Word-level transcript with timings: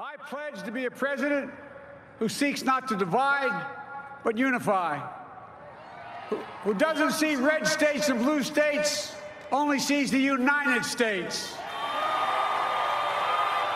I 0.00 0.16
pledge 0.16 0.62
to 0.62 0.72
be 0.72 0.86
a 0.86 0.90
president 0.90 1.52
who 2.18 2.26
seeks 2.30 2.64
not 2.64 2.88
to 2.88 2.96
divide, 2.96 3.66
but 4.24 4.38
unify. 4.38 4.98
Who, 6.30 6.36
who 6.64 6.72
doesn't 6.72 7.12
see 7.12 7.36
red 7.36 7.66
states 7.66 8.08
and 8.08 8.18
blue 8.18 8.42
states, 8.42 9.14
only 9.52 9.78
sees 9.78 10.10
the 10.10 10.18
United 10.18 10.86
States. 10.86 11.54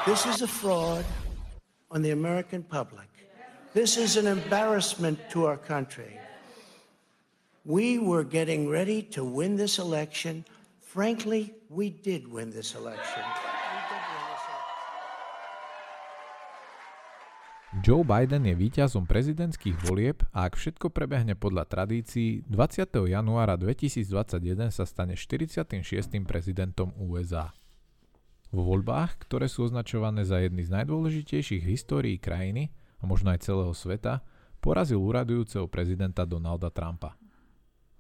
This 0.06 0.24
is 0.24 0.40
a 0.40 0.46
fraud 0.46 1.04
on 1.90 2.00
the 2.00 2.12
American 2.12 2.62
public. 2.62 3.08
This 3.74 3.98
is 3.98 4.16
an 4.16 4.26
embarrassment 4.26 5.18
to 5.30 5.44
our 5.44 5.58
country. 5.58 6.18
We 7.66 7.98
were 7.98 8.24
getting 8.24 8.70
ready 8.70 9.02
to 9.12 9.22
win 9.22 9.56
this 9.56 9.78
election. 9.78 10.46
Frankly, 10.80 11.52
we 11.68 11.90
did 11.90 12.26
win 12.26 12.50
this 12.50 12.74
election. 12.74 13.22
Joe 17.84 18.00
Biden 18.00 18.48
je 18.48 18.56
víťazom 18.56 19.04
prezidentských 19.04 19.76
volieb 19.84 20.24
a 20.32 20.48
ak 20.48 20.56
všetko 20.56 20.88
prebehne 20.88 21.36
podľa 21.36 21.68
tradícií, 21.68 22.40
20. 22.48 23.12
januára 23.12 23.60
2021 23.60 24.72
sa 24.72 24.88
stane 24.88 25.20
46. 25.20 25.84
prezidentom 26.24 26.96
USA. 26.96 27.52
Vo 28.48 28.64
voľbách, 28.64 29.28
ktoré 29.28 29.52
sú 29.52 29.68
označované 29.68 30.24
za 30.24 30.40
jedny 30.40 30.64
z 30.64 30.72
najdôležitejších 30.80 31.60
histórií 31.60 32.16
krajiny 32.16 32.72
a 32.72 33.04
možno 33.04 33.36
aj 33.36 33.44
celého 33.44 33.76
sveta, 33.76 34.24
porazil 34.64 35.04
úradujúceho 35.04 35.68
prezidenta 35.68 36.24
Donalda 36.24 36.72
Trumpa. 36.72 37.20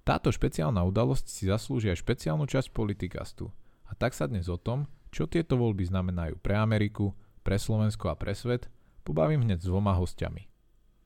Táto 0.00 0.32
špeciálna 0.32 0.80
udalosť 0.80 1.28
si 1.28 1.44
zaslúži 1.44 1.92
aj 1.92 2.00
špeciálnu 2.00 2.48
časť 2.48 2.72
politikastu. 2.72 3.52
A 3.84 3.92
tak 3.92 4.16
sa 4.16 4.24
dnes 4.24 4.48
o 4.48 4.56
tom, 4.56 4.88
čo 5.12 5.28
tieto 5.28 5.60
voľby 5.60 5.84
znamenajú 5.84 6.40
pre 6.40 6.56
Ameriku, 6.56 7.12
pre 7.44 7.60
Slovensko 7.60 8.08
a 8.08 8.16
pre 8.16 8.32
svet, 8.32 8.72
pobavím 9.04 9.44
hneď 9.44 9.60
s 9.60 9.68
dvoma 9.68 9.92
hostiami. 9.94 10.48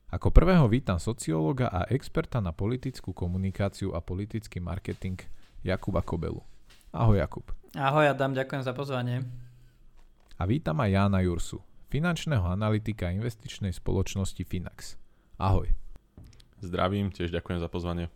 Ako 0.09 0.33
prvého 0.33 0.65
vítam 0.71 0.97
sociológa 0.97 1.69
a 1.69 1.85
experta 1.93 2.41
na 2.41 2.55
politickú 2.55 3.13
komunikáciu 3.13 3.93
a 3.93 4.01
politický 4.01 4.63
marketing 4.63 5.21
Jakuba 5.61 6.01
Kobelu. 6.01 6.41
Ahoj 6.95 7.21
Jakub. 7.21 7.45
Ahoj 7.77 8.09
Adam, 8.09 8.33
ďakujem 8.33 8.63
za 8.65 8.73
pozvanie. 8.73 9.27
A 10.41 10.49
vítam 10.49 10.81
aj 10.81 10.95
Jána 10.95 11.21
Jursu, 11.21 11.61
finančného 11.93 12.47
analytika 12.47 13.13
investičnej 13.13 13.75
spoločnosti 13.77 14.41
Finax. 14.49 14.97
Ahoj. 15.37 15.69
Zdravím, 16.65 17.13
tiež 17.13 17.29
ďakujem 17.35 17.61
za 17.61 17.69
pozvanie. 17.69 18.09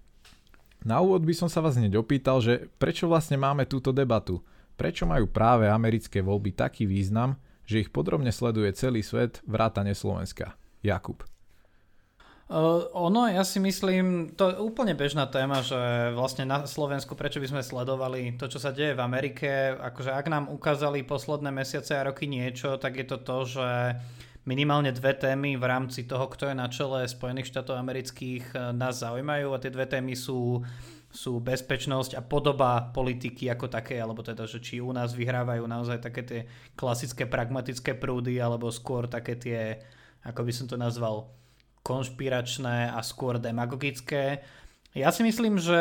Na 0.82 0.98
úvod 1.04 1.22
by 1.28 1.34
som 1.36 1.52
sa 1.52 1.60
vás 1.60 1.76
hneď 1.76 2.00
opýtal, 2.00 2.40
že 2.40 2.72
prečo 2.80 3.06
vlastne 3.06 3.36
máme 3.36 3.68
túto 3.68 3.92
debatu? 3.92 4.40
Prečo 4.74 5.04
majú 5.04 5.28
práve 5.28 5.68
americké 5.68 6.24
voľby 6.24 6.56
taký 6.56 6.88
význam, 6.88 7.36
že 7.66 7.82
ich 7.82 7.90
podrobne 7.90 8.30
sleduje 8.34 8.72
celý 8.74 9.02
svet, 9.02 9.40
vrátane 9.46 9.94
Slovenska. 9.94 10.54
Jakub. 10.82 11.22
Uh, 12.52 12.84
ono, 12.92 13.32
ja 13.32 13.48
si 13.48 13.56
myslím, 13.64 14.36
to 14.36 14.52
je 14.52 14.60
úplne 14.60 14.92
bežná 14.92 15.24
téma, 15.24 15.64
že 15.64 16.12
vlastne 16.12 16.44
na 16.44 16.68
Slovensku, 16.68 17.16
prečo 17.16 17.40
by 17.40 17.48
sme 17.48 17.62
sledovali 17.64 18.36
to, 18.36 18.44
čo 18.44 18.60
sa 18.60 18.76
deje 18.76 18.92
v 18.92 19.00
Amerike, 19.00 19.72
akože 19.72 20.12
ak 20.12 20.26
nám 20.28 20.44
ukázali 20.52 21.00
posledné 21.00 21.48
mesiace 21.48 21.96
a 21.96 22.04
roky 22.04 22.28
niečo, 22.28 22.76
tak 22.76 23.00
je 23.00 23.06
to 23.08 23.24
to, 23.24 23.38
že 23.56 23.68
minimálne 24.44 24.92
dve 24.92 25.16
témy 25.16 25.56
v 25.56 25.64
rámci 25.64 26.04
toho, 26.04 26.28
kto 26.28 26.52
je 26.52 26.56
na 26.58 26.68
čele 26.68 27.08
Spojených 27.08 27.48
štátov 27.48 27.78
amerických 27.78 28.74
nás 28.76 29.00
zaujímajú 29.00 29.48
a 29.54 29.62
tie 29.62 29.72
dve 29.72 29.88
témy 29.88 30.12
sú 30.12 30.60
sú 31.12 31.44
bezpečnosť 31.44 32.16
a 32.16 32.24
podoba 32.24 32.88
politiky 32.88 33.52
ako 33.52 33.68
také, 33.68 34.00
alebo 34.00 34.24
teda, 34.24 34.48
že 34.48 34.64
či 34.64 34.80
u 34.80 34.88
nás 34.96 35.12
vyhrávajú 35.12 35.68
naozaj 35.68 36.00
také 36.00 36.22
tie 36.24 36.40
klasické 36.72 37.28
pragmatické 37.28 37.92
prúdy, 37.92 38.40
alebo 38.40 38.72
skôr 38.72 39.04
také 39.04 39.36
tie, 39.36 39.60
ako 40.24 40.40
by 40.40 40.52
som 40.56 40.66
to 40.72 40.80
nazval, 40.80 41.28
konšpiračné 41.84 42.88
a 42.88 42.98
skôr 43.04 43.36
demagogické. 43.36 44.40
Ja 44.96 45.12
si 45.12 45.20
myslím, 45.20 45.60
že 45.60 45.80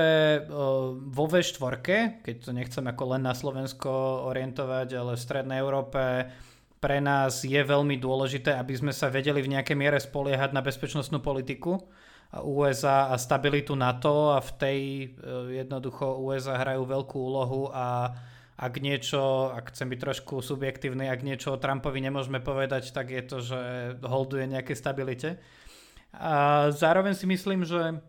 vo 0.99 1.25
V4, 1.27 1.79
keď 2.23 2.35
to 2.43 2.51
nechcem 2.51 2.83
ako 2.83 3.15
len 3.15 3.23
na 3.23 3.31
Slovensko 3.31 4.27
orientovať, 4.27 4.87
ale 4.99 5.15
v 5.15 5.23
Strednej 5.23 5.59
Európe, 5.63 6.27
pre 6.81 6.97
nás 6.99 7.45
je 7.45 7.61
veľmi 7.61 8.01
dôležité, 8.01 8.57
aby 8.57 8.73
sme 8.75 8.91
sa 8.91 9.07
vedeli 9.07 9.39
v 9.39 9.53
nejakej 9.55 9.77
miere 9.77 9.99
spoliehať 10.01 10.51
na 10.51 10.65
bezpečnostnú 10.65 11.23
politiku 11.23 11.77
USA 12.39 13.11
a 13.11 13.19
stabilitu 13.19 13.75
NATO 13.75 14.31
a 14.31 14.39
v 14.39 14.51
tej 14.55 14.79
e, 14.79 15.07
jednoducho 15.59 16.23
USA 16.23 16.55
hrajú 16.63 16.87
veľkú 16.87 17.17
úlohu 17.19 17.67
a 17.75 18.15
ak 18.55 18.73
niečo, 18.79 19.51
ak 19.51 19.75
chcem 19.75 19.89
byť 19.91 19.99
trošku 19.99 20.39
subjektívny, 20.39 21.11
ak 21.11 21.25
niečo 21.27 21.51
o 21.51 21.59
Trumpovi 21.59 21.99
nemôžeme 21.99 22.39
povedať, 22.39 22.93
tak 22.95 23.11
je 23.11 23.23
to, 23.25 23.37
že 23.43 23.59
holduje 24.05 24.47
nejaké 24.47 24.77
stabilite. 24.77 25.41
A 26.15 26.69
zároveň 26.71 27.17
si 27.17 27.25
myslím, 27.27 27.67
že 27.67 27.99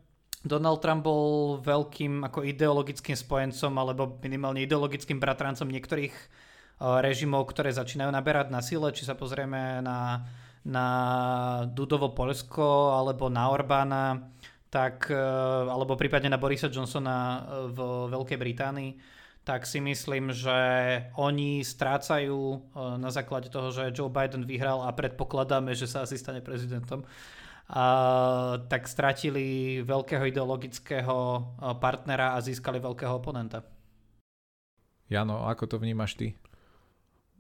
Donald 0.45 0.83
Trump 0.83 1.03
bol 1.03 1.59
veľkým 1.63 2.27
ako 2.27 2.47
ideologickým 2.47 3.15
spojencom 3.15 3.73
alebo 3.75 4.19
minimálne 4.23 4.63
ideologickým 4.63 5.19
bratrancom 5.19 5.67
niektorých 5.67 6.15
e, 6.15 6.27
režimov, 7.03 7.51
ktoré 7.51 7.75
začínajú 7.75 8.15
naberať 8.15 8.55
na 8.55 8.63
sile. 8.63 8.95
Či 8.95 9.11
sa 9.11 9.19
pozrieme 9.19 9.83
na 9.83 10.27
na 10.63 10.87
Dudovo 11.67 12.15
Polsko 12.15 12.95
alebo 12.95 13.27
na 13.27 13.51
Orbána, 13.51 14.31
tak, 14.73 15.11
e, 15.13 15.19
alebo 15.69 16.01
prípadne 16.01 16.33
na 16.33 16.41
Borisa 16.41 16.73
Johnsona 16.73 17.19
e, 17.19 17.41
v 17.69 17.79
Veľkej 18.09 18.39
Británii, 18.41 18.91
tak 19.43 19.67
si 19.67 19.83
myslím, 19.83 20.31
že 20.33 20.55
oni 21.19 21.61
strácajú 21.61 22.41
e, 22.41 22.59
na 22.97 23.11
základe 23.13 23.53
toho, 23.53 23.69
že 23.69 23.93
Joe 23.93 24.09
Biden 24.09 24.49
vyhral 24.49 24.81
a 24.87 24.95
predpokladáme, 24.97 25.77
že 25.77 25.91
sa 25.91 26.09
asi 26.09 26.17
stane 26.17 26.41
prezidentom, 26.41 27.05
a, 27.69 27.85
tak 28.71 28.89
stratili 28.89 29.83
veľkého 29.85 30.25
ideologického 30.31 31.17
partnera 31.77 32.33
a 32.33 32.41
získali 32.41 32.81
veľkého 32.81 33.13
oponenta. 33.19 33.67
Jano, 35.13 35.45
ako 35.45 35.69
to 35.69 35.77
vnímaš 35.77 36.17
ty? 36.17 36.33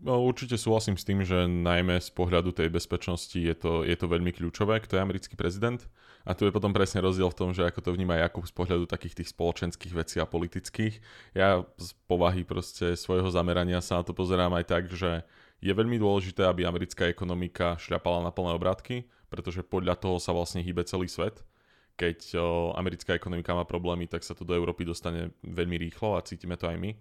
No, 0.03 0.19
určite 0.27 0.59
súhlasím 0.59 0.99
s 0.99 1.07
tým, 1.07 1.23
že 1.23 1.47
najmä 1.47 2.03
z 2.03 2.11
pohľadu 2.11 2.51
tej 2.51 2.75
bezpečnosti 2.75 3.39
je 3.39 3.55
to, 3.55 3.87
je 3.87 3.95
to 3.95 4.11
veľmi 4.11 4.35
kľúčové, 4.35 4.83
kto 4.83 4.99
je 4.99 5.05
americký 5.07 5.39
prezident. 5.39 5.79
A 6.27 6.35
tu 6.35 6.43
je 6.43 6.51
potom 6.51 6.75
presne 6.75 6.99
rozdiel 6.99 7.31
v 7.31 7.39
tom, 7.39 7.51
že 7.55 7.63
ako 7.63 7.79
to 7.87 7.95
vníma 7.95 8.19
Jakub 8.19 8.43
z 8.43 8.51
pohľadu 8.51 8.91
takých 8.91 9.23
tých 9.23 9.31
spoločenských 9.31 9.95
vecí 9.95 10.19
a 10.19 10.27
politických. 10.27 10.99
Ja 11.39 11.62
z 11.79 11.95
povahy 12.11 12.43
proste 12.43 12.99
svojho 12.99 13.31
zamerania 13.31 13.79
sa 13.79 14.03
na 14.03 14.07
to 14.07 14.11
pozerám 14.11 14.51
aj 14.59 14.65
tak, 14.67 14.91
že 14.91 15.23
je 15.62 15.71
veľmi 15.71 16.03
dôležité, 16.03 16.51
aby 16.51 16.67
americká 16.67 17.07
ekonomika 17.07 17.79
šľapala 17.79 18.27
na 18.27 18.35
plné 18.35 18.59
obrátky, 18.59 19.07
pretože 19.31 19.62
podľa 19.62 20.03
toho 20.03 20.19
sa 20.19 20.35
vlastne 20.35 20.67
hýbe 20.67 20.83
celý 20.83 21.07
svet. 21.07 21.47
Keď 21.95 22.35
o, 22.35 22.75
americká 22.75 23.15
ekonomika 23.15 23.55
má 23.55 23.62
problémy, 23.62 24.11
tak 24.11 24.27
sa 24.27 24.35
to 24.35 24.43
do 24.43 24.51
Európy 24.59 24.83
dostane 24.83 25.31
veľmi 25.47 25.79
rýchlo 25.79 26.19
a 26.19 26.27
cítime 26.27 26.59
to 26.59 26.67
aj 26.67 26.75
my. 26.75 26.99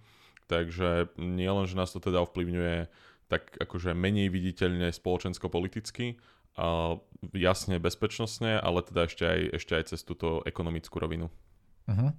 Takže 0.51 1.15
nie 1.15 1.47
len, 1.47 1.63
že 1.63 1.79
nás 1.79 1.95
to 1.95 2.03
teda 2.03 2.27
ovplyvňuje 2.27 2.91
tak 3.31 3.55
akože 3.55 3.95
menej 3.95 4.27
viditeľne 4.27 4.91
spoločensko-politicky, 4.91 6.19
a 6.59 6.99
jasne 7.31 7.79
bezpečnostne, 7.79 8.59
ale 8.59 8.83
teda 8.83 9.07
ešte 9.07 9.23
aj, 9.23 9.39
ešte 9.55 9.71
aj 9.79 9.83
cez 9.95 10.03
túto 10.03 10.43
ekonomickú 10.43 10.99
rovinu. 10.99 11.31
Uh-huh. 11.87 12.11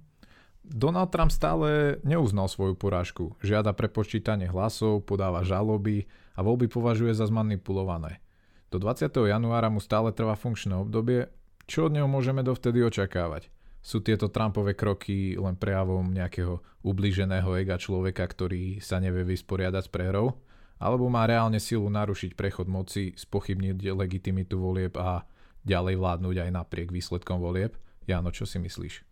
Donald 0.65 1.13
Trump 1.13 1.29
stále 1.29 2.01
neuznal 2.01 2.49
svoju 2.49 2.73
porážku. 2.73 3.37
Žiada 3.45 3.75
prepočítanie 3.77 4.49
hlasov, 4.49 5.05
podáva 5.05 5.45
žaloby 5.45 6.09
a 6.33 6.41
voľby 6.41 6.71
považuje 6.71 7.13
za 7.13 7.29
zmanipulované. 7.29 8.23
Do 8.73 8.81
20. 8.81 9.05
januára 9.13 9.69
mu 9.69 9.77
stále 9.77 10.09
trvá 10.15 10.33
funkčné 10.33 10.73
obdobie. 10.73 11.29
Čo 11.69 11.91
od 11.91 11.93
neho 11.93 12.09
môžeme 12.09 12.41
dovtedy 12.41 12.81
očakávať? 12.81 13.53
Sú 13.83 13.99
tieto 13.99 14.31
Trumpové 14.31 14.79
kroky 14.79 15.35
len 15.35 15.59
prejavom 15.59 16.07
nejakého 16.07 16.63
ublíženého 16.87 17.51
ega 17.59 17.75
človeka, 17.75 18.23
ktorý 18.23 18.79
sa 18.79 19.03
nevie 19.03 19.27
vysporiadať 19.27 19.83
s 19.83 19.91
prehrou? 19.91 20.39
Alebo 20.79 21.11
má 21.11 21.27
reálne 21.27 21.59
silu 21.59 21.91
narušiť 21.91 22.33
prechod 22.39 22.71
moci, 22.71 23.11
spochybniť 23.11 23.91
legitimitu 23.91 24.55
volieb 24.55 24.95
a 24.95 25.27
ďalej 25.67 25.99
vládnuť 25.99 26.35
aj 26.47 26.49
napriek 26.55 26.95
výsledkom 26.95 27.43
volieb? 27.43 27.75
Jano, 28.07 28.31
čo 28.31 28.47
si 28.47 28.55
myslíš? 28.59 29.03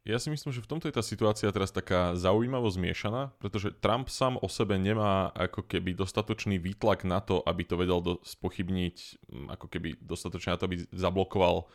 Ja 0.00 0.16
si 0.16 0.32
myslím, 0.32 0.48
že 0.48 0.64
v 0.64 0.70
tomto 0.70 0.88
je 0.88 0.96
tá 0.96 1.04
situácia 1.04 1.52
teraz 1.52 1.68
taká 1.76 2.16
zaujímavo 2.16 2.72
zmiešaná, 2.72 3.36
pretože 3.36 3.68
Trump 3.84 4.08
sám 4.08 4.40
o 4.40 4.48
sebe 4.48 4.80
nemá 4.80 5.28
ako 5.36 5.60
keby 5.60 5.92
dostatočný 5.92 6.56
výtlak 6.56 7.04
na 7.04 7.20
to, 7.20 7.44
aby 7.44 7.68
to 7.68 7.76
vedel 7.76 8.00
do, 8.00 8.16
spochybniť, 8.24 8.96
mm, 9.28 9.46
ako 9.60 9.66
keby 9.68 10.00
dostatočne 10.00 10.56
na 10.56 10.58
to, 10.58 10.66
aby 10.72 10.88
zablokoval 10.88 11.68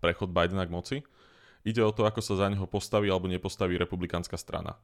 prechod 0.00 0.32
Bidena 0.32 0.64
k 0.64 0.72
moci. 0.72 0.96
Ide 1.64 1.80
o 1.80 1.90
to, 1.90 2.04
ako 2.04 2.20
sa 2.20 2.36
za 2.36 2.46
neho 2.52 2.68
postaví 2.68 3.08
alebo 3.08 3.24
nepostaví 3.24 3.80
republikánska 3.80 4.36
strana. 4.36 4.76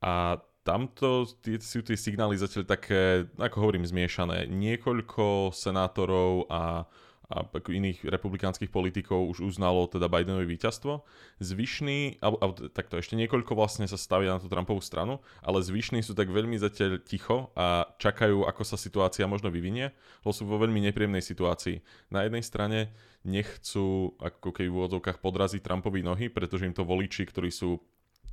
A 0.00 0.40
tamto 0.64 1.28
sú 1.60 1.80
tie 1.84 1.94
signály 1.94 2.40
zatiaľ 2.40 2.64
také, 2.66 3.28
ako 3.36 3.56
hovorím, 3.62 3.86
zmiešané. 3.86 4.48
Niekoľko 4.48 5.52
senátorov 5.52 6.48
a 6.48 6.88
a 7.32 7.48
iných 7.48 8.04
republikánskych 8.04 8.68
politikov 8.68 9.24
už 9.32 9.48
uznalo 9.48 9.88
teda 9.88 10.12
Bidenovi 10.12 10.44
víťazstvo. 10.44 11.00
Zvyšní, 11.40 12.20
alebo, 12.20 12.36
alebo 12.44 12.54
takto 12.68 13.00
ešte 13.00 13.16
niekoľko 13.16 13.56
vlastne 13.56 13.88
sa 13.88 13.96
stavia 13.96 14.36
na 14.36 14.40
tú 14.40 14.52
Trumpovú 14.52 14.84
stranu, 14.84 15.24
ale 15.40 15.64
zvyšní 15.64 16.04
sú 16.04 16.12
tak 16.12 16.28
veľmi 16.28 16.60
zatiaľ 16.60 17.00
ticho 17.00 17.48
a 17.56 17.88
čakajú, 17.96 18.44
ako 18.44 18.62
sa 18.68 18.76
situácia 18.76 19.24
možno 19.24 19.48
vyvinie, 19.48 19.96
lebo 20.20 20.32
sú 20.36 20.44
vo 20.44 20.60
veľmi 20.60 20.84
nepríjemnej 20.92 21.24
situácii. 21.24 21.80
Na 22.12 22.28
jednej 22.28 22.44
strane 22.44 22.92
nechcú 23.24 24.12
ako 24.20 24.52
keby 24.52 24.68
v 24.68 24.76
úvodzovkách 24.76 25.22
podraziť 25.24 25.64
Trumpovi 25.64 26.04
nohy, 26.04 26.26
pretože 26.28 26.68
im 26.68 26.76
to 26.76 26.84
voliči, 26.84 27.24
ktorí 27.24 27.48
sú 27.48 27.80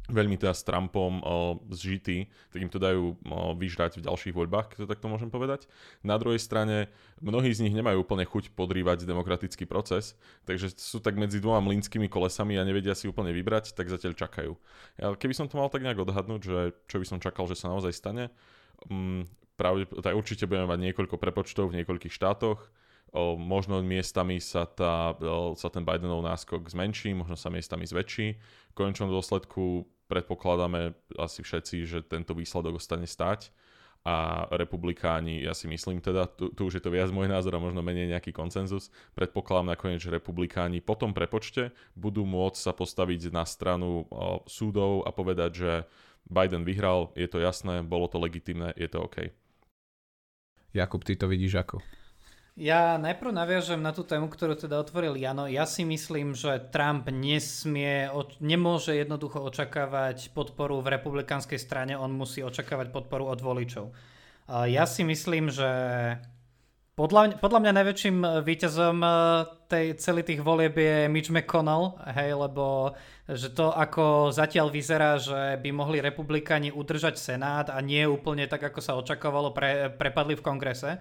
veľmi 0.10 0.36
teda 0.36 0.52
s 0.52 0.66
Trumpom 0.66 1.22
o, 1.22 1.62
zžití, 1.70 2.28
tak 2.50 2.60
im 2.60 2.70
to 2.70 2.82
dajú 2.82 3.14
o, 3.14 3.54
vyžrať 3.56 4.02
v 4.02 4.06
ďalších 4.10 4.36
voľbách, 4.36 4.74
keď 4.74 4.78
to 4.84 4.92
takto 4.92 5.08
môžem 5.08 5.30
povedať. 5.30 5.70
Na 6.02 6.18
druhej 6.18 6.42
strane, 6.42 6.90
mnohí 7.22 7.54
z 7.54 7.64
nich 7.64 7.78
nemajú 7.78 8.02
úplne 8.02 8.26
chuť 8.26 8.52
podrývať 8.58 9.06
demokratický 9.06 9.70
proces, 9.70 10.18
takže 10.50 10.74
sú 10.76 11.00
tak 11.00 11.16
medzi 11.16 11.38
dvoma 11.38 11.62
mlínskymi 11.64 12.10
kolesami 12.10 12.58
a 12.58 12.68
nevedia 12.68 12.98
si 12.98 13.06
úplne 13.06 13.32
vybrať, 13.32 13.78
tak 13.78 13.88
zatiaľ 13.88 14.18
čakajú. 14.18 14.52
Ja, 14.98 15.14
keby 15.14 15.34
som 15.38 15.46
to 15.46 15.62
mal 15.62 15.70
tak 15.70 15.86
nejak 15.86 16.02
odhadnúť, 16.02 16.42
že 16.42 16.60
čo 16.90 16.98
by 16.98 17.06
som 17.06 17.24
čakal, 17.24 17.46
že 17.46 17.56
sa 17.56 17.72
naozaj 17.72 17.94
stane, 17.94 18.34
um, 18.90 19.24
pravde, 19.56 19.88
tak 20.02 20.18
určite 20.18 20.50
budeme 20.50 20.68
mať 20.68 20.80
niekoľko 20.90 21.16
prepočtov 21.16 21.70
v 21.70 21.84
niekoľkých 21.84 22.12
štátoch, 22.12 22.68
O, 23.10 23.34
možno 23.34 23.82
miestami 23.82 24.38
sa, 24.38 24.70
tá, 24.70 25.18
o, 25.18 25.58
sa 25.58 25.74
ten 25.74 25.82
Bidenov 25.82 26.22
náskok 26.22 26.70
zmenší, 26.70 27.18
možno 27.18 27.34
sa 27.34 27.50
miestami 27.50 27.90
zväčší. 27.90 28.38
V 28.70 28.74
konečnom 28.78 29.10
dôsledku 29.10 29.90
predpokladáme 30.10 30.98
asi 31.22 31.46
všetci, 31.46 31.76
že 31.86 32.00
tento 32.02 32.34
výsledok 32.34 32.82
ostane 32.82 33.06
stať 33.06 33.54
a 34.08 34.48
republikáni, 34.56 35.44
ja 35.44 35.52
si 35.52 35.68
myslím 35.68 36.00
teda, 36.00 36.24
tu, 36.32 36.56
tu 36.56 36.72
už 36.72 36.80
je 36.80 36.84
to 36.84 36.90
viac 36.90 37.12
môj 37.12 37.28
názor 37.28 37.60
a 37.60 37.64
možno 37.64 37.84
menej 37.84 38.08
nejaký 38.08 38.32
koncenzus, 38.32 38.90
predpokladám 39.12 39.76
nakoniec, 39.76 40.00
že 40.00 40.10
republikáni 40.10 40.80
po 40.80 40.96
tom 40.96 41.12
prepočte 41.12 41.76
budú 42.00 42.24
môcť 42.24 42.58
sa 42.58 42.72
postaviť 42.72 43.30
na 43.30 43.44
stranu 43.44 44.08
o, 44.08 44.40
súdov 44.48 45.04
a 45.04 45.12
povedať, 45.12 45.52
že 45.52 45.72
Biden 46.32 46.64
vyhral, 46.64 47.12
je 47.14 47.28
to 47.28 47.44
jasné, 47.44 47.84
bolo 47.84 48.08
to 48.08 48.24
legitimné, 48.24 48.72
je 48.80 48.88
to 48.88 49.04
OK. 49.04 49.36
Jakub, 50.72 51.04
ty 51.04 51.20
to 51.20 51.28
vidíš 51.28 51.60
ako? 51.60 51.84
Ja 52.60 53.00
najprv 53.00 53.32
naviažem 53.32 53.80
na 53.80 53.96
tú 53.96 54.04
tému, 54.04 54.28
ktorú 54.28 54.52
teda 54.60 54.84
otvoril 54.84 55.16
Jano. 55.16 55.48
Ja 55.48 55.64
si 55.64 55.88
myslím, 55.88 56.36
že 56.36 56.60
Trump 56.76 57.08
nesmie, 57.08 58.12
nemôže 58.44 59.00
jednoducho 59.00 59.40
očakávať 59.48 60.36
podporu 60.36 60.84
v 60.84 61.00
republikánskej 61.00 61.56
strane, 61.56 61.96
on 61.96 62.12
musí 62.12 62.44
očakávať 62.44 62.92
podporu 62.92 63.32
od 63.32 63.40
voličov. 63.40 63.96
Ja 64.68 64.84
si 64.84 65.08
myslím, 65.08 65.48
že 65.48 65.72
podľa, 67.00 67.40
podľa 67.40 67.60
mňa 67.64 67.78
najväčším 67.80 68.18
víťazom 68.44 68.98
e, 69.00 69.10
tej, 69.72 69.86
celých 69.96 70.36
tých 70.36 70.42
volieb 70.44 70.76
je 70.76 71.08
Mitch 71.08 71.32
McConnell, 71.32 71.96
hej, 72.12 72.36
lebo 72.36 72.92
že 73.24 73.56
to 73.56 73.72
ako 73.72 74.36
zatiaľ 74.36 74.68
vyzerá, 74.68 75.16
že 75.16 75.56
by 75.64 75.70
mohli 75.72 76.04
republikáni 76.04 76.76
udržať 76.76 77.16
Senát 77.16 77.72
a 77.72 77.80
nie 77.80 78.04
úplne 78.04 78.52
tak, 78.52 78.68
ako 78.68 78.84
sa 78.84 79.00
očakávalo, 79.00 79.56
pre, 79.56 79.96
prepadli 79.96 80.36
v 80.36 80.44
kongrese 80.44 81.00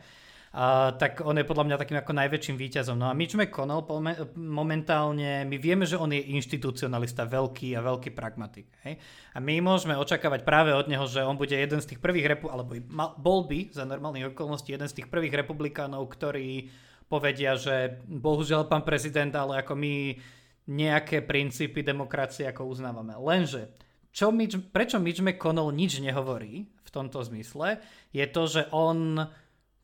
a, 0.58 0.90
tak 0.98 1.22
on 1.22 1.38
je 1.38 1.46
podľa 1.46 1.70
mňa 1.70 1.76
takým 1.78 2.02
ako 2.02 2.18
najväčším 2.18 2.56
víťazom. 2.58 2.98
No 2.98 3.06
a 3.06 3.14
Mitch 3.14 3.38
McConnell 3.38 3.86
momentálne, 4.34 5.46
my 5.46 5.54
vieme, 5.54 5.86
že 5.86 5.94
on 5.94 6.10
je 6.10 6.34
inštitucionalista, 6.34 7.30
veľký 7.30 7.78
a 7.78 7.80
veľký 7.86 8.10
pragmatik. 8.10 8.66
Hej? 8.82 8.98
A 9.32 9.38
my 9.38 9.62
môžeme 9.62 9.94
očakávať 9.94 10.42
práve 10.42 10.74
od 10.74 10.90
neho, 10.90 11.06
že 11.06 11.22
on 11.22 11.38
bude 11.38 11.54
jeden 11.54 11.78
z 11.78 11.94
tých 11.94 12.02
prvých, 12.02 12.34
repu- 12.34 12.50
alebo 12.50 12.74
bol 13.22 13.46
by 13.46 13.70
za 13.70 13.86
normálnych 13.86 14.34
okolností 14.34 14.74
jeden 14.74 14.90
z 14.90 14.98
tých 14.98 15.06
prvých 15.06 15.46
republikánov, 15.46 16.10
ktorí 16.10 16.74
povedia, 17.06 17.54
že 17.54 18.02
bohužiaľ 18.10 18.66
pán 18.66 18.82
prezident, 18.82 19.30
ale 19.38 19.62
ako 19.62 19.78
my 19.78 20.18
nejaké 20.66 21.22
princípy 21.22 21.86
demokracie 21.86 22.50
ako 22.50 22.66
uznávame. 22.66 23.14
Lenže 23.14 23.70
čo 24.10 24.34
Mitch, 24.34 24.58
prečo 24.74 24.98
Mitch 24.98 25.22
McConnell 25.22 25.70
nič 25.70 26.02
nehovorí 26.02 26.66
v 26.66 26.90
tomto 26.90 27.22
zmysle, 27.22 27.78
je 28.10 28.26
to, 28.26 28.42
že 28.50 28.62
on 28.74 29.22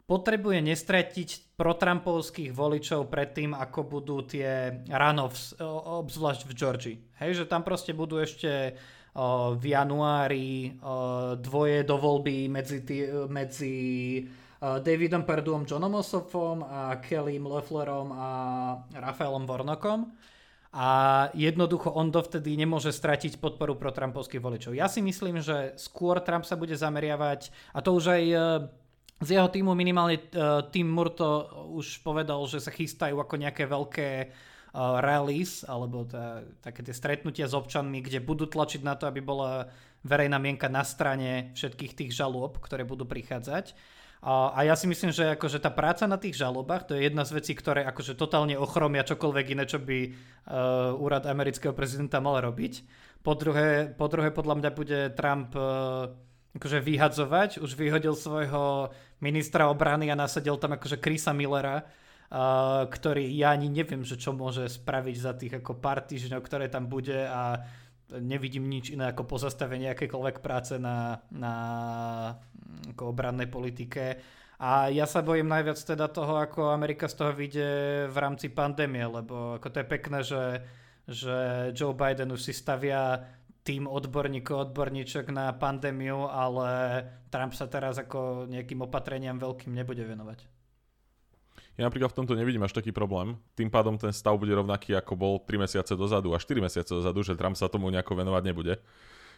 potrebuje 0.05 0.61
nestratiť 0.61 1.57
protrampovských 1.57 2.53
voličov 2.53 3.09
pred 3.09 3.33
tým, 3.33 3.57
ako 3.57 3.81
budú 3.89 4.21
tie 4.21 4.85
runoffs, 4.93 5.57
obzvlášť 5.65 6.45
v 6.45 6.53
Georgii. 6.53 6.97
Hej, 7.25 7.31
že 7.41 7.45
tam 7.49 7.65
proste 7.65 7.97
budú 7.97 8.21
ešte 8.21 8.77
o, 9.17 9.57
v 9.57 9.65
januári 9.73 10.77
o, 10.77 11.39
dvoje 11.41 11.89
do 11.89 11.97
voľby 11.97 12.53
medzi, 12.53 12.85
tý, 12.85 13.09
medzi 13.33 13.77
o, 14.61 14.77
Davidom 14.77 15.25
Perduom, 15.25 15.65
Johnom 15.65 15.97
Ossoffom 15.97 16.61
a 16.61 17.01
Kellym 17.01 17.49
Lefflerom 17.49 18.13
a 18.13 18.29
Rafaelom 18.93 19.49
Vornokom. 19.49 20.13
A 20.75 21.31
jednoducho 21.39 21.95
on 21.95 22.11
dovtedy 22.11 22.59
nemôže 22.59 22.91
stratiť 22.91 23.39
podporu 23.39 23.79
pro 23.79 23.95
trumpovských 23.95 24.43
voličov. 24.43 24.75
Ja 24.75 24.91
si 24.91 24.99
myslím, 25.07 25.39
že 25.39 25.79
skôr 25.79 26.19
Trump 26.19 26.43
sa 26.43 26.59
bude 26.59 26.75
zameriavať, 26.75 27.55
a 27.73 27.79
to 27.79 27.95
už 27.95 28.05
aj 28.11 28.23
z 29.23 29.29
jeho 29.39 29.47
týmu 29.47 29.77
minimálne 29.79 30.19
uh, 30.19 30.67
Tim 30.75 30.91
Murto 30.91 31.47
už 31.71 32.03
povedal, 32.03 32.41
že 32.51 32.59
sa 32.59 32.75
chystajú 32.75 33.15
ako 33.21 33.35
nejaké 33.39 33.69
veľké 33.71 34.09
uh, 34.27 34.99
rallies, 34.99 35.63
alebo 35.69 36.03
tá, 36.03 36.43
také 36.65 36.83
tie 36.83 36.95
stretnutia 36.97 37.47
s 37.47 37.55
občanmi, 37.55 38.03
kde 38.03 38.19
budú 38.25 38.51
tlačiť 38.51 38.83
na 38.83 38.99
to, 38.99 39.07
aby 39.07 39.23
bola 39.23 39.71
verejná 40.05 40.37
mienka 40.43 40.67
na 40.67 40.85
strane 40.85 41.55
všetkých 41.55 41.93
tých 41.97 42.11
žalôb, 42.13 42.59
ktoré 42.61 42.83
budú 42.85 43.09
prichádzať. 43.09 43.73
A 44.25 44.65
ja 44.65 44.73
si 44.73 44.89
myslím, 44.89 45.13
že 45.13 45.37
akože 45.37 45.61
tá 45.61 45.69
práca 45.69 46.09
na 46.09 46.17
tých 46.17 46.41
žalobách, 46.41 46.89
to 46.89 46.97
je 46.97 47.05
jedna 47.05 47.29
z 47.29 47.37
vecí, 47.37 47.53
ktoré 47.53 47.85
akože 47.85 48.17
totálne 48.17 48.57
ochromia 48.57 49.05
čokoľvek 49.05 49.53
iné, 49.53 49.69
čo 49.69 49.77
by 49.77 49.99
uh, 50.01 50.97
úrad 50.97 51.29
amerického 51.29 51.77
prezidenta 51.77 52.25
mal 52.25 52.41
robiť. 52.41 52.89
Po 53.21 53.37
druhé, 53.37 53.93
po 53.93 54.09
druhé 54.09 54.33
podľa 54.33 54.57
mňa 54.65 54.71
bude 54.73 55.13
Trump 55.13 55.53
uh, 55.53 56.09
akože 56.55 56.79
vyhadzovať. 56.81 57.59
Už 57.59 57.75
vyhodil 57.75 58.15
svojho 58.15 58.95
ministra 59.19 59.69
obrany 59.69 60.09
a 60.11 60.19
nasadil 60.19 60.55
tam 60.57 60.79
akože 60.79 61.03
Krisa 61.03 61.35
Millera, 61.35 61.83
uh, 61.83 62.87
ktorý 62.87 63.27
ja 63.35 63.55
ani 63.55 63.71
neviem, 63.71 64.07
že 64.07 64.15
čo 64.15 64.31
môže 64.33 64.71
spraviť 64.71 65.17
za 65.19 65.33
tých 65.35 65.59
ako 65.59 65.79
pár 65.79 66.07
týždňov, 66.07 66.41
ktoré 66.41 66.71
tam 66.71 66.87
bude 66.87 67.27
a 67.27 67.63
nevidím 68.21 68.69
nič 68.69 68.95
iné 68.95 69.11
ako 69.11 69.27
pozastavenie 69.27 69.91
akékoľvek 69.91 70.37
práce 70.45 70.77
na, 70.77 71.25
na 71.33 71.55
ako 72.95 73.11
obrannej 73.11 73.49
politike. 73.49 74.21
A 74.61 74.87
ja 74.89 75.05
sa 75.05 75.25
bojím 75.25 75.51
najviac 75.51 75.77
teda 75.83 76.07
toho, 76.07 76.39
ako 76.39 76.71
Amerika 76.71 77.11
z 77.11 77.15
toho 77.19 77.33
vyjde 77.35 77.69
v 78.07 78.17
rámci 78.17 78.49
pandémie, 78.55 79.03
lebo 79.03 79.59
ako 79.59 79.67
to 79.67 79.81
je 79.83 79.87
pekné, 79.87 80.19
že, 80.23 80.45
že 81.11 81.37
Joe 81.75 81.97
Biden 81.97 82.31
už 82.31 82.49
si 82.49 82.53
stavia 82.55 83.19
tým 83.65 83.89
odborníkov, 83.89 84.71
odborníčok 84.71 85.33
na 85.33 85.49
pandémiu, 85.57 86.29
ale 86.29 87.01
Trump 87.33 87.57
sa 87.57 87.65
teraz 87.65 87.97
ako 87.97 88.45
nejakým 88.45 88.85
opatreniam 88.85 89.41
veľkým 89.41 89.73
nebude 89.73 90.05
venovať. 90.05 90.45
Ja 91.75 91.91
napríklad 91.91 92.15
v 92.15 92.19
tomto 92.23 92.39
nevidím 92.39 92.63
až 92.63 92.77
taký 92.77 92.95
problém. 92.95 93.35
Tým 93.59 93.67
pádom 93.67 93.99
ten 93.99 94.15
stav 94.15 94.39
bude 94.39 94.55
rovnaký, 94.55 94.95
ako 94.95 95.13
bol 95.19 95.35
3 95.43 95.67
mesiace 95.67 95.99
dozadu 95.99 96.31
a 96.31 96.39
4 96.39 96.63
mesiace 96.63 96.93
dozadu, 96.95 97.27
že 97.27 97.35
Trump 97.35 97.59
sa 97.59 97.67
tomu 97.67 97.91
nejako 97.91 98.15
venovať 98.15 98.43
nebude. 98.47 98.79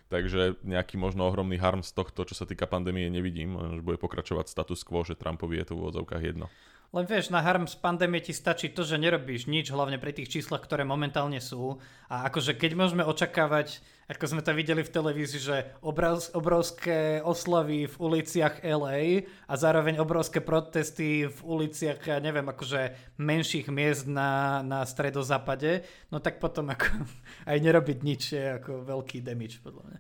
Takže 0.07 0.61
nejaký 0.63 1.01
možno 1.01 1.27
ohromný 1.27 1.57
harm 1.59 1.81
z 1.81 1.91
tohto, 1.97 2.29
čo 2.29 2.37
sa 2.37 2.45
týka 2.45 2.69
pandémie, 2.69 3.09
nevidím. 3.09 3.57
Že 3.57 3.83
bude 3.83 3.99
pokračovať 3.99 4.53
status 4.53 4.85
quo, 4.85 5.03
že 5.03 5.17
Trumpovi 5.17 5.65
je 5.65 5.67
to 5.67 5.75
v 5.75 5.81
úvodzovkách 5.87 6.23
jedno. 6.23 6.47
Len 6.95 7.05
vieš, 7.05 7.35
na 7.35 7.43
harm 7.43 7.67
z 7.67 7.75
pandémie 7.79 8.23
ti 8.23 8.31
stačí 8.31 8.71
to, 8.71 8.87
že 8.87 9.01
nerobíš 9.01 9.51
nič, 9.51 9.75
hlavne 9.75 9.99
pri 9.99 10.15
tých 10.15 10.39
číslach, 10.39 10.63
ktoré 10.63 10.87
momentálne 10.87 11.43
sú. 11.43 11.83
A 12.07 12.31
akože 12.31 12.55
keď 12.55 12.79
môžeme 12.79 13.03
očakávať, 13.03 13.83
ako 14.07 14.25
sme 14.31 14.43
to 14.47 14.55
videli 14.55 14.87
v 14.87 14.95
televízii, 14.95 15.43
že 15.43 15.57
obrov, 15.83 16.23
obrovské 16.31 17.19
oslavy 17.27 17.91
v 17.91 17.95
uliciach 17.99 18.63
LA 18.63 19.27
a 19.51 19.55
zároveň 19.59 19.99
obrovské 19.99 20.39
protesty 20.39 21.27
v 21.27 21.39
uliciach, 21.43 21.99
ja 22.07 22.23
neviem, 22.23 22.47
akože 22.47 22.95
menších 23.19 23.67
miest 23.67 24.07
na, 24.07 24.63
na 24.63 24.87
stredozápade, 24.87 25.83
no 26.15 26.23
tak 26.23 26.39
potom 26.39 26.71
ako 26.71 26.87
aj 27.51 27.59
nerobiť 27.59 27.99
nič 28.07 28.23
je 28.31 28.45
ako 28.63 28.87
veľký 28.87 29.27
damage, 29.27 29.59
podľa 29.59 29.83
mňa. 29.91 29.99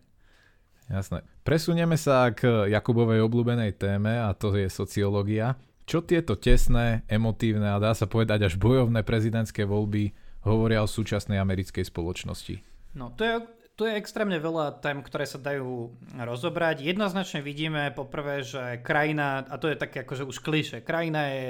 Jasné. 0.86 1.26
Presunieme 1.42 1.98
sa 1.98 2.30
k 2.30 2.70
Jakubovej 2.70 3.18
obľúbenej 3.26 3.74
téme 3.74 4.22
a 4.22 4.30
to 4.38 4.54
je 4.54 4.70
sociológia. 4.70 5.58
Čo 5.86 6.02
tieto 6.02 6.34
tesné, 6.34 7.06
emotívne 7.06 7.70
a 7.70 7.78
dá 7.78 7.94
sa 7.94 8.10
povedať 8.10 8.50
až 8.50 8.54
bojovné 8.58 9.06
prezidentské 9.06 9.62
voľby 9.62 10.10
hovoria 10.42 10.82
o 10.82 10.90
súčasnej 10.90 11.38
americkej 11.38 11.86
spoločnosti? 11.86 12.58
No, 12.98 13.14
to 13.14 13.22
je, 13.22 13.34
tu 13.78 13.86
je 13.86 13.94
extrémne 13.94 14.34
veľa 14.42 14.82
tém, 14.82 14.98
ktoré 14.98 15.30
sa 15.30 15.38
dajú 15.38 15.94
rozobrať. 16.18 16.82
Jednoznačne 16.82 17.38
vidíme 17.38 17.94
poprvé, 17.94 18.42
že 18.42 18.82
krajina, 18.82 19.46
a 19.46 19.54
to 19.62 19.70
je 19.70 19.78
také 19.78 20.02
akože 20.02 20.26
už 20.26 20.42
kliše, 20.42 20.82
krajina 20.82 21.30
je 21.30 21.46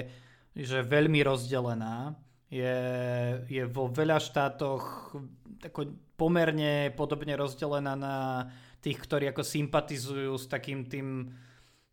že 0.56 0.80
veľmi 0.80 1.20
rozdelená, 1.20 2.16
je, 2.48 2.78
je 3.44 3.62
vo 3.68 3.92
veľa 3.92 4.16
štátoch 4.16 5.12
ako 5.60 5.80
pomerne 6.16 6.88
podobne 6.96 7.36
rozdelená 7.36 7.92
na 7.92 8.48
tých, 8.80 8.96
ktorí 9.04 9.28
ako 9.28 9.44
sympatizujú 9.44 10.32
s 10.32 10.48
takým 10.48 10.88
tým 10.88 11.28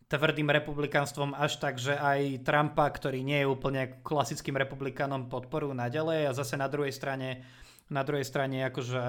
tvrdým 0.07 0.49
republikánstvom 0.49 1.35
až 1.37 1.59
tak, 1.59 1.79
že 1.79 1.95
aj 1.95 2.43
Trumpa, 2.43 2.89
ktorý 2.89 3.23
nie 3.23 3.43
je 3.43 3.51
úplne 3.51 3.81
klasickým 4.03 4.57
republikánom, 4.59 5.31
podporujú 5.31 5.75
naďalej 5.75 6.29
a 6.29 6.37
zase 6.37 6.59
na 6.59 6.67
druhej 6.67 6.91
strane, 6.91 7.43
na 7.87 8.03
druhej 8.03 8.25
strane 8.27 8.67
akože 8.67 9.03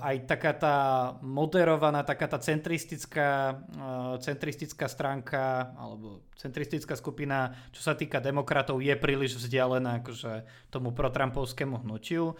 aj 0.00 0.16
taká 0.24 0.56
tá 0.56 0.76
moderovaná, 1.20 2.00
taká 2.00 2.24
tá 2.24 2.40
centristická, 2.40 3.60
uh, 3.76 4.16
centristická 4.16 4.88
stránka 4.88 5.76
alebo 5.76 6.24
centristická 6.40 6.96
skupina, 6.96 7.52
čo 7.68 7.84
sa 7.84 7.92
týka 7.92 8.16
demokratov, 8.20 8.80
je 8.80 8.96
príliš 8.96 9.36
vzdialená 9.36 10.00
akože 10.00 10.44
tomu 10.72 10.92
protrampovskému 10.92 11.84
hnutiu. 11.84 12.36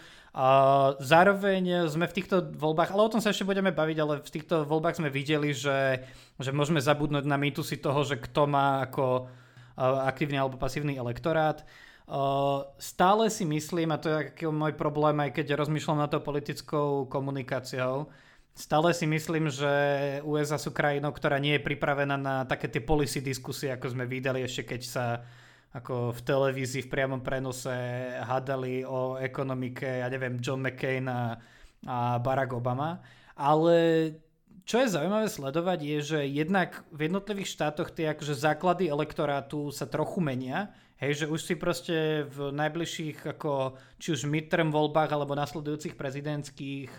Zároveň 1.01 1.89
sme 1.89 2.05
v 2.05 2.15
týchto 2.21 2.45
voľbách, 2.45 2.93
ale 2.93 3.01
o 3.01 3.13
tom 3.13 3.21
sa 3.21 3.33
ešte 3.33 3.45
budeme 3.45 3.73
baviť, 3.73 3.97
ale 3.97 4.13
v 4.21 4.33
týchto 4.33 4.69
voľbách 4.69 5.01
sme 5.01 5.09
videli, 5.09 5.49
že, 5.49 6.05
že 6.37 6.53
môžeme 6.53 6.77
zabudnúť 6.77 7.25
na 7.25 7.41
mýtusy 7.41 7.81
toho, 7.81 8.05
že 8.05 8.21
kto 8.21 8.45
má 8.45 8.85
ako 8.85 9.25
uh, 9.25 10.05
aktívny 10.05 10.37
alebo 10.37 10.61
pasívny 10.61 10.93
elektorát. 10.93 11.65
Uh, 12.07 12.63
stále 12.79 13.27
si 13.27 13.43
myslím, 13.43 13.91
a 13.91 13.99
to 13.99 14.07
je 14.07 14.31
aký 14.31 14.47
môj 14.47 14.79
problém, 14.79 15.19
aj 15.19 15.35
keď 15.35 15.59
rozmýšľam 15.59 15.99
na 15.99 16.07
to 16.07 16.23
politickou 16.23 17.03
komunikáciou, 17.11 18.07
stále 18.55 18.95
si 18.95 19.03
myslím, 19.03 19.51
že 19.51 19.67
USA 20.23 20.55
sú 20.55 20.71
krajinou, 20.71 21.11
ktorá 21.11 21.35
nie 21.35 21.59
je 21.59 21.67
pripravená 21.67 22.15
na 22.15 22.47
také 22.47 22.71
tie 22.71 22.79
policy 22.79 23.19
diskusie, 23.19 23.75
ako 23.75 23.91
sme 23.91 24.07
videli 24.07 24.39
ešte 24.39 24.63
keď 24.63 24.81
sa 24.87 25.05
ako 25.75 26.15
v 26.15 26.21
televízii 26.23 26.87
v 26.87 26.91
priamom 26.95 27.19
prenose 27.19 27.75
hádali 28.23 28.87
o 28.87 29.19
ekonomike, 29.19 29.99
ja 29.99 30.07
neviem, 30.07 30.39
John 30.39 30.63
McCain 30.63 31.05
a, 31.11 31.35
a 31.85 32.17
Barack 32.23 32.55
Obama. 32.55 33.03
Ale 33.35 33.75
čo 34.65 34.81
je 34.81 34.89
zaujímavé 34.89 35.29
sledovať 35.29 35.79
je, 35.83 35.97
že 36.01 36.19
jednak 36.25 36.81
v 36.89 37.11
jednotlivých 37.11 37.51
štátoch 37.51 37.93
tie 37.93 38.15
akože 38.15 38.33
základy 38.33 38.89
elektorátu 38.89 39.69
sa 39.69 39.85
trochu 39.85 40.17
menia, 40.23 40.73
Hej, 40.97 41.23
že 41.23 41.25
už 41.29 41.39
si 41.45 41.53
proste 41.53 42.25
v 42.25 42.49
najbližších 42.57 43.37
ako 43.37 43.77
či 44.01 44.17
už 44.17 44.25
midterm 44.25 44.73
voľbách 44.73 45.13
alebo 45.13 45.37
nasledujúcich 45.37 45.93
prezidentských 45.93 46.89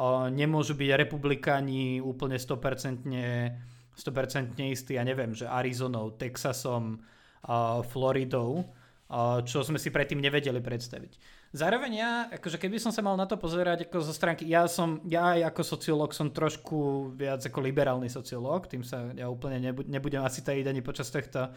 o, 0.00 0.32
nemôžu 0.32 0.72
byť 0.72 0.90
republikáni 0.96 2.00
úplne 2.00 2.40
100%, 2.40 3.04
100% 3.04 4.56
istí, 4.72 4.96
ja 4.96 5.04
neviem, 5.04 5.36
že 5.36 5.44
Arizonou, 5.44 6.16
Texasom, 6.16 7.04
o, 7.44 7.84
Floridou, 7.84 8.64
o, 8.64 9.20
čo 9.44 9.60
sme 9.60 9.76
si 9.76 9.92
predtým 9.92 10.24
nevedeli 10.24 10.64
predstaviť. 10.64 11.44
Zároveň 11.54 11.92
ja, 11.94 12.12
akože 12.32 12.56
keby 12.56 12.80
som 12.80 12.90
sa 12.90 13.04
mal 13.04 13.14
na 13.14 13.28
to 13.28 13.36
pozerať 13.36 13.86
ako 13.86 14.02
zo 14.02 14.16
stránky, 14.16 14.48
ja 14.48 14.64
som, 14.66 15.04
ja 15.04 15.38
aj 15.38 15.52
ako 15.54 15.62
sociológ 15.62 16.10
som 16.16 16.32
trošku 16.32 17.12
viac 17.14 17.44
ako 17.44 17.60
liberálny 17.60 18.08
sociológ, 18.08 18.72
tým 18.72 18.82
sa 18.82 19.12
ja 19.12 19.28
úplne 19.28 19.60
nebudem 19.84 20.24
asi 20.24 20.40
tajiť 20.40 20.66
ani 20.66 20.80
počas 20.80 21.12
tohto 21.12 21.52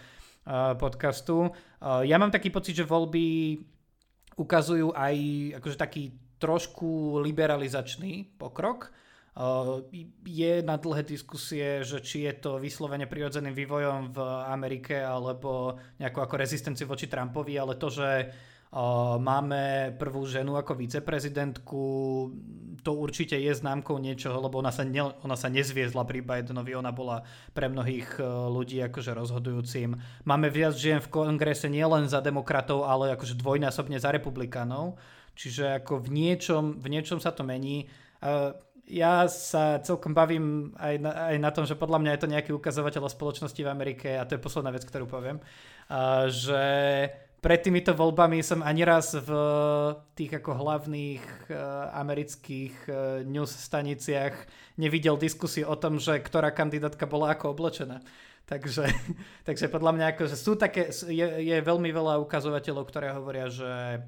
podcastu. 0.79 1.51
Ja 1.83 2.15
mám 2.15 2.31
taký 2.31 2.49
pocit, 2.49 2.79
že 2.79 2.87
voľby 2.87 3.57
ukazujú 4.37 4.95
aj 4.95 5.15
akože 5.59 5.77
taký 5.77 6.03
trošku 6.37 7.19
liberalizačný 7.25 8.37
pokrok. 8.37 8.93
Je 10.25 10.53
na 10.65 10.81
dlhé 10.81 11.05
diskusie, 11.05 11.85
že 11.85 12.01
či 12.01 12.25
je 12.25 12.33
to 12.41 12.57
vyslovene 12.57 13.05
prirodzeným 13.05 13.53
vývojom 13.53 14.09
v 14.09 14.19
Amerike 14.49 14.97
alebo 14.97 15.77
nejakú 16.01 16.25
ako 16.25 16.35
rezistenciu 16.41 16.89
voči 16.89 17.05
Trumpovi, 17.05 17.53
ale 17.53 17.77
to, 17.77 17.93
že 17.93 18.33
Máme 19.17 19.95
prvú 19.95 20.27
ženu 20.27 20.59
ako 20.59 20.75
viceprezidentku, 20.75 21.83
to 22.83 22.91
určite 22.99 23.39
je 23.39 23.51
známkou 23.55 23.95
niečoho, 23.95 24.43
lebo 24.43 24.59
ona 24.59 24.75
sa, 24.75 24.83
ne, 24.83 25.07
ona 25.23 25.39
sa 25.39 25.47
nezviezla 25.47 26.03
pri 26.03 26.19
Bidenovi, 26.19 26.75
ona 26.75 26.91
bola 26.91 27.23
pre 27.55 27.71
mnohých 27.71 28.19
e, 28.19 28.23
ľudí 28.27 28.83
akože 28.83 29.15
rozhodujúcim. 29.15 29.95
Máme 30.27 30.51
viac 30.51 30.75
žien 30.75 30.99
v 30.99 31.11
kongrese 31.11 31.71
nielen 31.71 32.11
za 32.11 32.19
demokratov, 32.19 32.83
ale 32.83 33.15
akože 33.15 33.39
dvojnásobne 33.39 33.99
za 34.03 34.11
republikánov, 34.11 34.99
čiže 35.35 35.79
ako 35.83 36.03
v 36.03 36.07
niečom, 36.11 36.63
v 36.79 36.87
niečom 36.91 37.23
sa 37.23 37.31
to 37.31 37.47
mení. 37.47 37.87
Ja 38.87 39.27
sa 39.27 39.83
celkom 39.83 40.15
bavím 40.15 40.71
aj 40.79 40.95
na, 41.03 41.11
aj 41.35 41.37
na 41.43 41.51
tom, 41.51 41.67
že 41.67 41.75
podľa 41.75 41.99
mňa 41.99 42.11
je 42.15 42.21
to 42.23 42.31
nejaký 42.31 42.51
ukazovateľ 42.55 43.03
o 43.03 43.11
spoločnosti 43.11 43.59
v 43.59 43.67
Amerike 43.67 44.15
a 44.15 44.23
to 44.23 44.39
je 44.39 44.43
posledná 44.43 44.71
vec, 44.71 44.87
ktorú 44.87 45.11
poviem, 45.11 45.43
že 46.31 46.63
pred 47.37 47.59
týmito 47.61 47.93
voľbami 47.93 48.41
som 48.41 48.65
ani 48.65 48.81
raz 48.81 49.13
v 49.13 49.31
tých 50.17 50.41
ako 50.41 50.57
hlavných 50.57 51.23
uh, 51.53 51.93
amerických 51.93 52.75
uh, 52.89 52.95
news 53.21 53.53
staniciach 53.53 54.33
nevidel 54.81 55.17
diskusiu 55.21 55.69
o 55.69 55.77
tom, 55.77 56.01
že 56.01 56.17
ktorá 56.17 56.49
kandidátka 56.49 57.05
bola 57.05 57.37
ako 57.37 57.53
oblečená. 57.53 58.01
Takže, 58.47 58.89
takže 59.47 59.67
podľa 59.67 59.91
mňa 59.93 60.05
ako, 60.15 60.23
že 60.31 60.37
sú 60.39 60.57
také, 60.57 60.89
je, 60.91 61.27
je 61.43 61.57
veľmi 61.61 61.89
veľa 61.91 62.17
ukazovateľov, 62.23 62.87
ktoré 62.89 63.13
hovoria, 63.13 63.51
že, 63.51 64.01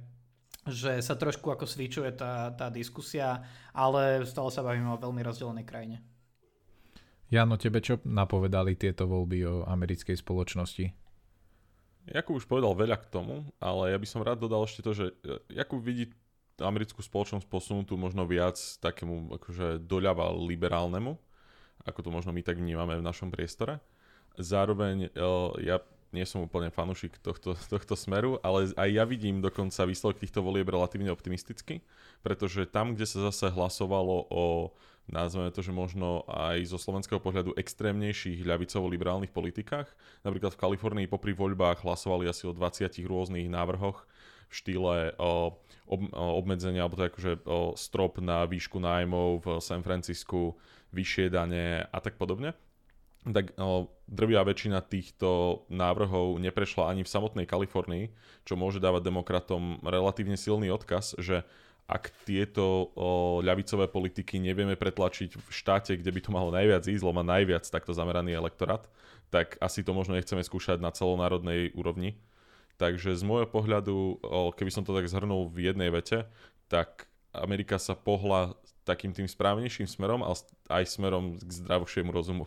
že 0.65 1.03
sa 1.03 1.13
trošku 1.13 1.51
ako 1.51 1.67
svičuje 1.67 2.15
tá, 2.15 2.55
tá 2.55 2.71
diskusia, 2.73 3.43
ale 3.75 4.25
stále 4.25 4.49
sa 4.49 4.65
bavíme 4.65 4.95
o 4.95 5.01
veľmi 5.01 5.21
rozdelenej 5.21 5.67
krajine. 5.67 5.97
Jano, 7.29 7.61
tebe 7.61 7.77
čo 7.77 8.01
napovedali 8.01 8.73
tieto 8.73 9.05
voľby 9.05 9.45
o 9.45 9.55
americkej 9.69 10.17
spoločnosti? 10.17 10.98
Jakub 12.07 12.39
už 12.39 12.47
povedal 12.47 12.71
veľa 12.77 12.97
k 13.01 13.09
tomu, 13.11 13.43
ale 13.59 13.91
ja 13.91 13.97
by 13.99 14.07
som 14.07 14.23
rád 14.23 14.39
dodal 14.39 14.63
ešte 14.63 14.85
to, 14.85 14.91
že 14.95 15.05
e, 15.25 15.59
Jakub 15.59 15.83
vidí 15.83 16.09
americkú 16.59 16.99
spoločnosť 17.03 17.47
posunutú 17.47 17.95
možno 17.95 18.27
viac 18.27 18.59
takému 18.83 19.35
akože 19.39 19.83
doľava 19.83 20.35
liberálnemu, 20.35 21.15
ako 21.87 21.99
to 22.03 22.09
možno 22.11 22.31
my 22.35 22.43
tak 22.43 22.59
vnímame 22.59 22.99
v 22.99 23.05
našom 23.05 23.31
priestore. 23.31 23.79
Zároveň 24.39 25.11
e, 25.11 25.27
ja 25.63 25.83
nie 26.09 26.25
som 26.25 26.41
úplne 26.41 26.73
fanúšik 26.73 27.21
tohto, 27.21 27.53
tohto 27.73 27.93
smeru, 27.93 28.41
ale 28.41 28.73
aj 28.73 28.89
ja 28.89 29.05
vidím 29.05 29.45
dokonca 29.45 29.85
výsledok 29.85 30.17
týchto 30.25 30.41
volieb 30.41 30.65
relatívne 30.65 31.13
optimisticky, 31.13 31.85
pretože 32.25 32.65
tam, 32.65 32.97
kde 32.97 33.05
sa 33.05 33.29
zase 33.29 33.53
hlasovalo 33.53 34.25
o 34.29 34.73
nazveme 35.09 35.49
to, 35.49 35.65
že 35.65 35.73
možno 35.73 36.23
aj 36.29 36.69
zo 36.69 36.77
slovenského 36.77 37.17
pohľadu 37.17 37.57
extrémnejších 37.57 38.45
ľavicovo-liberálnych 38.45 39.33
politikách. 39.33 39.89
Napríklad 40.21 40.53
v 40.53 40.61
Kalifornii 40.61 41.07
popri 41.09 41.33
voľbách 41.33 41.81
hlasovali 41.81 42.29
asi 42.29 42.45
o 42.45 42.53
20 42.53 42.89
rôznych 43.05 43.49
návrhoch 43.49 44.05
v 44.49 44.53
štýle 44.53 45.13
o, 45.21 45.61
ob, 45.85 46.01
o 46.09 46.25
obmedzenia, 46.41 46.85
alebo 46.85 46.97
to 46.97 47.09
akože 47.09 47.31
o 47.45 47.77
strop 47.77 48.17
na 48.17 48.45
výšku 48.49 48.81
nájmov 48.81 49.45
v 49.45 49.47
San 49.61 49.85
Francisku, 49.85 50.57
vyššie 50.89 51.29
dane 51.29 51.85
a 51.85 51.97
tak 52.01 52.17
podobne. 52.17 52.57
Tak 53.19 53.51
drvia 54.07 54.41
väčšina 54.47 54.79
týchto 54.79 55.61
návrhov 55.69 56.39
neprešla 56.39 56.89
ani 56.89 57.03
v 57.03 57.13
samotnej 57.13 57.45
Kalifornii, 57.45 58.09
čo 58.47 58.55
môže 58.55 58.81
dávať 58.81 59.11
demokratom 59.11 59.83
relatívne 59.85 60.39
silný 60.39 60.71
odkaz, 60.71 61.19
že 61.19 61.43
ak 61.89 62.13
tieto 62.21 62.93
o, 62.93 63.41
ľavicové 63.41 63.89
politiky 63.89 64.37
nevieme 64.37 64.77
pretlačiť 64.77 65.41
v 65.41 65.49
štáte, 65.49 65.97
kde 65.97 66.13
by 66.13 66.19
to 66.21 66.29
malo 66.29 66.53
najviac 66.53 66.85
ísť, 66.85 67.01
lebo 67.01 67.17
má 67.17 67.25
najviac 67.25 67.65
takto 67.65 67.97
zameraný 67.97 68.37
elektorát, 68.37 68.85
tak 69.33 69.57
asi 69.57 69.81
to 69.81 69.97
možno 69.97 70.13
nechceme 70.13 70.45
skúšať 70.45 70.77
na 70.77 70.93
celonárodnej 70.93 71.73
úrovni. 71.73 72.21
Takže 72.77 73.17
z 73.17 73.25
môjho 73.25 73.49
pohľadu, 73.49 74.21
o, 74.21 74.53
keby 74.53 74.69
som 74.69 74.85
to 74.85 74.93
tak 74.93 75.09
zhrnul 75.09 75.49
v 75.49 75.73
jednej 75.73 75.89
vete, 75.89 76.29
tak 76.69 77.09
Amerika 77.33 77.81
sa 77.81 77.97
pohla 77.97 78.53
takým 78.85 79.09
tým 79.09 79.25
správnejším 79.25 79.89
smerom, 79.89 80.21
ale 80.21 80.37
aj 80.69 80.93
smerom 80.93 81.41
k 81.41 81.49
zdravšiemu 81.65 82.13
rozumu. 82.13 82.45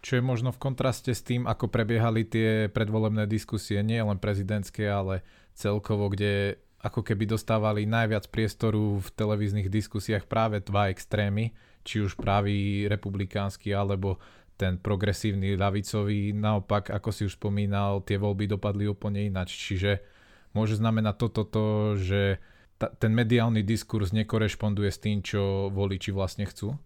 Čo 0.00 0.16
je 0.16 0.24
možno 0.24 0.52
v 0.52 0.60
kontraste 0.60 1.12
s 1.12 1.20
tým, 1.20 1.44
ako 1.44 1.68
prebiehali 1.68 2.24
tie 2.24 2.72
predvolebné 2.72 3.28
diskusie, 3.28 3.84
nie 3.84 4.00
len 4.00 4.16
prezidentské, 4.16 4.88
ale 4.88 5.20
celkovo, 5.52 6.08
kde 6.08 6.56
ako 6.80 7.04
keby 7.04 7.28
dostávali 7.28 7.84
najviac 7.84 8.32
priestoru 8.32 9.04
v 9.04 9.08
televíznych 9.12 9.68
diskusiách 9.68 10.24
práve 10.24 10.64
dva 10.64 10.88
extrémy, 10.88 11.52
či 11.84 12.00
už 12.00 12.16
pravý 12.16 12.88
republikánsky 12.88 13.72
alebo 13.76 14.16
ten 14.56 14.76
progresívny 14.76 15.56
ľavicový. 15.56 16.36
Naopak, 16.36 16.92
ako 16.92 17.08
si 17.12 17.24
už 17.28 17.36
spomínal, 17.40 18.04
tie 18.04 18.20
voľby 18.20 18.48
dopadli 18.48 18.88
úplne 18.88 19.24
ináč. 19.24 19.56
Čiže 19.56 20.04
môže 20.52 20.76
znamenať 20.76 21.14
toto, 21.16 21.42
to, 21.48 21.64
že 21.96 22.40
ta, 22.76 22.92
ten 22.92 23.12
mediálny 23.12 23.64
diskurs 23.64 24.12
nekorešponduje 24.12 24.90
s 24.92 25.00
tým, 25.00 25.24
čo 25.24 25.72
voliči 25.72 26.12
vlastne 26.12 26.44
chcú? 26.48 26.76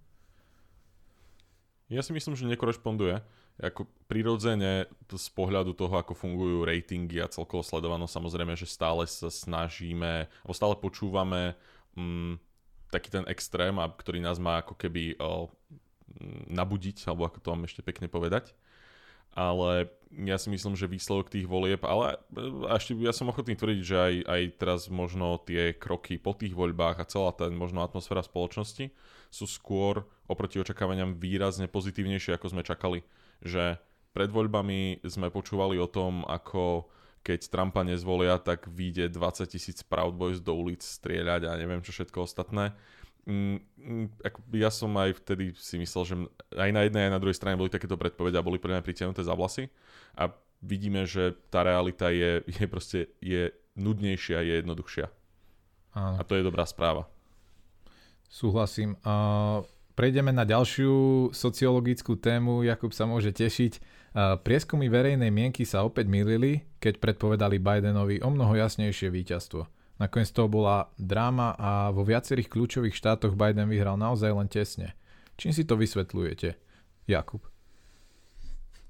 Ja 1.90 2.02
si 2.02 2.10
myslím, 2.14 2.34
že 2.34 2.50
nekorešponduje 2.50 3.22
ako 3.62 3.86
prirodzene 4.10 4.90
z 5.06 5.28
pohľadu 5.30 5.78
toho, 5.78 5.94
ako 5.94 6.18
fungujú 6.18 6.66
ratingy 6.66 7.22
a 7.22 7.30
celkovo 7.30 7.62
sledovanosť, 7.62 8.14
samozrejme, 8.18 8.54
že 8.58 8.66
stále 8.66 9.06
sa 9.06 9.30
snažíme, 9.30 10.26
alebo 10.42 10.54
stále 10.54 10.74
počúvame 10.74 11.54
mm, 11.94 12.42
taký 12.90 13.14
ten 13.14 13.24
extrém, 13.30 13.74
ktorý 13.78 14.18
nás 14.18 14.42
má 14.42 14.58
ako 14.58 14.74
keby 14.74 15.18
o, 15.22 15.50
nabudiť, 16.50 17.06
alebo 17.06 17.30
ako 17.30 17.38
to 17.38 17.48
mám 17.54 17.66
ešte 17.66 17.82
pekne 17.86 18.10
povedať. 18.10 18.50
Ale 19.34 19.90
ja 20.14 20.38
si 20.38 20.46
myslím, 20.46 20.78
že 20.78 20.86
výsledok 20.86 21.26
tých 21.26 21.50
volieb, 21.50 21.82
ale 21.82 22.22
a 22.70 22.78
ešte 22.78 22.94
ja 23.02 23.10
som 23.10 23.26
ochotný 23.26 23.58
tvrdiť, 23.58 23.82
že 23.82 23.96
aj, 23.98 24.14
aj 24.30 24.42
teraz 24.62 24.80
možno 24.86 25.42
tie 25.42 25.74
kroky 25.74 26.22
po 26.22 26.38
tých 26.38 26.54
voľbách 26.54 27.02
a 27.02 27.08
celá 27.10 27.34
tá 27.34 27.50
možno 27.50 27.82
atmosféra 27.82 28.22
spoločnosti 28.22 28.94
sú 29.34 29.44
skôr 29.50 30.06
oproti 30.30 30.62
očakávaniam 30.62 31.18
výrazne 31.18 31.66
pozitívnejšie, 31.66 32.38
ako 32.38 32.54
sme 32.54 32.62
čakali 32.62 33.02
že 33.42 33.80
pred 34.14 34.30
voľbami 34.30 35.02
sme 35.02 35.32
počúvali 35.32 35.74
o 35.80 35.90
tom, 35.90 36.22
ako 36.28 36.86
keď 37.24 37.48
Trumpa 37.48 37.80
nezvolia, 37.82 38.36
tak 38.36 38.68
vyjde 38.68 39.08
20 39.08 39.48
tisíc 39.48 39.80
Proud 39.80 40.14
Boys 40.14 40.44
do 40.44 40.52
ulic 40.52 40.84
strieľať 40.84 41.48
a 41.48 41.56
neviem 41.56 41.80
čo 41.80 41.90
všetko 41.90 42.28
ostatné. 42.28 42.76
Mm, 43.24 43.64
mm, 43.80 44.06
ja 44.52 44.68
som 44.68 44.92
aj 45.00 45.24
vtedy 45.24 45.56
si 45.56 45.80
myslel, 45.80 46.02
že 46.04 46.14
aj 46.52 46.70
na 46.76 46.84
jednej, 46.84 47.08
aj 47.08 47.12
na 47.16 47.20
druhej 47.24 47.40
strane 47.40 47.56
boli 47.56 47.72
takéto 47.72 47.96
predpovede 47.96 48.36
a 48.36 48.44
boli 48.44 48.60
pre 48.60 48.76
mňa 48.76 48.84
pritiahnuté 48.84 49.24
za 49.24 49.32
vlasy. 49.32 49.72
A 50.12 50.28
vidíme, 50.60 51.08
že 51.08 51.32
tá 51.48 51.64
realita 51.64 52.12
je, 52.12 52.44
je 52.60 52.64
proste 52.68 53.08
je 53.24 53.56
nudnejšia, 53.74 54.44
je 54.44 54.54
jednoduchšia. 54.60 55.08
Áno. 55.96 56.16
A 56.20 56.22
to 56.22 56.36
je 56.36 56.44
dobrá 56.44 56.68
správa. 56.68 57.08
Súhlasím. 58.28 59.00
Uh, 59.00 59.64
prejdeme 59.94 60.30
na 60.34 60.42
ďalšiu 60.42 61.30
sociologickú 61.30 62.18
tému. 62.18 62.66
Jakub 62.66 62.90
sa 62.90 63.06
môže 63.06 63.30
tešiť. 63.30 63.78
Prieskumy 64.42 64.86
verejnej 64.86 65.30
mienky 65.34 65.66
sa 65.66 65.82
opäť 65.82 66.06
milili, 66.06 66.62
keď 66.78 67.02
predpovedali 67.02 67.58
Bidenovi 67.58 68.22
o 68.22 68.30
mnoho 68.30 68.54
jasnejšie 68.54 69.10
víťazstvo. 69.10 69.66
Nakoniec 69.98 70.30
to 70.34 70.50
bola 70.50 70.90
dráma 70.98 71.54
a 71.54 71.70
vo 71.94 72.02
viacerých 72.02 72.50
kľúčových 72.50 72.98
štátoch 72.98 73.38
Biden 73.38 73.70
vyhral 73.70 73.94
naozaj 73.94 74.30
len 74.34 74.50
tesne. 74.50 74.94
Čím 75.38 75.54
si 75.54 75.62
to 75.66 75.78
vysvetľujete, 75.78 76.54
Jakub? 77.06 77.42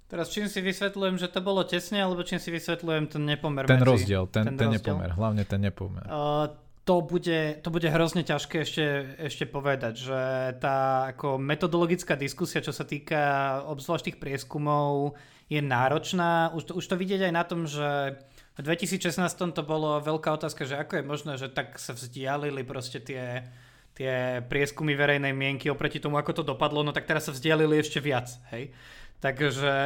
Teraz 0.04 0.28
čím 0.28 0.48
si 0.48 0.60
vysvetľujem, 0.60 1.16
že 1.16 1.32
to 1.32 1.40
bolo 1.40 1.64
tesne, 1.64 2.04
alebo 2.04 2.20
čím 2.24 2.36
si 2.36 2.52
vysvetľujem 2.52 3.08
ten 3.08 3.24
nepomer 3.24 3.64
Ten 3.64 3.80
medzi... 3.80 3.88
rozdiel, 3.88 4.28
ten, 4.28 4.44
ten, 4.52 4.56
ten 4.60 4.68
rozdiel? 4.68 4.80
nepomer, 4.80 5.10
hlavne 5.16 5.44
ten 5.48 5.60
nepomer. 5.64 6.04
Uh, 6.04 6.52
to 6.84 7.00
bude, 7.00 7.64
to 7.64 7.68
bude 7.72 7.88
hrozne 7.88 8.28
ťažké 8.28 8.56
ešte, 8.60 8.84
ešte 9.16 9.44
povedať, 9.48 10.04
že 10.04 10.20
tá 10.60 11.08
ako 11.16 11.40
metodologická 11.40 12.12
diskusia, 12.12 12.60
čo 12.60 12.76
sa 12.76 12.84
týka 12.84 13.64
obzvlášť 13.64 14.12
tých 14.12 14.20
prieskumov, 14.20 15.16
je 15.48 15.64
náročná. 15.64 16.52
Už 16.52 16.68
to, 16.68 16.72
už 16.76 16.84
to 16.84 17.00
vidieť 17.00 17.28
aj 17.28 17.32
na 17.32 17.44
tom, 17.44 17.64
že 17.64 18.20
v 18.54 18.60
2016 18.60 19.16
to 19.56 19.62
bolo 19.64 19.96
veľká 20.04 20.36
otázka, 20.36 20.68
že 20.68 20.76
ako 20.76 21.00
je 21.00 21.04
možné, 21.08 21.32
že 21.40 21.48
tak 21.48 21.80
sa 21.80 21.96
vzdialili 21.96 22.60
proste 22.68 23.00
tie, 23.00 23.48
tie 23.96 24.44
prieskumy 24.44 24.92
verejnej 24.92 25.32
mienky 25.32 25.72
oproti 25.72 26.04
tomu, 26.04 26.20
ako 26.20 26.44
to 26.44 26.48
dopadlo, 26.52 26.84
no 26.84 26.92
tak 26.92 27.08
teraz 27.08 27.26
sa 27.26 27.32
vzdialili 27.32 27.80
ešte 27.80 27.96
viac, 27.98 28.28
hej. 28.52 28.76
Takže, 29.24 29.76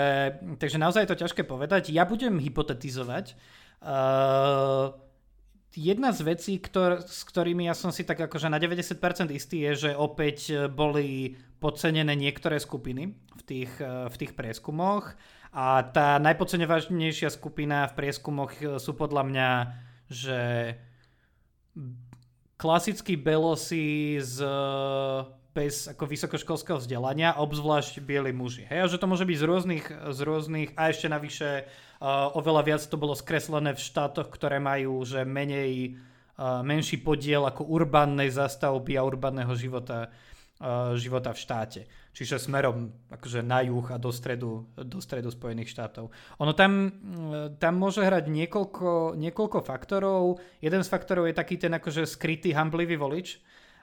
takže 0.59 0.83
naozaj 0.83 1.07
je 1.07 1.11
to 1.15 1.23
ťažké 1.23 1.47
povedať. 1.47 1.95
Ja 1.95 2.03
budem 2.03 2.43
hypotetizovať. 2.43 3.39
Uh, 3.79 4.91
jedna 5.79 6.11
z 6.11 6.27
vecí, 6.27 6.59
ktor- 6.59 7.07
s 7.07 7.23
ktorými 7.23 7.71
ja 7.71 7.75
som 7.79 7.95
si 7.95 8.03
tak 8.03 8.19
akože 8.19 8.51
na 8.51 8.59
90% 8.59 8.99
istý 9.31 9.71
je, 9.71 9.89
že 9.89 9.91
opäť 9.95 10.39
e, 10.51 10.55
boli 10.67 11.39
podcenené 11.63 12.19
niektoré 12.19 12.59
skupiny 12.59 13.15
v 13.15 13.43
tých, 13.47 13.73
e, 13.79 14.11
v 14.11 14.17
tých 14.19 14.35
prieskumoch. 14.35 15.15
A 15.55 15.87
tá 15.87 16.19
najpodceňovanejšia 16.19 17.31
skupina 17.31 17.87
v 17.87 17.97
prieskumoch 17.97 18.53
e, 18.59 18.83
sú 18.83 18.99
podľa 18.99 19.23
mňa, 19.31 19.51
že 20.11 20.41
klasickí 22.59 23.15
belosi 23.15 24.19
z 24.19 24.43
bez 25.59 25.91
ako 25.91 26.07
vysokoškolského 26.07 26.79
vzdelania, 26.79 27.35
obzvlášť 27.35 27.99
bieli 27.99 28.31
muži. 28.31 28.71
Hej, 28.71 28.81
a 28.87 28.91
že 28.95 29.03
to 29.03 29.11
môže 29.11 29.27
byť 29.27 29.39
z 29.43 29.45
rôznych, 29.51 29.85
z 29.91 30.21
rôznych 30.23 30.71
a 30.79 30.95
ešte 30.95 31.11
navyše 31.11 31.67
uh, 31.67 32.31
oveľa 32.39 32.63
viac 32.63 32.83
to 32.87 32.95
bolo 32.95 33.19
skreslené 33.19 33.75
v 33.75 33.83
štátoch, 33.83 34.31
ktoré 34.31 34.63
majú 34.63 35.03
že 35.03 35.27
menej, 35.27 35.99
uh, 36.39 36.63
menší 36.63 37.03
podiel 37.03 37.43
ako 37.43 37.67
urbánnej 37.67 38.31
zastavby 38.31 38.95
a 38.95 39.03
urbánneho 39.03 39.51
života, 39.59 40.15
uh, 40.63 40.95
života 40.95 41.35
v 41.35 41.43
štáte. 41.43 41.81
Čiže 42.15 42.39
smerom 42.39 42.95
akože 43.11 43.43
na 43.43 43.63
juh 43.67 43.87
a 43.91 43.99
do 43.99 44.15
stredu, 44.15 44.67
do 44.79 44.99
stredu 45.03 45.31
Spojených 45.31 45.71
štátov. 45.71 46.11
Ono 46.43 46.51
tam, 46.51 46.91
tam 47.63 47.79
môže 47.79 48.03
hrať 48.03 48.27
niekoľko, 48.27 49.15
niekoľko 49.15 49.63
faktorov. 49.63 50.43
Jeden 50.59 50.83
z 50.83 50.91
faktorov 50.91 51.31
je 51.31 51.39
taký 51.39 51.63
ten 51.63 51.71
akože 51.79 52.11
skrytý 52.11 52.51
hamblivý 52.59 52.99
volič, 52.99 53.39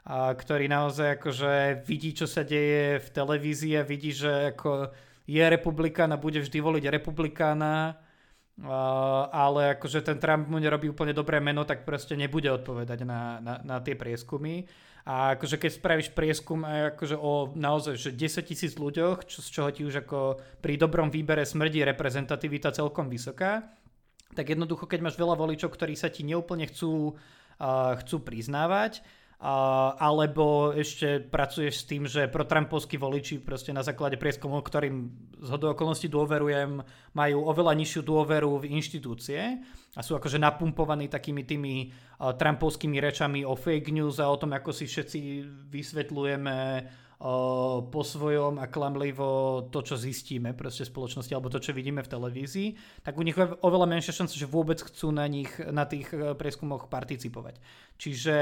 ktorý 0.06 0.70
naozaj 0.70 1.18
akože 1.18 1.82
vidí, 1.90 2.14
čo 2.14 2.30
sa 2.30 2.46
deje 2.46 3.02
v 3.02 3.08
televízii 3.10 3.74
a 3.82 3.88
vidí, 3.88 4.14
že 4.14 4.54
ako 4.54 4.94
je 5.26 5.42
republikán 5.42 6.14
a 6.14 6.22
bude 6.22 6.38
vždy 6.46 6.62
voliť 6.62 6.86
republikána, 6.94 7.98
ale 9.34 9.76
akože 9.76 10.06
ten 10.06 10.22
Trump 10.22 10.46
mu 10.46 10.62
nerobí 10.62 10.94
úplne 10.94 11.12
dobré 11.12 11.42
meno, 11.42 11.66
tak 11.66 11.84
proste 11.84 12.14
nebude 12.14 12.48
odpovedať 12.54 13.02
na, 13.02 13.42
na, 13.42 13.54
na 13.66 13.78
tie 13.82 13.98
prieskumy. 13.98 14.70
A 15.06 15.38
akože 15.38 15.62
keď 15.62 15.72
spravíš 15.74 16.10
prieskum 16.18 16.66
akože 16.66 17.18
o 17.18 17.54
naozaj 17.54 17.98
že 17.98 18.10
10 18.14 18.42
tisíc 18.46 18.74
ľuďoch, 18.74 19.26
čo, 19.26 19.42
z 19.42 19.50
čoho 19.54 19.70
ti 19.70 19.86
už 19.86 20.06
ako 20.06 20.42
pri 20.62 20.82
dobrom 20.82 21.14
výbere 21.14 21.46
smrdí 21.46 21.86
reprezentativita 21.86 22.74
celkom 22.74 23.10
vysoká, 23.10 23.70
tak 24.34 24.50
jednoducho 24.50 24.90
keď 24.90 25.06
máš 25.06 25.18
veľa 25.18 25.38
voličov, 25.38 25.70
ktorí 25.70 25.94
sa 25.94 26.10
ti 26.10 26.26
neúplne 26.26 26.66
chcú, 26.66 27.14
uh, 27.14 27.94
chcú 28.02 28.18
priznávať, 28.26 29.06
alebo 29.46 30.74
ešte 30.74 31.22
pracuješ 31.22 31.86
s 31.86 31.88
tým, 31.88 32.10
že 32.10 32.26
pro 32.26 32.50
Trumpovskí 32.50 32.98
voliči 32.98 33.38
proste 33.46 33.70
na 33.70 33.86
základe 33.86 34.18
prieskumov, 34.18 34.66
ktorým 34.66 35.14
z 35.38 35.48
hodou 35.54 35.78
okolností 35.78 36.10
dôverujem, 36.10 36.82
majú 37.14 37.38
oveľa 37.46 37.78
nižšiu 37.78 38.02
dôveru 38.02 38.66
v 38.66 38.74
inštitúcie 38.74 39.62
a 39.94 40.02
sú 40.02 40.18
akože 40.18 40.42
napumpovaní 40.42 41.06
takými 41.14 41.46
tými 41.46 41.94
Trumpovskými 42.18 42.98
rečami 42.98 43.46
o 43.46 43.54
fake 43.54 43.94
news 43.94 44.18
a 44.18 44.34
o 44.34 44.40
tom, 44.40 44.50
ako 44.58 44.74
si 44.74 44.90
všetci 44.90 45.20
vysvetľujeme 45.70 46.58
po 47.90 48.02
svojom 48.04 48.60
a 48.60 48.68
klamlivo 48.68 49.64
to, 49.72 49.80
čo 49.80 49.96
zistíme 49.96 50.52
proste 50.52 50.84
v 50.84 50.92
spoločnosti 50.92 51.32
alebo 51.32 51.48
to, 51.48 51.64
čo 51.64 51.72
vidíme 51.72 52.04
v 52.04 52.12
televízii, 52.12 52.70
tak 53.08 53.16
u 53.16 53.24
nich 53.24 53.40
je 53.40 53.56
oveľa 53.64 53.88
menšia 53.88 54.12
šanca, 54.12 54.36
že 54.36 54.52
vôbec 54.52 54.84
chcú 54.84 55.16
na 55.16 55.24
nich, 55.32 55.48
na 55.72 55.88
tých 55.88 56.12
e, 56.12 56.36
prieskumoch 56.36 56.92
participovať. 56.92 57.56
Čiže 57.96 58.36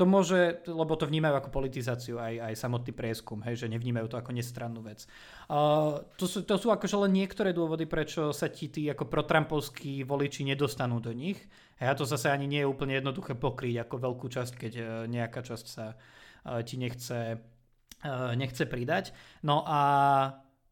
to 0.00 0.08
môže, 0.08 0.64
lebo 0.64 0.96
to 0.96 1.04
vnímajú 1.04 1.44
ako 1.44 1.50
politizáciu 1.52 2.16
aj, 2.16 2.40
aj 2.48 2.54
samotný 2.56 2.96
prieskum, 2.96 3.44
hej, 3.44 3.60
že 3.60 3.68
nevnímajú 3.68 4.08
to 4.08 4.16
ako 4.16 4.32
nestrannú 4.32 4.80
vec. 4.80 5.04
Uh, 5.52 6.00
to, 6.16 6.24
sú, 6.24 6.40
to 6.48 6.56
sú 6.56 6.72
akože 6.72 6.96
len 7.04 7.12
niektoré 7.12 7.52
dôvody, 7.52 7.84
prečo 7.84 8.32
sa 8.32 8.48
ti 8.48 8.72
tí 8.72 8.88
ako 8.88 9.04
protrampovskí 9.12 10.00
voliči 10.08 10.48
nedostanú 10.48 11.04
do 11.04 11.12
nich. 11.12 11.36
A 11.76 11.92
to 11.92 12.08
zase 12.08 12.32
ani 12.32 12.48
nie 12.48 12.64
je 12.64 12.72
úplne 12.72 12.96
jednoduché 12.96 13.36
pokryť 13.36 13.84
ako 13.84 13.94
veľkú 14.00 14.26
časť, 14.32 14.52
keď 14.56 14.72
e, 14.72 14.84
nejaká 15.12 15.44
časť 15.44 15.66
sa 15.68 15.92
uh, 15.92 16.64
ti 16.64 16.80
nechce 16.80 17.36
nechce 18.36 18.66
pridať. 18.66 19.14
No 19.40 19.64
a 19.64 19.80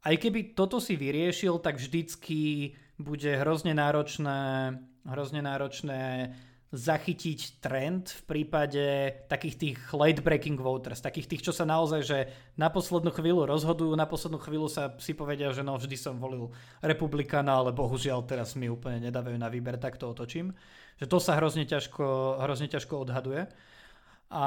aj 0.04 0.14
keby 0.20 0.52
toto 0.52 0.78
si 0.78 0.98
vyriešil, 1.00 1.58
tak 1.64 1.80
vždycky 1.80 2.72
bude 3.00 3.30
hrozne 3.40 3.72
náročné, 3.74 4.74
hrozne 5.08 5.40
náročné 5.40 6.30
zachytiť 6.74 7.62
trend 7.62 8.10
v 8.10 8.22
prípade 8.26 8.82
takých 9.30 9.56
tých 9.56 9.78
late 9.94 10.18
breaking 10.18 10.58
voters, 10.58 10.98
takých 10.98 11.30
tých, 11.30 11.42
čo 11.46 11.52
sa 11.54 11.62
naozaj, 11.62 12.00
že 12.02 12.18
na 12.58 12.66
poslednú 12.66 13.14
chvíľu 13.14 13.46
rozhodujú, 13.46 13.94
na 13.94 14.10
poslednú 14.10 14.42
chvíľu 14.42 14.66
sa 14.66 14.90
si 14.98 15.14
povedia, 15.14 15.54
že 15.54 15.62
no 15.62 15.78
vždy 15.78 15.94
som 15.94 16.18
volil 16.18 16.50
republikána, 16.82 17.62
ale 17.62 17.70
bohužiaľ 17.70 18.26
teraz 18.26 18.58
mi 18.58 18.66
úplne 18.66 19.06
nedávajú 19.06 19.38
na 19.38 19.46
výber, 19.46 19.78
tak 19.78 20.02
to 20.02 20.10
otočím. 20.10 20.50
Že 20.98 21.06
to 21.06 21.18
sa 21.22 21.38
hrozne 21.38 21.62
ťažko, 21.62 22.42
hrozne 22.42 22.66
ťažko 22.66 23.06
odhaduje. 23.06 23.46
A 24.32 24.46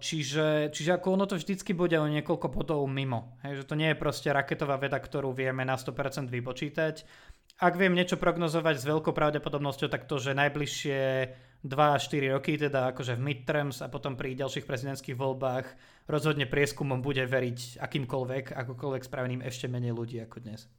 čiže, 0.00 0.72
čiže 0.72 0.96
ako 0.96 1.20
ono 1.20 1.24
to 1.28 1.36
vždycky 1.36 1.76
bude 1.76 1.94
o 2.00 2.08
niekoľko 2.08 2.48
bodov 2.50 2.82
mimo. 2.88 3.38
Hej, 3.44 3.62
že 3.62 3.68
to 3.68 3.78
nie 3.78 3.92
je 3.92 4.00
proste 4.00 4.32
raketová 4.32 4.80
veda, 4.80 4.98
ktorú 4.98 5.30
vieme 5.36 5.62
na 5.62 5.76
100% 5.76 6.26
vypočítať. 6.32 7.04
Ak 7.58 7.74
viem 7.74 7.94
niečo 7.94 8.18
prognozovať 8.18 8.78
s 8.78 8.88
veľkou 8.88 9.10
pravdepodobnosťou, 9.10 9.90
tak 9.90 10.06
to, 10.06 10.22
že 10.22 10.34
najbližšie 10.34 11.00
2-4 11.66 12.34
roky, 12.38 12.54
teda 12.54 12.94
akože 12.94 13.18
v 13.18 13.24
midterms 13.34 13.82
a 13.82 13.90
potom 13.90 14.14
pri 14.14 14.38
ďalších 14.38 14.62
prezidentských 14.62 15.18
voľbách 15.18 15.66
rozhodne 16.06 16.46
prieskumom 16.46 17.02
bude 17.02 17.26
veriť 17.26 17.82
akýmkoľvek, 17.82 18.54
akokoľvek 18.54 19.02
spraveným 19.02 19.42
ešte 19.42 19.66
menej 19.66 19.90
ľudí 19.90 20.22
ako 20.22 20.38
dnes. 20.38 20.70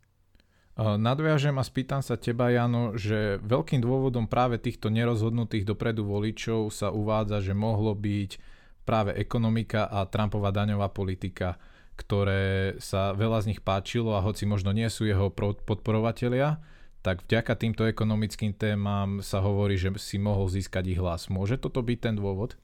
Nadviažem 0.80 1.60
a 1.60 1.64
spýtam 1.68 2.00
sa 2.00 2.16
teba, 2.16 2.48
Jano, 2.56 2.96
že 2.96 3.36
veľkým 3.44 3.84
dôvodom 3.84 4.32
práve 4.32 4.56
týchto 4.56 4.88
nerozhodnutých 4.88 5.68
dopredu 5.68 6.08
voličov 6.08 6.72
sa 6.72 6.88
uvádza, 6.88 7.44
že 7.44 7.52
mohlo 7.52 7.92
byť 7.92 8.40
práve 8.88 9.12
ekonomika 9.20 9.92
a 9.92 10.08
Trumpova 10.08 10.56
daňová 10.56 10.88
politika, 10.88 11.60
ktoré 12.00 12.80
sa 12.80 13.12
veľa 13.12 13.44
z 13.44 13.48
nich 13.52 13.62
páčilo 13.62 14.16
a 14.16 14.24
hoci 14.24 14.48
možno 14.48 14.72
nie 14.72 14.88
sú 14.88 15.04
jeho 15.04 15.28
podporovatelia, 15.36 16.64
tak 17.04 17.28
vďaka 17.28 17.60
týmto 17.60 17.84
ekonomickým 17.84 18.56
témam 18.56 19.20
sa 19.20 19.44
hovorí, 19.44 19.76
že 19.76 19.92
si 20.00 20.16
mohol 20.16 20.48
získať 20.48 20.96
ich 20.96 21.00
hlas. 21.00 21.28
Môže 21.28 21.60
toto 21.60 21.84
byť 21.84 22.00
ten 22.00 22.16
dôvod? 22.16 22.56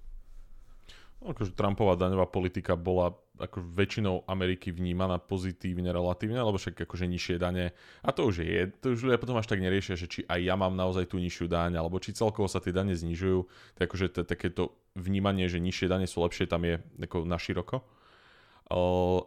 akože 1.25 1.57
Trumpová 1.57 1.97
daňová 1.97 2.29
politika 2.29 2.77
bola 2.77 3.17
ako 3.39 3.63
väčšinou 3.63 4.23
Ameriky 4.27 4.71
vnímaná 4.71 5.19
pozitívne, 5.19 5.91
relatívne, 5.91 6.39
lebo 6.39 6.55
však 6.55 6.87
akože 6.87 7.05
nižšie 7.07 7.35
dane, 7.39 7.75
a 8.03 8.09
to 8.11 8.31
už 8.31 8.43
je, 8.43 8.71
to 8.79 8.95
už 8.95 9.11
ľudia 9.11 9.19
potom 9.19 9.39
až 9.39 9.47
tak 9.47 9.59
neriešia, 9.59 9.99
že 9.99 10.07
či 10.07 10.19
aj 10.27 10.39
ja 10.39 10.55
mám 10.55 10.75
naozaj 10.75 11.11
tú 11.11 11.19
nižšiu 11.19 11.47
daň, 11.51 11.79
alebo 11.79 11.99
či 11.99 12.15
celkovo 12.15 12.47
sa 12.47 12.63
tie 12.63 12.75
dane 12.75 12.95
znižujú, 12.95 13.39
tak 13.75 13.91
akože 13.91 14.25
takéto 14.25 14.75
vnímanie, 14.95 15.47
že 15.51 15.59
nižšie 15.59 15.91
dane 15.91 16.07
sú 16.07 16.23
lepšie, 16.23 16.47
tam 16.47 16.63
je 16.63 16.79
ako 16.99 17.27
na 17.27 17.35
široko. 17.39 17.83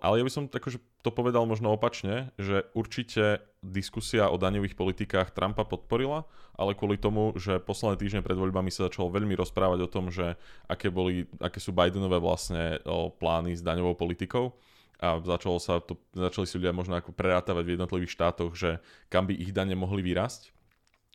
Ale 0.02 0.14
ja 0.18 0.24
by 0.26 0.32
som 0.34 0.44
akože 0.50 0.82
to 1.06 1.14
povedal 1.14 1.46
možno 1.46 1.70
opačne, 1.70 2.34
že 2.42 2.66
určite 2.74 3.38
diskusia 3.62 4.26
o 4.26 4.36
daňových 4.38 4.74
politikách 4.74 5.30
Trumpa 5.30 5.62
podporila, 5.62 6.26
ale 6.58 6.74
kvôli 6.74 6.98
tomu, 6.98 7.30
že 7.38 7.62
posledné 7.62 8.02
týždne 8.02 8.26
pred 8.26 8.34
voľbami 8.34 8.66
sa 8.74 8.90
začalo 8.90 9.14
veľmi 9.14 9.38
rozprávať 9.38 9.78
o 9.86 9.92
tom, 9.92 10.10
že 10.10 10.34
aké, 10.66 10.90
boli, 10.90 11.30
aké 11.38 11.62
sú 11.62 11.70
Bidenové 11.70 12.18
vlastne 12.18 12.82
plány 13.22 13.54
s 13.54 13.62
daňovou 13.62 13.94
politikou 13.94 14.58
a 14.98 15.22
začalo 15.22 15.62
sa 15.62 15.78
to, 15.78 15.94
začali 16.10 16.46
si 16.50 16.58
ľudia 16.58 16.74
možno 16.74 16.98
ako 16.98 17.14
prerátavať 17.14 17.62
v 17.62 17.74
jednotlivých 17.78 18.14
štátoch, 18.18 18.58
že 18.58 18.82
kam 19.06 19.30
by 19.30 19.38
ich 19.38 19.54
dane 19.54 19.78
mohli 19.78 20.02
vyrásť. 20.02 20.50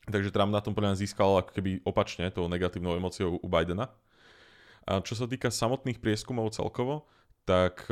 Takže 0.08 0.32
Trump 0.32 0.56
na 0.56 0.64
tom 0.64 0.72
podľa 0.72 1.00
získal 1.00 1.44
ako 1.44 1.52
keby 1.56 1.84
opačne 1.84 2.32
tou 2.32 2.48
negatívnou 2.48 2.96
emóciou 2.96 3.40
u 3.40 3.48
Bidena. 3.52 3.92
A 4.88 5.00
čo 5.00 5.16
sa 5.16 5.28
týka 5.28 5.48
samotných 5.48 6.00
prieskumov 6.00 6.56
celkovo, 6.56 7.08
tak 7.44 7.92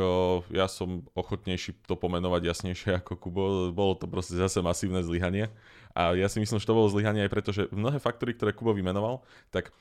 ja 0.51 0.67
som 0.71 1.03
ochotnejší 1.11 1.83
to 1.83 1.99
pomenovať 1.99 2.41
jasnejšie 2.47 2.91
ako 3.03 3.19
Kubo. 3.19 3.43
Bolo 3.75 3.99
to 3.99 4.07
proste 4.07 4.39
zase 4.39 4.63
masívne 4.63 5.03
zlyhanie. 5.03 5.51
A 5.91 6.15
ja 6.15 6.31
si 6.31 6.39
myslím, 6.39 6.59
že 6.59 6.67
to 6.67 6.77
bolo 6.77 6.87
zlyhanie 6.87 7.27
aj 7.27 7.31
preto, 7.31 7.51
že 7.51 7.67
mnohé 7.71 7.99
faktory, 7.99 8.31
ktoré 8.31 8.55
Kubo 8.55 8.71
vymenoval, 8.71 9.19
tak 9.51 9.75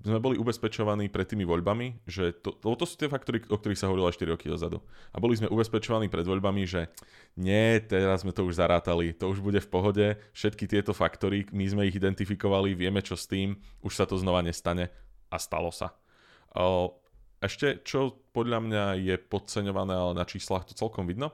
sme 0.00 0.16
boli 0.16 0.40
ubezpečovaní 0.40 1.12
pred 1.12 1.28
tými 1.28 1.44
voľbami, 1.44 2.08
že 2.08 2.32
to, 2.40 2.56
to, 2.56 2.72
to 2.72 2.84
sú 2.88 2.96
tie 2.96 3.12
faktory, 3.12 3.44
o 3.52 3.56
ktorých 3.60 3.76
sa 3.76 3.92
hovorilo 3.92 4.08
aj 4.08 4.16
4 4.16 4.32
roky 4.32 4.48
dozadu. 4.48 4.80
A 5.12 5.20
boli 5.20 5.36
sme 5.36 5.52
ubezpečovaní 5.52 6.08
pred 6.08 6.24
voľbami, 6.24 6.64
že 6.64 6.88
nie, 7.36 7.76
teraz 7.84 8.24
sme 8.24 8.32
to 8.32 8.48
už 8.48 8.56
zarátali, 8.56 9.12
to 9.12 9.28
už 9.28 9.44
bude 9.44 9.60
v 9.60 9.68
pohode, 9.68 10.06
všetky 10.32 10.64
tieto 10.64 10.96
faktory, 10.96 11.44
my 11.52 11.64
sme 11.68 11.82
ich 11.84 11.96
identifikovali, 12.00 12.72
vieme 12.72 13.04
čo 13.04 13.12
s 13.12 13.28
tým, 13.28 13.60
už 13.84 13.92
sa 13.92 14.08
to 14.08 14.16
znova 14.16 14.40
nestane 14.40 14.88
a 15.28 15.36
stalo 15.36 15.68
sa. 15.68 15.92
O, 16.56 16.96
ešte, 17.40 17.80
čo 17.84 18.20
podľa 18.36 18.58
mňa 18.60 18.84
je 19.00 19.16
podceňované, 19.16 19.96
ale 19.96 20.12
na 20.16 20.28
číslach 20.28 20.68
to 20.68 20.76
celkom 20.76 21.08
vidno, 21.08 21.32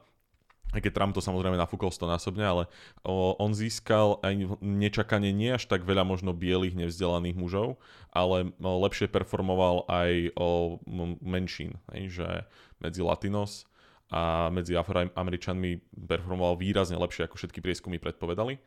aj 0.75 0.83
keď 0.83 0.93
Trump 0.99 1.15
to 1.15 1.23
samozrejme 1.23 1.55
nafúkol 1.55 1.95
stonásobne, 1.95 2.43
ale 2.43 2.63
on 3.07 3.55
získal 3.55 4.19
aj 4.27 4.59
nečakanie 4.59 5.31
nie 5.31 5.55
až 5.55 5.71
tak 5.71 5.87
veľa 5.87 6.03
možno 6.03 6.35
bielých 6.35 6.75
nevzdelaných 6.75 7.39
mužov, 7.39 7.79
ale 8.11 8.51
lepšie 8.59 9.07
performoval 9.07 9.87
aj 9.87 10.35
o 10.35 10.83
menšín, 11.23 11.79
že 11.91 12.45
medzi 12.83 13.01
Latinos 13.01 13.71
a 14.11 14.51
medzi 14.51 14.75
Afroameričanmi 14.75 16.03
performoval 16.07 16.59
výrazne 16.59 16.99
lepšie, 16.99 17.31
ako 17.31 17.39
všetky 17.39 17.63
prieskumy 17.63 18.03
predpovedali. 18.03 18.59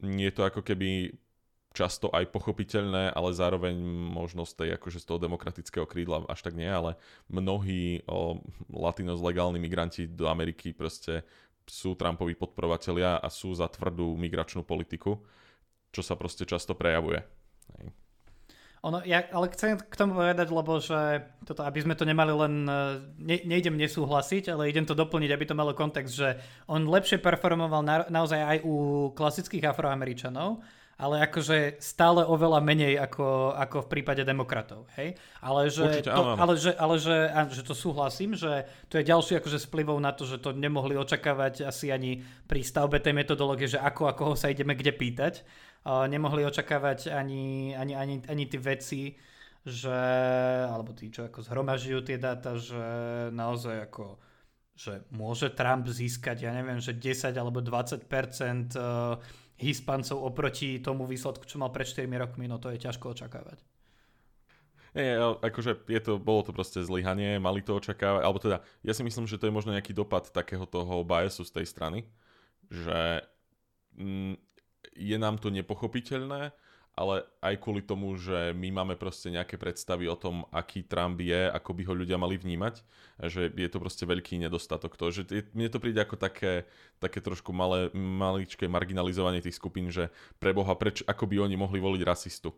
Je 0.00 0.30
to 0.30 0.46
ako 0.46 0.62
keby 0.62 1.18
často 1.70 2.10
aj 2.10 2.34
pochopiteľné, 2.34 3.14
ale 3.14 3.30
zároveň 3.30 3.78
možno 4.10 4.42
z 4.42 4.52
tej, 4.58 4.68
akože 4.74 4.98
z 4.98 5.06
toho 5.06 5.22
demokratického 5.22 5.86
krídla 5.86 6.26
až 6.26 6.42
tak 6.42 6.58
nie, 6.58 6.66
ale 6.66 6.98
mnohí 7.30 8.02
o, 8.10 8.42
latinos 8.74 9.22
legálni 9.22 9.62
migranti 9.62 10.10
do 10.10 10.26
Ameriky 10.26 10.74
proste 10.74 11.22
sú 11.70 11.94
Trumpovi 11.94 12.34
podporovatelia 12.34 13.22
a 13.22 13.28
sú 13.30 13.54
za 13.54 13.70
tvrdú 13.70 14.18
migračnú 14.18 14.66
politiku, 14.66 15.22
čo 15.94 16.02
sa 16.02 16.18
proste 16.18 16.42
často 16.42 16.74
prejavuje. 16.74 17.22
Ono, 18.80 19.04
ja 19.04 19.28
ale 19.30 19.52
chcem 19.52 19.76
k 19.76 19.94
tomu 19.94 20.16
povedať, 20.16 20.48
lebo 20.48 20.80
že 20.80 21.20
toto, 21.44 21.62
aby 21.68 21.84
sme 21.84 21.94
to 21.94 22.08
nemali 22.08 22.32
len, 22.32 22.64
e, 22.64 22.82
ne, 23.20 23.36
nejdem 23.44 23.76
nesúhlasiť, 23.76 24.56
ale 24.56 24.72
idem 24.72 24.88
to 24.88 24.96
doplniť, 24.96 25.30
aby 25.36 25.44
to 25.44 25.54
malo 25.54 25.76
kontext, 25.76 26.16
že 26.16 26.40
on 26.64 26.88
lepšie 26.88 27.20
performoval 27.20 27.84
na, 27.84 28.08
naozaj 28.08 28.40
aj 28.40 28.58
u 28.64 28.74
klasických 29.12 29.68
afroameričanov, 29.68 30.64
ale 31.00 31.24
akože 31.24 31.80
stále 31.80 32.20
oveľa 32.28 32.60
menej 32.60 33.00
ako, 33.00 33.56
ako 33.56 33.88
v 33.88 33.90
prípade 33.96 34.20
demokratov, 34.20 34.84
hej? 35.00 35.16
Ale 35.40 35.72
že, 35.72 35.88
Určite, 35.88 36.12
to, 36.12 36.20
áno, 36.20 36.36
áno. 36.36 36.40
ale, 36.44 36.54
že, 36.60 36.70
ale 36.76 36.94
že, 37.00 37.16
a, 37.32 37.40
že 37.48 37.64
to 37.64 37.72
súhlasím, 37.72 38.36
že 38.36 38.68
to 38.92 39.00
je 39.00 39.08
ďalší 39.08 39.40
akože 39.40 39.56
splivov 39.56 39.96
na 39.96 40.12
to, 40.12 40.28
že 40.28 40.36
to 40.44 40.52
nemohli 40.52 41.00
očakávať 41.00 41.64
asi 41.64 41.88
ani 41.88 42.20
pri 42.44 42.60
stavbe 42.60 43.00
tej 43.00 43.16
metodológie, 43.16 43.64
že 43.64 43.80
ako 43.80 44.02
a 44.06 44.12
koho 44.12 44.36
sa 44.36 44.52
ideme 44.52 44.76
kde 44.76 44.92
pýtať. 44.92 45.40
Uh, 45.80 46.04
nemohli 46.04 46.44
očakávať 46.44 47.08
ani, 47.08 47.72
ani, 47.72 47.96
ani, 47.96 48.20
ani 48.28 48.44
tie 48.44 48.60
veci, 48.60 49.16
že, 49.64 50.00
alebo 50.68 50.92
tí, 50.92 51.08
čo 51.08 51.24
ako 51.24 51.40
zhromažujú 51.40 52.04
tie 52.04 52.20
dáta, 52.20 52.60
že 52.60 52.84
naozaj 53.32 53.88
ako 53.88 54.20
že 54.80 55.04
môže 55.12 55.52
Trump 55.52 55.84
získať, 55.84 56.48
ja 56.48 56.56
neviem, 56.56 56.80
že 56.80 56.96
10 56.96 57.36
alebo 57.36 57.60
20% 57.60 58.00
uh, 58.80 59.20
Hispancov 59.60 60.24
oproti 60.24 60.80
tomu 60.80 61.04
výsledku, 61.04 61.44
čo 61.44 61.60
mal 61.60 61.68
pred 61.68 61.84
4 61.84 62.08
rokmi, 62.08 62.48
no 62.48 62.56
to 62.56 62.72
je 62.72 62.80
ťažko 62.80 63.12
očakávať. 63.12 63.60
Nie, 64.90 65.22
akože 65.22 65.86
je 65.86 66.00
to, 66.02 66.18
bolo 66.18 66.42
to 66.42 66.50
proste 66.50 66.82
zlyhanie, 66.82 67.38
mali 67.38 67.62
to 67.62 67.78
očakávať, 67.78 68.22
alebo 68.26 68.42
teda, 68.42 68.58
ja 68.82 68.90
si 68.90 69.06
myslím, 69.06 69.30
že 69.30 69.38
to 69.38 69.46
je 69.46 69.54
možno 69.54 69.70
nejaký 69.70 69.94
dopad 69.94 70.26
takého 70.34 70.66
toho 70.66 71.06
biasu 71.06 71.46
z 71.46 71.62
tej 71.62 71.66
strany, 71.70 71.98
že 72.66 73.22
mm, 73.94 74.34
je 74.98 75.16
nám 75.20 75.38
to 75.38 75.54
nepochopiteľné, 75.54 76.50
ale 77.00 77.24
aj 77.40 77.56
kvôli 77.64 77.80
tomu, 77.80 78.12
že 78.20 78.52
my 78.52 78.68
máme 78.76 78.94
proste 79.00 79.32
nejaké 79.32 79.56
predstavy 79.56 80.04
o 80.04 80.20
tom, 80.20 80.44
aký 80.52 80.84
Trump 80.84 81.16
je, 81.16 81.48
ako 81.48 81.72
by 81.72 81.82
ho 81.88 81.94
ľudia 81.96 82.20
mali 82.20 82.36
vnímať, 82.36 82.84
že 83.24 83.48
je 83.48 83.68
to 83.72 83.80
proste 83.80 84.04
veľký 84.04 84.36
nedostatok. 84.36 85.00
To, 85.00 85.08
že 85.08 85.24
je, 85.24 85.48
mne 85.56 85.72
to 85.72 85.80
príde 85.80 85.96
ako 85.96 86.20
také, 86.20 86.68
také 87.00 87.24
trošku 87.24 87.56
malé, 87.56 87.88
maličké 87.96 88.68
marginalizovanie 88.68 89.40
tých 89.40 89.56
skupín, 89.56 89.88
že 89.88 90.12
pre 90.36 90.52
Boha, 90.52 90.76
preč, 90.76 91.00
ako 91.08 91.24
by 91.24 91.48
oni 91.48 91.56
mohli 91.56 91.80
voliť 91.80 92.04
rasistu. 92.04 92.52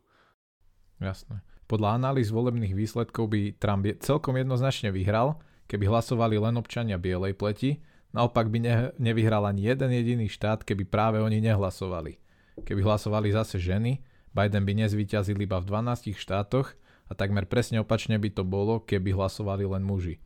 Jasné. 0.98 1.38
Podľa 1.70 2.02
analýz 2.02 2.34
volebných 2.34 2.74
výsledkov 2.74 3.30
by 3.30 3.62
Trump 3.62 3.86
celkom 4.02 4.34
jednoznačne 4.34 4.90
vyhral, 4.90 5.38
keby 5.70 5.86
hlasovali 5.86 6.42
len 6.42 6.58
občania 6.58 6.98
bielej 6.98 7.38
pleti, 7.38 7.78
naopak 8.10 8.50
by 8.50 8.58
ne, 8.58 8.74
nevyhral 8.98 9.46
ani 9.46 9.70
jeden 9.70 9.94
jediný 9.94 10.26
štát, 10.26 10.66
keby 10.66 10.82
práve 10.82 11.22
oni 11.22 11.38
nehlasovali. 11.38 12.18
Keby 12.66 12.82
hlasovali 12.82 13.30
zase 13.30 13.62
ženy, 13.62 14.02
Biden 14.32 14.64
by 14.64 14.72
nezvíťazil 14.84 15.36
iba 15.36 15.60
v 15.60 15.68
12 15.68 16.16
štátoch 16.16 16.72
a 17.08 17.12
takmer 17.12 17.44
presne 17.44 17.84
opačne 17.84 18.16
by 18.16 18.32
to 18.32 18.42
bolo, 18.44 18.80
keby 18.80 19.12
hlasovali 19.12 19.68
len 19.68 19.84
muži. 19.84 20.16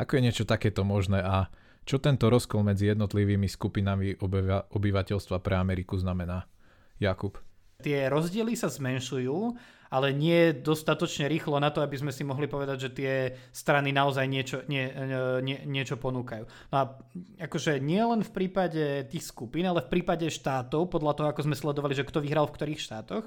Ako 0.00 0.16
je 0.16 0.24
niečo 0.24 0.44
takéto 0.48 0.80
možné 0.80 1.20
a 1.20 1.52
čo 1.84 2.00
tento 2.00 2.32
rozkol 2.32 2.64
medzi 2.64 2.88
jednotlivými 2.88 3.48
skupinami 3.48 4.16
obyva- 4.20 4.64
obyvateľstva 4.72 5.40
pre 5.44 5.56
Ameriku 5.60 6.00
znamená? 6.00 6.48
Jakub. 7.00 7.40
Tie 7.80 8.08
rozdiely 8.12 8.52
sa 8.56 8.68
zmenšujú, 8.68 9.56
ale 9.90 10.14
nie 10.14 10.54
dostatočne 10.54 11.26
rýchlo 11.26 11.58
na 11.58 11.74
to, 11.74 11.82
aby 11.82 11.98
sme 11.98 12.14
si 12.14 12.22
mohli 12.22 12.46
povedať, 12.46 12.78
že 12.78 12.90
tie 12.94 13.12
strany 13.50 13.90
naozaj 13.90 14.24
niečo, 14.30 14.62
nie, 14.70 14.86
nie, 15.42 15.66
niečo 15.66 15.98
ponúkajú. 15.98 16.44
No 16.70 16.76
a 16.76 16.82
akože 17.42 17.82
nie 17.82 17.98
len 17.98 18.22
v 18.22 18.30
prípade 18.30 19.10
tých 19.10 19.26
skupín, 19.26 19.66
ale 19.66 19.82
v 19.82 19.98
prípade 19.98 20.30
štátov, 20.30 20.92
podľa 20.92 21.12
toho, 21.18 21.26
ako 21.34 21.44
sme 21.50 21.58
sledovali, 21.58 21.98
že 21.98 22.06
kto 22.06 22.22
vyhral 22.22 22.46
v 22.46 22.54
ktorých 22.54 22.80
štátoch, 22.80 23.26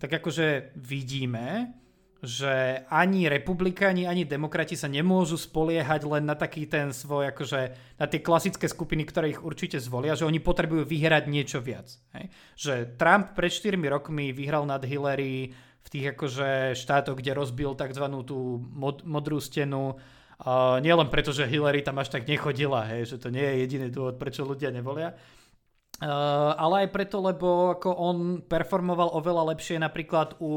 tak 0.00 0.10
akože 0.16 0.72
vidíme, 0.80 1.76
že 2.20 2.84
ani 2.92 3.32
republikáni, 3.32 4.04
ani 4.04 4.28
demokrati 4.28 4.76
sa 4.76 4.92
nemôžu 4.92 5.40
spoliehať 5.40 6.04
len 6.04 6.28
na 6.28 6.36
taký 6.36 6.68
ten 6.68 6.92
svoj, 6.92 7.32
akože 7.32 7.60
na 7.96 8.06
tie 8.08 8.20
klasické 8.20 8.68
skupiny, 8.68 9.08
ktoré 9.08 9.32
ich 9.32 9.40
určite 9.40 9.80
zvolia, 9.80 10.12
že 10.12 10.28
oni 10.28 10.36
potrebujú 10.36 10.84
vyhrať 10.84 11.24
niečo 11.32 11.64
viac. 11.64 11.88
Hej? 12.12 12.28
Že 12.60 12.72
Trump 13.00 13.32
pred 13.32 13.48
4 13.48 13.76
rokmi 13.88 14.36
vyhral 14.36 14.68
nad 14.68 14.84
Hillary 14.84 15.56
v 15.80 15.88
tých 15.88 16.12
akože 16.12 16.76
štátoch, 16.76 17.16
kde 17.16 17.32
rozbil 17.32 17.72
tzv. 17.72 18.04
tú 18.28 18.60
mod, 18.68 19.00
modrú 19.08 19.40
stenu, 19.40 19.96
uh, 19.96 20.76
nielen 20.84 21.08
preto, 21.08 21.32
že 21.32 21.48
Hillary 21.48 21.80
tam 21.80 22.04
až 22.04 22.12
tak 22.12 22.28
nechodila, 22.28 22.84
hej, 22.84 23.08
že 23.08 23.16
to 23.16 23.32
nie 23.32 23.44
je 23.44 23.64
jediný 23.64 23.88
dôvod, 23.88 24.20
prečo 24.20 24.44
ľudia 24.44 24.68
nevolia, 24.68 25.16
uh, 26.00 26.56
ale 26.56 26.86
aj 26.86 26.88
preto, 26.90 27.20
lebo 27.20 27.76
ako 27.76 27.90
on 27.94 28.18
performoval 28.42 29.12
oveľa 29.14 29.54
lepšie 29.54 29.76
napríklad 29.78 30.40
u 30.40 30.52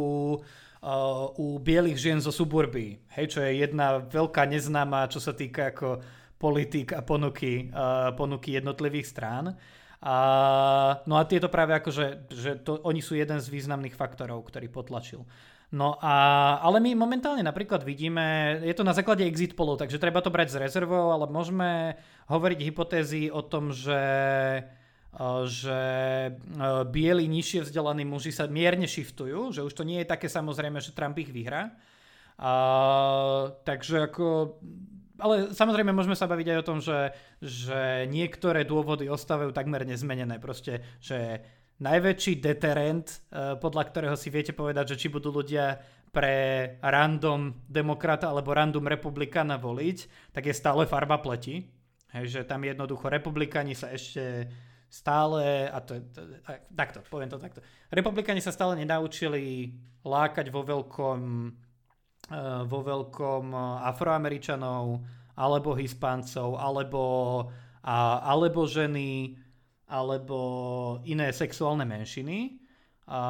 uh, 0.84 1.32
u 1.40 1.60
bielých 1.60 1.98
žien 2.00 2.20
zo 2.20 2.32
suburby, 2.32 3.00
hej, 3.16 3.26
čo 3.32 3.40
je 3.44 3.64
jedna 3.64 4.04
veľká 4.04 4.44
neznáma, 4.48 5.08
čo 5.08 5.24
sa 5.24 5.32
týka 5.32 5.72
ako 5.72 6.04
politik 6.36 6.92
a 6.92 7.00
ponuky, 7.00 7.72
uh, 7.72 8.12
ponuky 8.16 8.60
jednotlivých 8.60 9.08
strán. 9.08 9.56
A, 10.04 10.16
no 11.08 11.16
a 11.16 11.24
tieto 11.24 11.48
práve 11.48 11.80
akože, 11.80 12.28
že 12.28 12.60
to, 12.60 12.84
oni 12.84 13.00
sú 13.00 13.16
jeden 13.16 13.40
z 13.40 13.48
významných 13.48 13.96
faktorov, 13.96 14.44
ktorý 14.52 14.68
potlačil. 14.68 15.24
No 15.72 15.96
a, 16.04 16.60
ale 16.60 16.84
my 16.84 16.92
momentálne 16.92 17.40
napríklad 17.40 17.88
vidíme, 17.88 18.60
je 18.68 18.76
to 18.76 18.84
na 18.84 18.92
základe 18.92 19.24
exit 19.24 19.56
polov, 19.56 19.80
takže 19.80 20.04
treba 20.04 20.20
to 20.20 20.28
brať 20.28 20.54
s 20.54 20.60
rezervou, 20.60 21.16
ale 21.16 21.32
môžeme 21.32 21.96
hovoriť 22.28 22.60
hypotézy 22.68 23.32
o 23.32 23.40
tom, 23.42 23.72
že 23.72 23.98
že 25.46 25.82
bieli 26.90 27.30
nižšie 27.30 27.70
vzdelaní 27.70 28.02
muži 28.02 28.34
sa 28.34 28.50
mierne 28.50 28.90
shiftujú, 28.90 29.54
že 29.54 29.62
už 29.62 29.74
to 29.74 29.86
nie 29.86 30.02
je 30.02 30.10
také 30.10 30.26
samozrejme, 30.26 30.82
že 30.82 30.96
Trump 30.98 31.18
ich 31.22 31.30
vyhrá. 31.30 31.74
A, 32.42 32.54
takže 33.62 34.10
ako 34.10 34.58
ale 35.22 35.54
samozrejme 35.54 35.94
môžeme 35.94 36.18
sa 36.18 36.26
baviť 36.26 36.48
aj 36.52 36.58
o 36.60 36.68
tom, 36.68 36.80
že, 36.82 37.14
že 37.40 38.10
niektoré 38.10 38.66
dôvody 38.66 39.08
ostávajú 39.08 39.54
takmer 39.54 39.86
nezmenené. 39.86 40.42
Proste, 40.42 40.82
že 40.98 41.40
najväčší 41.80 42.42
deterent, 42.42 43.22
podľa 43.32 43.84
ktorého 43.94 44.16
si 44.18 44.34
viete 44.34 44.52
povedať, 44.52 44.98
že 44.98 45.00
či 45.06 45.08
budú 45.14 45.30
ľudia 45.30 45.80
pre 46.14 46.36
random 46.82 47.66
demokrata 47.66 48.30
alebo 48.30 48.54
random 48.54 48.86
republikana 48.86 49.58
voliť, 49.62 50.30
tak 50.34 50.50
je 50.50 50.54
stále 50.58 50.90
farba 50.90 51.22
pleti. 51.22 51.66
Hej, 52.14 52.26
že 52.30 52.42
tam 52.46 52.62
jednoducho 52.62 53.10
republikani 53.10 53.74
sa 53.74 53.90
ešte 53.90 54.50
stále, 54.94 55.66
a 55.74 55.82
to 55.82 55.98
je, 55.98 56.02
to, 56.14 56.22
takto, 56.78 57.02
poviem 57.10 57.34
to 57.34 57.42
takto. 57.42 57.66
Republikani 57.90 58.38
sa 58.46 58.54
stále 58.54 58.78
nenaučili 58.78 59.74
lákať 60.06 60.54
vo 60.54 60.62
veľkom, 60.62 61.22
uh, 62.30 62.62
vo 62.70 62.80
veľkom 62.86 63.58
afroameričanov, 63.90 65.02
alebo 65.34 65.74
hispáncov, 65.74 66.62
alebo, 66.62 67.02
a, 67.82 68.22
alebo 68.22 68.70
ženy, 68.70 69.34
alebo 69.90 70.38
iné 71.10 71.34
sexuálne 71.34 71.90
menšiny. 71.90 72.62
A, 73.10 73.22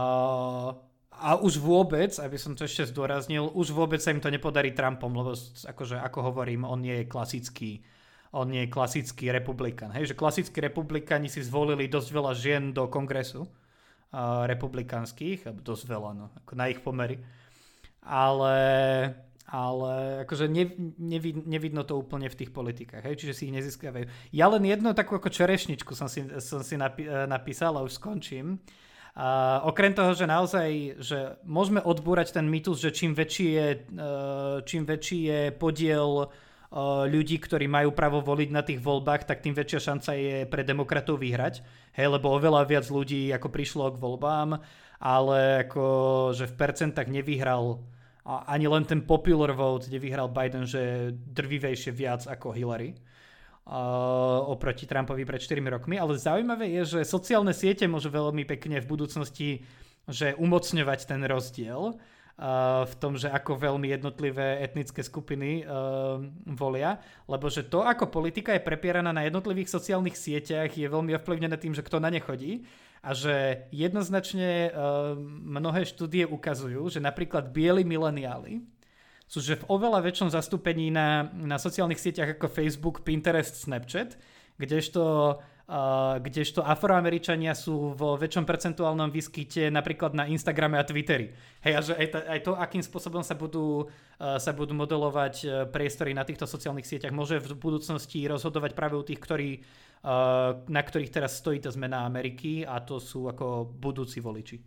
a 1.15 1.29
už 1.39 1.63
vôbec, 1.63 2.11
aby 2.19 2.35
som 2.35 2.59
to 2.59 2.67
ešte 2.67 2.91
zdôraznil, 2.91 3.55
už 3.55 3.71
vôbec 3.71 4.03
sa 4.03 4.11
im 4.11 4.19
to 4.19 4.27
nepodarí 4.27 4.75
Trumpom, 4.75 5.15
lebo 5.15 5.31
akože, 5.63 5.95
ako 5.95 6.19
hovorím, 6.27 6.67
on 6.67 6.83
nie 6.83 7.03
je 7.03 7.07
klasický 7.07 7.71
on 8.33 8.49
nie 8.49 8.65
je 8.65 8.73
klasický 8.73 9.29
republikan. 9.29 9.93
Hej, 9.93 10.11
že 10.11 10.17
klasickí 10.17 10.57
republikani 10.57 11.29
si 11.29 11.45
zvolili 11.45 11.85
dosť 11.85 12.09
veľa 12.09 12.33
žien 12.33 12.73
do 12.73 12.89
kongresu 12.89 13.45
uh, 13.45 14.49
republikanských, 14.49 15.45
dosť 15.61 15.83
veľa, 15.85 16.11
no, 16.17 16.25
ako 16.41 16.53
na 16.57 16.65
ich 16.73 16.81
pomery. 16.81 17.21
Ale, 18.01 18.57
ale 19.45 19.93
akože 20.25 20.49
ne, 20.49 20.65
nevid, 20.97 21.45
nevidno 21.45 21.85
to 21.85 21.93
úplne 21.93 22.25
v 22.25 22.35
tých 22.41 22.51
politikách, 22.51 23.05
hej, 23.05 23.21
čiže 23.21 23.33
si 23.37 23.41
ich 23.47 23.55
nezískavajú. 23.55 24.09
Ja 24.33 24.49
len 24.49 24.65
jednu 24.65 24.97
takú 24.97 25.15
ako 25.21 25.29
čerešničku 25.29 25.93
som 25.93 26.09
si, 26.09 26.25
som 26.41 26.65
si 26.65 26.75
napi, 26.75 27.05
e, 27.07 27.29
napísal 27.29 27.77
a 27.77 27.85
už 27.85 28.01
skončím. 28.01 28.59
Uh, 29.13 29.61
okrem 29.69 29.93
toho, 29.93 30.17
že 30.17 30.25
naozaj, 30.25 30.97
že 30.97 31.37
môžeme 31.45 31.77
odbúrať 31.85 32.33
ten 32.33 32.49
mýtus, 32.49 32.81
že 32.81 32.89
čím 32.89 33.13
väčší 33.13 33.47
je, 33.53 33.67
uh, 33.93 34.57
čím 34.65 34.89
väčší 34.89 35.19
je 35.21 35.41
podiel 35.53 36.33
ľudí, 37.05 37.37
ktorí 37.37 37.69
majú 37.69 37.93
právo 37.93 38.25
voliť 38.25 38.49
na 38.49 38.65
tých 38.65 38.81
voľbách, 38.81 39.29
tak 39.29 39.45
tým 39.45 39.53
väčšia 39.53 39.93
šanca 39.93 40.11
je 40.17 40.35
pre 40.49 40.65
demokratov 40.65 41.21
vyhrať. 41.21 41.61
Hej, 41.93 42.17
lebo 42.17 42.33
oveľa 42.33 42.65
viac 42.65 42.89
ľudí 42.89 43.29
ako 43.29 43.47
prišlo 43.53 43.93
k 43.93 44.01
voľbám, 44.01 44.57
ale 44.97 45.69
ako, 45.69 45.85
že 46.33 46.49
v 46.49 46.57
percentách 46.57 47.13
nevyhral 47.13 47.85
ani 48.25 48.65
len 48.71 48.87
ten 48.87 49.03
popular 49.03 49.51
vote, 49.53 49.85
kde 49.85 49.99
vyhral 49.99 50.31
Biden, 50.31 50.63
že 50.65 51.11
drvivejšie 51.13 51.91
viac 51.91 52.23
ako 52.23 52.55
Hillary 52.55 52.95
uh, 53.67 54.47
oproti 54.47 54.87
Trumpovi 54.87 55.27
pred 55.27 55.43
4 55.43 55.59
rokmi. 55.67 55.99
Ale 55.99 56.15
zaujímavé 56.15 56.71
je, 56.81 56.97
že 56.97 56.99
sociálne 57.03 57.51
siete 57.51 57.83
môžu 57.85 58.09
veľmi 58.09 58.47
pekne 58.47 58.79
v 58.79 58.89
budúcnosti 58.89 59.49
že 60.03 60.35
umocňovať 60.35 60.99
ten 61.07 61.23
rozdiel 61.23 61.95
v 62.83 62.93
tom, 62.97 63.13
že 63.13 63.29
ako 63.29 63.61
veľmi 63.61 63.93
jednotlivé 63.93 64.65
etnické 64.65 65.05
skupiny 65.05 65.61
uh, 65.63 66.17
volia, 66.49 66.97
lebo 67.29 67.45
že 67.45 67.61
to, 67.61 67.85
ako 67.85 68.09
politika 68.09 68.57
je 68.57 68.65
prepieraná 68.65 69.13
na 69.13 69.21
jednotlivých 69.29 69.69
sociálnych 69.69 70.17
sieťach, 70.17 70.73
je 70.73 70.89
veľmi 70.89 71.13
ovplyvnené 71.13 71.53
tým, 71.61 71.77
že 71.77 71.85
kto 71.85 72.01
na 72.01 72.09
ne 72.09 72.17
chodí. 72.17 72.65
A 73.05 73.13
že 73.13 73.67
jednoznačne 73.69 74.73
uh, 74.73 75.13
mnohé 75.45 75.85
štúdie 75.85 76.25
ukazujú, 76.25 76.89
že 76.89 77.03
napríklad 77.03 77.53
bieli 77.53 77.85
mileniáli 77.85 78.65
sú 79.33 79.41
že 79.41 79.57
v 79.57 79.65
oveľa 79.65 80.05
väčšom 80.05 80.29
zastúpení 80.29 80.93
na, 80.93 81.25
na 81.33 81.57
sociálnych 81.57 81.97
sieťach 81.97 82.37
ako 82.37 82.53
Facebook, 82.53 83.01
Pinterest, 83.01 83.57
Snapchat, 83.57 84.13
kdežto 84.61 85.01
kdežto 86.19 86.59
afroameričania 86.59 87.55
sú 87.55 87.95
vo 87.95 88.19
väčšom 88.19 88.43
percentuálnom 88.43 89.07
výskyte 89.07 89.71
napríklad 89.71 90.11
na 90.11 90.27
Instagrame 90.27 90.75
a 90.75 90.83
Twitteri. 90.83 91.31
Hej, 91.63 91.73
a 91.73 91.79
že 91.79 91.93
aj, 91.95 92.07
to, 92.11 92.17
aj 92.19 92.39
to, 92.43 92.51
akým 92.59 92.83
spôsobom 92.83 93.23
sa 93.23 93.31
budú, 93.31 93.87
uh, 93.87 94.35
sa 94.43 94.51
budú 94.51 94.75
modelovať 94.75 95.35
uh, 95.47 95.49
priestory 95.71 96.11
na 96.11 96.27
týchto 96.27 96.43
sociálnych 96.43 96.83
sieťach, 96.83 97.15
môže 97.15 97.39
v 97.39 97.55
budúcnosti 97.55 98.19
rozhodovať 98.27 98.75
práve 98.75 98.99
u 98.99 99.07
tých, 99.07 99.23
ktorí, 99.23 99.49
uh, 100.03 100.67
na 100.67 100.81
ktorých 100.83 101.15
teraz 101.15 101.39
stojí 101.39 101.63
tá 101.63 101.71
zmena 101.71 102.03
Ameriky 102.03 102.67
a 102.67 102.83
to 102.83 102.99
sú 102.99 103.31
ako 103.31 103.63
budúci 103.63 104.19
voliči. 104.19 104.59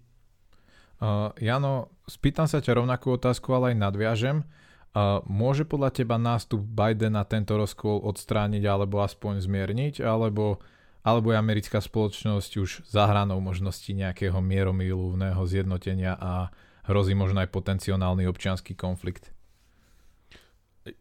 Uh, 0.97 1.29
Jano, 1.37 1.93
spýtam 2.09 2.49
sa 2.49 2.65
ťa 2.65 2.81
rovnakú 2.81 3.21
otázku, 3.21 3.53
ale 3.53 3.77
aj 3.77 3.85
nadviažem. 3.85 4.49
Uh, 4.97 5.21
môže 5.29 5.69
podľa 5.69 5.93
teba 5.93 6.17
nástup 6.17 6.65
Bidena 6.65 7.29
tento 7.29 7.53
rozkol 7.61 8.01
odstrániť 8.01 8.65
alebo 8.65 9.05
aspoň 9.05 9.45
zmierniť, 9.45 10.01
alebo 10.01 10.65
alebo 11.07 11.31
je 11.31 11.39
americká 11.39 11.79
spoločnosť 11.79 12.53
už 12.59 12.71
za 12.83 13.07
hranou 13.07 13.39
možnosti 13.39 13.87
nejakého 13.87 14.43
mieromilúvneho 14.43 15.39
zjednotenia 15.47 16.19
a 16.19 16.51
hrozí 16.91 17.15
možno 17.15 17.47
aj 17.47 17.55
potenciálny 17.55 18.27
občianský 18.27 18.75
konflikt? 18.75 19.31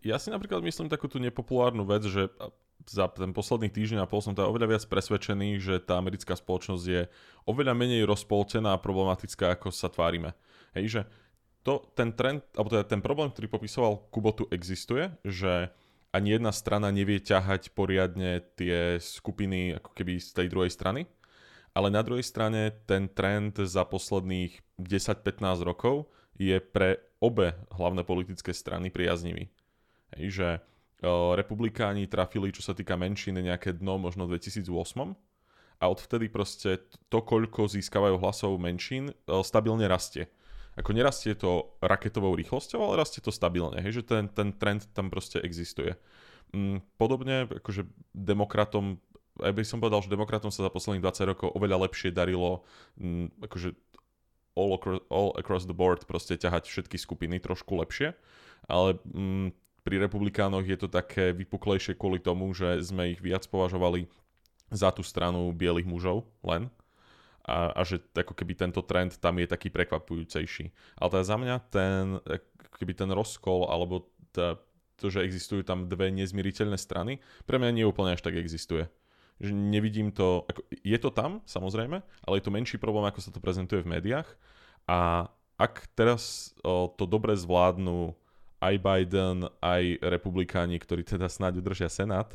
Ja 0.05 0.21
si 0.21 0.29
napríklad 0.29 0.61
myslím 0.61 0.93
takú 0.93 1.09
tú 1.09 1.17
nepopulárnu 1.17 1.89
vec, 1.89 2.05
že 2.05 2.29
za 2.85 3.09
ten 3.09 3.33
posledný 3.33 3.73
týždeň 3.73 4.05
a 4.05 4.09
pol 4.09 4.21
som 4.21 4.37
teda 4.37 4.45
oveľa 4.45 4.77
viac 4.77 4.83
presvedčený, 4.85 5.57
že 5.57 5.81
tá 5.81 5.97
americká 5.97 6.37
spoločnosť 6.37 6.85
je 6.85 7.09
oveľa 7.49 7.73
menej 7.73 8.05
rozpoltená 8.05 8.77
a 8.77 8.81
problematická, 8.81 9.57
ako 9.57 9.73
sa 9.73 9.89
tvárime. 9.89 10.37
Hej, 10.77 10.85
že 10.85 11.01
to, 11.65 11.81
ten 11.97 12.13
trend, 12.13 12.45
alebo 12.53 12.69
teda 12.69 12.85
ten 12.85 13.01
problém, 13.01 13.33
ktorý 13.33 13.49
popisoval 13.49 14.05
Kubotu, 14.13 14.45
existuje, 14.53 15.09
že 15.25 15.73
ani 16.15 16.39
jedna 16.39 16.55
strana 16.55 16.95
nevie 16.95 17.19
ťahať 17.19 17.75
poriadne 17.75 18.39
tie 18.55 19.03
skupiny 19.03 19.75
ako 19.75 19.91
keby 19.91 20.23
z 20.23 20.31
tej 20.31 20.47
druhej 20.47 20.71
strany. 20.71 21.03
Ale 21.75 21.91
na 21.91 21.99
druhej 21.99 22.23
strane 22.23 22.71
ten 22.87 23.11
trend 23.11 23.59
za 23.59 23.83
posledných 23.83 24.79
10-15 24.79 25.59
rokov 25.67 26.07
je 26.39 26.55
pre 26.63 27.03
obe 27.19 27.51
hlavné 27.75 28.07
politické 28.07 28.55
strany 28.55 28.87
priaznivý. 28.87 29.51
Hej, 30.15 30.25
že 30.39 30.47
republikáni 31.35 32.07
trafili, 32.07 32.55
čo 32.55 32.63
sa 32.63 32.71
týka 32.71 32.95
menšiny, 32.95 33.43
nejaké 33.43 33.75
dno 33.75 33.99
možno 33.99 34.23
v 34.23 34.39
2008 34.39 34.71
a 35.75 35.85
odvtedy 35.91 36.31
proste 36.31 36.79
to, 37.11 37.19
koľko 37.19 37.67
získavajú 37.67 38.15
hlasov 38.23 38.55
menšín, 38.55 39.11
stabilne 39.43 39.83
rastie 39.91 40.31
ako 40.75 40.91
nerastie 40.91 41.33
to 41.35 41.71
raketovou 41.79 42.35
rýchlosťou, 42.35 42.83
ale 42.83 42.99
rastie 42.99 43.23
to 43.23 43.31
stabilne, 43.31 43.79
hej, 43.79 44.03
že 44.03 44.03
ten, 44.03 44.27
ten 44.27 44.51
trend 44.51 44.87
tam 44.91 45.07
proste 45.07 45.39
existuje. 45.39 45.95
Mm, 46.51 46.83
podobne 46.99 47.47
akože 47.47 47.87
demokratom, 48.11 48.99
aj 49.39 49.51
by 49.55 49.63
som 49.63 49.79
povedal, 49.79 50.03
že 50.03 50.11
demokratom 50.11 50.51
sa 50.51 50.67
za 50.67 50.71
posledných 50.71 51.03
20 51.03 51.31
rokov 51.31 51.47
oveľa 51.55 51.87
lepšie 51.87 52.11
darilo 52.11 52.67
mm, 52.99 53.47
akože 53.47 53.75
all 54.55 54.75
across, 54.75 55.01
all 55.11 55.31
across 55.35 55.63
the 55.67 55.75
board 55.75 56.03
proste 56.07 56.39
ťahať 56.39 56.67
všetky 56.67 56.95
skupiny 56.99 57.39
trošku 57.39 57.75
lepšie, 57.79 58.15
ale 58.67 58.99
mm, 59.03 59.55
pri 59.87 59.95
republikánoch 60.01 60.65
je 60.65 60.77
to 60.79 60.87
také 60.91 61.31
vypuklejšie 61.31 61.95
kvôli 61.95 62.19
tomu, 62.19 62.51
že 62.51 62.81
sme 62.83 63.15
ich 63.15 63.21
viac 63.21 63.47
považovali 63.47 64.09
za 64.73 64.89
tú 64.89 65.05
stranu 65.05 65.53
bielých 65.53 65.85
mužov 65.85 66.25
len 66.41 66.67
a, 67.45 67.77
a 67.77 67.81
že 67.85 68.01
ako 68.17 68.33
keby 68.33 68.57
tento 68.57 68.81
trend 68.81 69.21
tam 69.21 69.37
je 69.37 69.45
taký 69.45 69.69
prekvapujúcejší. 69.69 70.65
Ale 70.97 71.09
teda 71.13 71.23
za 71.23 71.37
mňa 71.37 71.55
ten, 71.69 72.03
keby 72.81 72.93
ten 72.97 73.09
rozkol 73.13 73.69
alebo 73.69 74.09
tá, 74.33 74.57
to, 74.97 75.13
že 75.13 75.21
existujú 75.21 75.61
tam 75.61 75.85
dve 75.85 76.09
nezmieriteľné 76.09 76.75
strany, 76.81 77.21
pre 77.45 77.61
mňa 77.61 77.71
nie 77.71 77.85
úplne 77.85 78.17
až 78.17 78.25
tak 78.25 78.33
existuje. 78.35 78.89
Že 79.37 79.51
nevidím 79.53 80.09
to, 80.09 80.47
ako, 80.49 80.65
je 80.71 80.97
to 80.97 81.09
tam 81.13 81.45
samozrejme, 81.45 82.01
ale 82.01 82.33
je 82.39 82.43
to 82.43 82.55
menší 82.55 82.77
problém, 82.81 83.05
ako 83.05 83.21
sa 83.21 83.29
to 83.29 83.43
prezentuje 83.43 83.85
v 83.85 83.93
médiách 83.99 84.27
a 84.89 85.29
ak 85.55 85.87
teraz 85.95 86.51
o, 86.65 86.91
to 86.91 87.07
dobre 87.07 87.31
zvládnu 87.37 88.11
aj 88.59 88.75
Biden, 88.81 89.47
aj 89.63 90.03
republikáni, 90.03 90.79
ktorí 90.79 91.05
teda 91.07 91.31
snáď 91.31 91.63
udržia 91.63 91.87
Senát, 91.87 92.31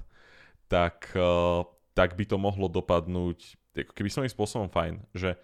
tak, 0.70 1.12
o, 1.16 1.68
tak 1.92 2.16
by 2.16 2.25
to 2.25 2.37
mohlo 2.40 2.68
dopadnúť 2.70 3.60
ako 3.74 3.92
keby 3.94 4.09
svojím 4.11 4.33
spôsobom 4.33 4.68
fajn, 4.70 5.02
že 5.14 5.38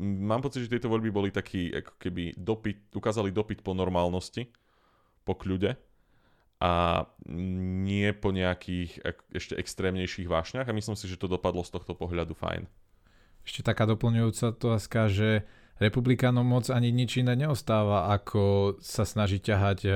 mám 0.00 0.44
pocit, 0.44 0.64
že 0.64 0.72
tieto 0.76 0.92
voľby 0.92 1.10
boli 1.12 1.28
taký, 1.32 1.72
ako 1.72 1.92
keby 1.96 2.36
dopyt, 2.36 2.92
ukázali 2.92 3.32
dopyt 3.32 3.64
po 3.64 3.72
normálnosti, 3.72 4.48
po 5.24 5.36
kľude 5.36 5.76
a 6.56 7.04
nie 7.36 8.16
po 8.16 8.32
nejakých 8.32 9.04
ešte 9.28 9.60
extrémnejších 9.60 10.24
vášňach 10.24 10.68
a 10.68 10.76
myslím 10.76 10.96
si, 10.96 11.04
že 11.04 11.20
to 11.20 11.28
dopadlo 11.28 11.60
z 11.60 11.76
tohto 11.76 11.92
pohľadu 11.92 12.32
fajn. 12.32 12.64
Ešte 13.44 13.60
taká 13.60 13.84
doplňujúca 13.84 14.56
otázka, 14.56 15.12
že 15.12 15.44
republikánom 15.76 16.42
moc 16.42 16.72
ani 16.72 16.88
nič 16.88 17.20
iné 17.20 17.36
neostáva, 17.36 18.08
ako 18.08 18.74
sa 18.80 19.04
snaží 19.04 19.38
ťahať 19.38 19.78
e, 19.84 19.90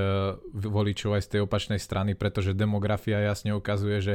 voličov 0.53 1.17
aj 1.17 1.23
z 1.25 1.31
tej 1.33 1.41
opačnej 1.49 1.81
strany, 1.81 2.13
pretože 2.13 2.53
demografia 2.53 3.25
jasne 3.25 3.57
ukazuje, 3.57 3.99
že 4.05 4.15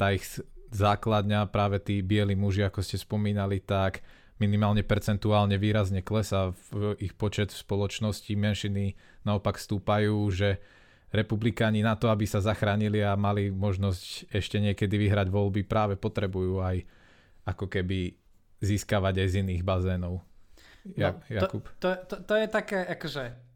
tá 0.00 0.16
ich 0.16 0.24
základňa, 0.72 1.52
práve 1.52 1.78
tí 1.78 2.00
bieli 2.00 2.32
muži, 2.32 2.64
ako 2.64 2.80
ste 2.80 2.96
spomínali, 2.96 3.60
tak 3.60 4.00
minimálne 4.42 4.82
percentuálne 4.82 5.54
výrazne 5.60 6.02
klesá 6.02 6.50
v 6.72 6.98
ich 6.98 7.14
počet 7.14 7.54
v 7.54 7.62
spoločnosti, 7.62 8.32
menšiny 8.34 8.98
naopak 9.22 9.60
stúpajú, 9.60 10.18
že 10.34 10.58
republikáni 11.12 11.84
na 11.84 11.94
to, 11.94 12.08
aby 12.08 12.24
sa 12.24 12.40
zachránili 12.40 13.04
a 13.04 13.14
mali 13.14 13.52
možnosť 13.52 14.32
ešte 14.32 14.58
niekedy 14.58 14.96
vyhrať 14.96 15.28
voľby, 15.28 15.62
práve 15.62 15.94
potrebujú 15.94 16.64
aj 16.64 16.82
ako 17.44 17.68
keby 17.68 18.16
získavať 18.64 19.14
aj 19.20 19.28
z 19.28 19.34
iných 19.44 19.62
bazénov. 19.62 20.24
Ja, 20.96 21.14
no, 21.14 21.22
Jakub. 21.30 21.68
To, 21.78 21.94
to, 22.08 22.16
to, 22.26 22.34
je 22.34 22.46
také, 22.50 22.82
akože 22.82 23.52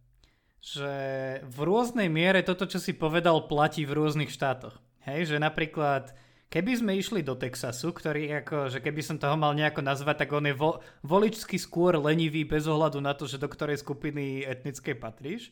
že 0.66 0.92
v 1.46 1.58
rôznej 1.62 2.10
miere 2.10 2.42
toto, 2.42 2.66
čo 2.66 2.82
si 2.82 2.90
povedal, 2.90 3.46
platí 3.46 3.86
v 3.86 4.02
rôznych 4.02 4.34
štátoch. 4.34 4.74
Hej, 5.06 5.30
že 5.30 5.36
napríklad 5.38 6.10
keby 6.50 6.72
sme 6.78 6.92
išli 6.94 7.20
do 7.20 7.34
Texasu, 7.34 7.90
ktorý 7.90 8.42
ako, 8.42 8.70
že 8.70 8.78
keby 8.80 9.02
som 9.02 9.16
toho 9.18 9.34
mal 9.34 9.52
nejako 9.52 9.82
nazvať, 9.82 10.26
tak 10.26 10.30
on 10.34 10.46
je 10.46 10.54
vo, 10.54 10.78
voličsky 11.02 11.58
skôr 11.58 11.98
lenivý 11.98 12.46
bez 12.46 12.66
ohľadu 12.66 13.02
na 13.02 13.12
to, 13.12 13.26
že 13.26 13.42
do 13.42 13.50
ktorej 13.50 13.82
skupiny 13.82 14.46
etnickej 14.46 14.96
patríš. 14.96 15.50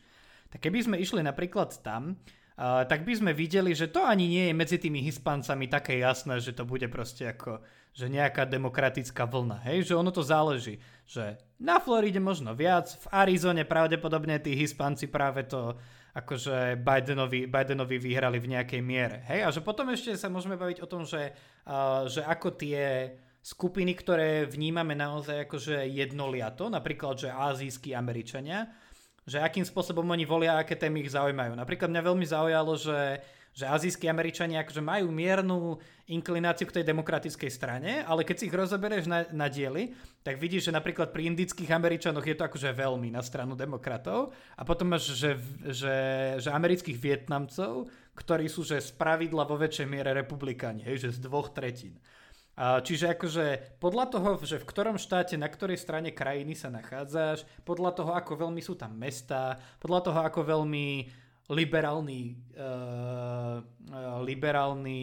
Tak 0.51 0.63
keby 0.71 0.87
sme 0.87 0.97
išli 1.03 1.21
napríklad 1.21 1.75
tam, 1.83 2.15
uh, 2.15 2.87
tak 2.87 3.03
by 3.03 3.13
sme 3.19 3.33
videli, 3.35 3.75
že 3.75 3.91
to 3.91 4.07
ani 4.07 4.31
nie 4.31 4.45
je 4.51 4.55
medzi 4.55 4.77
tými 4.79 5.03
Hispáncami 5.03 5.67
také 5.67 5.99
jasné, 5.99 6.39
že 6.39 6.55
to 6.55 6.63
bude 6.63 6.87
proste 6.87 7.35
ako 7.35 7.63
že 7.95 8.11
nejaká 8.11 8.43
demokratická 8.51 9.23
vlna, 9.23 9.63
hej, 9.71 9.87
že 9.87 9.95
ono 9.95 10.11
to 10.11 10.27
záleží, 10.27 10.83
že 11.07 11.39
na 11.63 11.79
Floride 11.79 12.19
možno 12.19 12.51
viac, 12.51 12.91
v 12.91 13.07
Arizone 13.15 13.63
pravdepodobne 13.63 14.43
tí 14.43 14.59
Hispánci 14.59 15.07
práve 15.07 15.47
to 15.47 15.79
akože 16.15 16.79
Bidenovi, 16.79 17.51
Bidenovi 17.51 17.99
vyhrali 17.99 18.39
v 18.39 18.55
nejakej 18.55 18.81
miere. 18.81 19.27
Hej? 19.27 19.41
A 19.43 19.49
že 19.51 19.61
potom 19.67 19.91
ešte 19.91 20.15
sa 20.15 20.31
môžeme 20.31 20.55
baviť 20.55 20.79
o 20.81 20.87
tom, 20.87 21.03
že, 21.03 21.35
uh, 21.67 22.07
že 22.07 22.23
ako 22.23 22.55
tie 22.55 23.11
skupiny, 23.45 23.93
ktoré 23.99 24.47
vnímame 24.47 24.95
naozaj 24.95 25.45
akože 25.45 25.85
jednoliato, 25.91 26.71
napríklad, 26.71 27.19
že 27.19 27.29
azijskí 27.29 27.93
Američania, 27.93 28.73
že 29.27 29.43
akým 29.43 29.67
spôsobom 29.67 30.07
oni 30.07 30.25
volia, 30.25 30.57
aké 30.57 30.79
témy 30.79 31.05
ich 31.05 31.13
zaujímajú. 31.13 31.53
Napríklad 31.59 31.93
mňa 31.93 32.03
veľmi 32.09 32.27
zaujalo, 32.31 32.73
že 32.79 33.21
že 33.55 33.71
azijskí 33.71 34.11
Američania 34.11 34.67
akože 34.67 34.83
majú 34.83 35.15
miernu 35.15 35.79
inklináciu 36.11 36.67
k 36.67 36.83
tej 36.83 36.85
demokratickej 36.91 37.51
strane, 37.55 38.03
ale 38.03 38.27
keď 38.27 38.37
si 38.37 38.47
ich 38.51 38.59
rozoberieš 38.59 39.07
na, 39.07 39.25
na 39.31 39.47
diely, 39.47 39.95
tak 40.27 40.43
vidíš, 40.43 40.69
že 40.69 40.77
napríklad 40.77 41.15
pri 41.15 41.31
indických 41.31 41.71
Američanoch 41.71 42.27
je 42.27 42.35
to 42.35 42.45
akože 42.51 42.75
veľmi 42.75 43.15
na 43.15 43.23
stranu 43.23 43.55
demokratov 43.55 44.35
a 44.59 44.63
potom 44.67 44.93
máš, 44.93 45.15
že, 45.15 45.39
že, 45.71 45.97
že 46.43 46.51
amerických 46.51 46.99
Vietnamcov, 46.99 47.87
ktorí 48.19 48.51
sú 48.51 48.67
že 48.67 48.83
z 48.83 48.91
pravidla 48.99 49.47
vo 49.47 49.55
väčšej 49.55 49.87
miere 49.87 50.11
republikáni, 50.13 50.83
hej, 50.83 51.07
že 51.09 51.15
z 51.15 51.23
dvoch 51.23 51.55
tretín. 51.55 51.97
Čiže 52.55 53.19
akože 53.19 53.47
podľa 53.83 54.05
toho, 54.15 54.39
že 54.47 54.63
v 54.63 54.69
ktorom 54.71 54.95
štáte, 54.95 55.35
na 55.35 55.51
ktorej 55.51 55.75
strane 55.75 56.15
krajiny 56.15 56.55
sa 56.55 56.71
nachádzaš, 56.71 57.43
podľa 57.67 57.91
toho, 57.99 58.11
ako 58.15 58.47
veľmi 58.47 58.63
sú 58.63 58.79
tam 58.79 58.95
mesta, 58.95 59.59
podľa 59.83 60.01
toho, 60.07 60.21
ako 60.23 60.41
veľmi 60.47 60.87
liberálny, 61.53 62.41
uh, 62.57 63.61
liberálny, 64.25 65.01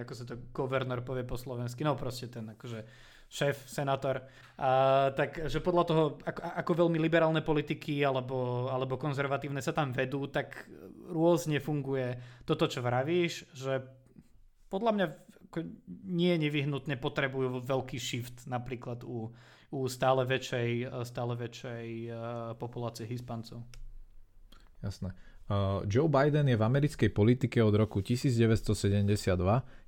ako 0.00 0.12
sa 0.16 0.24
to 0.24 0.40
governor 0.48 1.04
povie 1.04 1.20
po 1.20 1.36
slovensky, 1.36 1.84
no 1.84 1.92
proste 2.00 2.32
ten 2.32 2.48
akože 2.56 2.80
šéf, 3.28 3.68
senátor, 3.68 4.24
uh, 4.24 5.12
tak 5.12 5.52
že 5.52 5.60
podľa 5.60 5.84
toho, 5.84 6.04
ako, 6.24 6.40
ako 6.64 6.72
veľmi 6.84 6.96
liberálne 6.96 7.44
politiky 7.44 8.00
alebo, 8.04 8.68
alebo 8.72 8.96
konzervatívne 8.96 9.60
sa 9.60 9.76
tam 9.76 9.92
vedú, 9.92 10.32
tak 10.32 10.64
rôzne 11.12 11.60
funguje 11.60 12.16
toto, 12.48 12.64
čo 12.68 12.80
vravíš, 12.80 13.52
že 13.52 13.84
podľa 14.72 14.92
mňa 14.96 15.06
nie 16.08 16.32
nevyhnutne 16.40 16.96
potrebujú 16.96 17.60
veľký 17.60 18.00
shift 18.00 18.48
napríklad 18.48 19.04
u, 19.04 19.28
u 19.68 19.78
stále 19.92 20.24
väčšej, 20.24 20.88
stále 21.04 21.36
väčšej 21.36 21.86
uh, 22.08 22.16
populácie 22.56 23.04
Hispancov. 23.04 23.60
Jasné. 24.80 25.12
Uh, 25.50 25.82
Joe 25.90 26.08
Biden 26.08 26.48
je 26.48 26.56
v 26.56 26.62
americkej 26.62 27.10
politike 27.10 27.58
od 27.60 27.74
roku 27.74 27.98
1972, 28.00 29.36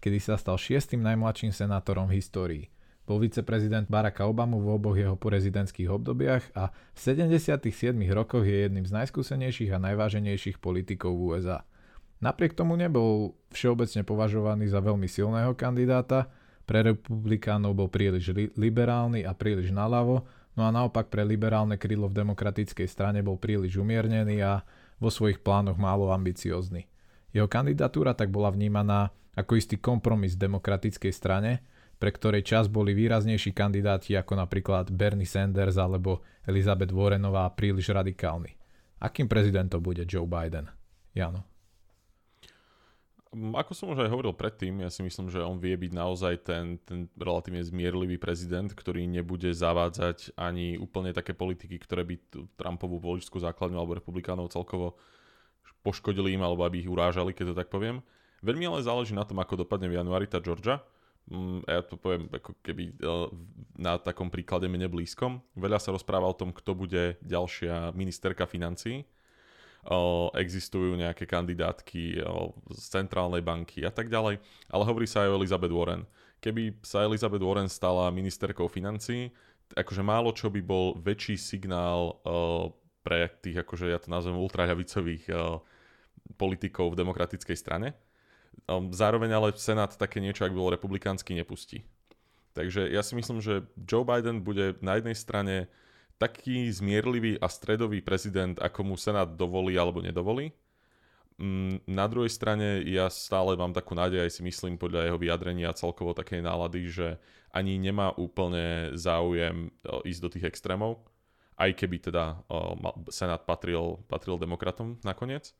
kedy 0.02 0.18
sa 0.18 0.34
stal 0.34 0.58
šiestým 0.58 1.00
najmladším 1.00 1.54
senátorom 1.54 2.10
v 2.10 2.18
histórii. 2.18 2.64
Bol 3.04 3.20
viceprezident 3.20 3.86
Baracka 3.86 4.24
Obama 4.24 4.56
v 4.56 4.80
oboch 4.80 4.96
jeho 4.96 5.14
prezidentských 5.14 5.92
obdobiach 5.92 6.44
a 6.56 6.72
v 6.72 6.98
77 6.98 7.92
rokoch 8.16 8.48
je 8.48 8.64
jedným 8.64 8.88
z 8.88 8.92
najskúsenejších 8.96 9.76
a 9.76 9.78
najváženejších 9.78 10.56
politikov 10.56 11.12
v 11.12 11.22
USA. 11.36 11.68
Napriek 12.24 12.56
tomu 12.56 12.80
nebol 12.80 13.36
všeobecne 13.52 14.00
považovaný 14.08 14.72
za 14.72 14.80
veľmi 14.80 15.04
silného 15.04 15.52
kandidáta, 15.52 16.32
pre 16.64 16.80
republikánov 16.80 17.76
bol 17.76 17.88
príliš 17.92 18.32
li- 18.32 18.52
liberálny 18.56 19.28
a 19.28 19.36
príliš 19.36 19.68
naľavo, 19.68 20.24
no 20.56 20.64
a 20.64 20.72
naopak 20.72 21.12
pre 21.12 21.20
liberálne 21.20 21.76
krídlo 21.76 22.08
v 22.08 22.24
demokratickej 22.24 22.88
strane 22.88 23.20
bol 23.20 23.36
príliš 23.36 23.76
umiernený 23.76 24.40
a 24.40 24.64
vo 25.04 25.12
svojich 25.12 25.44
plánoch 25.44 25.76
málo 25.76 26.08
ambiciózny. 26.08 26.88
Jeho 27.36 27.44
kandidatúra 27.44 28.16
tak 28.16 28.32
bola 28.32 28.48
vnímaná 28.48 29.12
ako 29.36 29.60
istý 29.60 29.76
kompromis 29.76 30.40
demokratickej 30.40 31.12
strane, 31.12 31.60
pre 32.00 32.10
ktorej 32.10 32.42
čas 32.42 32.66
boli 32.66 32.96
výraznejší 32.96 33.52
kandidáti 33.52 34.16
ako 34.16 34.40
napríklad 34.40 34.88
Bernie 34.88 35.28
Sanders 35.28 35.76
alebo 35.76 36.24
Elizabeth 36.48 36.90
Warrenová 36.90 37.52
príliš 37.52 37.92
radikálni. 37.92 38.56
Akým 39.04 39.28
prezidentom 39.28 39.84
bude 39.84 40.08
Joe 40.08 40.24
Biden? 40.24 40.70
Jano. 41.12 41.53
Ako 43.34 43.74
som 43.74 43.90
už 43.90 44.06
aj 44.06 44.12
hovoril 44.14 44.30
predtým, 44.30 44.86
ja 44.86 44.90
si 44.90 45.02
myslím, 45.02 45.26
že 45.26 45.42
on 45.42 45.58
vie 45.58 45.74
byť 45.74 45.90
naozaj 45.90 46.34
ten, 46.46 46.78
ten 46.86 47.10
relatívne 47.18 47.66
zmierlivý 47.66 48.14
prezident, 48.14 48.70
ktorý 48.70 49.10
nebude 49.10 49.50
zavádzať 49.50 50.38
ani 50.38 50.78
úplne 50.78 51.10
také 51.10 51.34
politiky, 51.34 51.82
ktoré 51.82 52.06
by 52.06 52.14
Trumpovú 52.54 53.02
voličskú 53.02 53.42
základňu 53.42 53.74
alebo 53.74 53.98
republikánov 53.98 54.54
celkovo 54.54 54.94
poškodili 55.82 56.38
im 56.38 56.46
alebo 56.46 56.62
aby 56.62 56.86
ich 56.86 56.90
urážali, 56.90 57.34
keď 57.34 57.52
to 57.52 57.58
tak 57.58 57.68
poviem. 57.74 58.06
Veľmi 58.46 58.70
ale 58.70 58.86
záleží 58.86 59.12
na 59.12 59.26
tom, 59.26 59.42
ako 59.42 59.66
dopadne 59.66 59.90
v 59.90 59.98
januári 59.98 60.30
tá 60.30 60.38
Georgia. 60.38 60.78
Ja 61.64 61.80
to 61.80 61.96
poviem 61.96 62.28
ako 62.28 62.52
keby 62.60 62.92
e, 62.92 62.94
na 63.80 63.96
takom 63.96 64.28
príklade 64.28 64.68
mene 64.68 64.84
blízkom. 64.92 65.40
Veľa 65.56 65.80
sa 65.80 65.90
rozpráva 65.96 66.28
o 66.28 66.36
tom, 66.36 66.52
kto 66.52 66.76
bude 66.76 67.16
ďalšia 67.24 67.96
ministerka 67.96 68.44
financí 68.44 69.08
existujú 70.32 70.96
nejaké 70.96 71.28
kandidátky 71.28 72.24
z 72.72 72.84
centrálnej 72.88 73.44
banky 73.44 73.84
a 73.84 73.92
tak 73.92 74.08
ďalej, 74.08 74.40
ale 74.72 74.82
hovorí 74.88 75.04
sa 75.04 75.24
aj 75.24 75.32
o 75.32 75.38
Elizabeth 75.40 75.74
Warren. 75.74 76.08
Keby 76.40 76.80
sa 76.84 77.04
Elizabeth 77.04 77.44
Warren 77.44 77.68
stala 77.68 78.12
ministerkou 78.12 78.68
financí, 78.68 79.32
akože 79.72 80.04
málo 80.04 80.32
čo 80.36 80.52
by 80.52 80.60
bol 80.60 80.96
väčší 81.00 81.40
signál 81.40 82.20
pre 83.04 83.32
tých, 83.40 83.60
akože 83.64 83.92
ja 83.92 84.00
to 84.00 84.08
nazvem 84.08 84.36
ultraľavicových 84.36 85.28
politikov 86.40 86.92
v 86.92 87.00
demokratickej 87.04 87.56
strane. 87.56 87.92
Zároveň 88.92 89.30
ale 89.36 89.52
Senát 89.60 89.92
také 89.92 90.20
niečo, 90.24 90.48
ak 90.48 90.56
bol 90.56 90.72
republikánsky, 90.72 91.36
nepustí. 91.36 91.84
Takže 92.54 92.86
ja 92.88 93.02
si 93.02 93.18
myslím, 93.18 93.42
že 93.42 93.66
Joe 93.74 94.06
Biden 94.06 94.40
bude 94.40 94.78
na 94.78 94.96
jednej 94.96 95.18
strane 95.18 95.66
taký 96.18 96.70
zmierlivý 96.70 97.36
a 97.42 97.50
stredový 97.50 98.00
prezident, 98.00 98.54
ako 98.58 98.80
mu 98.86 98.96
Senát 98.96 99.28
dovolí 99.28 99.74
alebo 99.74 100.00
nedovolí. 100.00 100.54
Mm, 101.34 101.82
na 101.90 102.06
druhej 102.06 102.30
strane 102.30 102.86
ja 102.86 103.10
stále 103.10 103.58
mám 103.58 103.74
takú 103.74 103.98
nádej, 103.98 104.22
aj 104.22 104.38
si 104.38 104.42
myslím 104.46 104.78
podľa 104.78 105.10
jeho 105.10 105.18
vyjadrenia 105.18 105.74
celkovo 105.74 106.14
takej 106.14 106.46
nálady, 106.46 106.86
že 106.86 107.18
ani 107.50 107.78
nemá 107.78 108.14
úplne 108.14 108.94
záujem 108.94 109.74
ísť 110.06 110.20
do 110.22 110.28
tých 110.30 110.46
extrémov, 110.54 111.02
aj 111.58 111.74
keby 111.74 112.10
teda 112.10 112.42
Senát 113.10 113.46
patril, 113.46 114.02
patril 114.06 114.38
demokratom 114.38 114.98
nakoniec. 115.02 115.54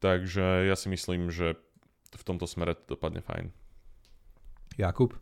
Takže 0.00 0.68
ja 0.68 0.76
si 0.76 0.92
myslím, 0.92 1.32
že 1.32 1.56
v 2.12 2.22
tomto 2.24 2.44
smere 2.44 2.76
to 2.76 2.96
dopadne 2.96 3.24
fajn. 3.24 3.48
Jakub? 4.76 5.16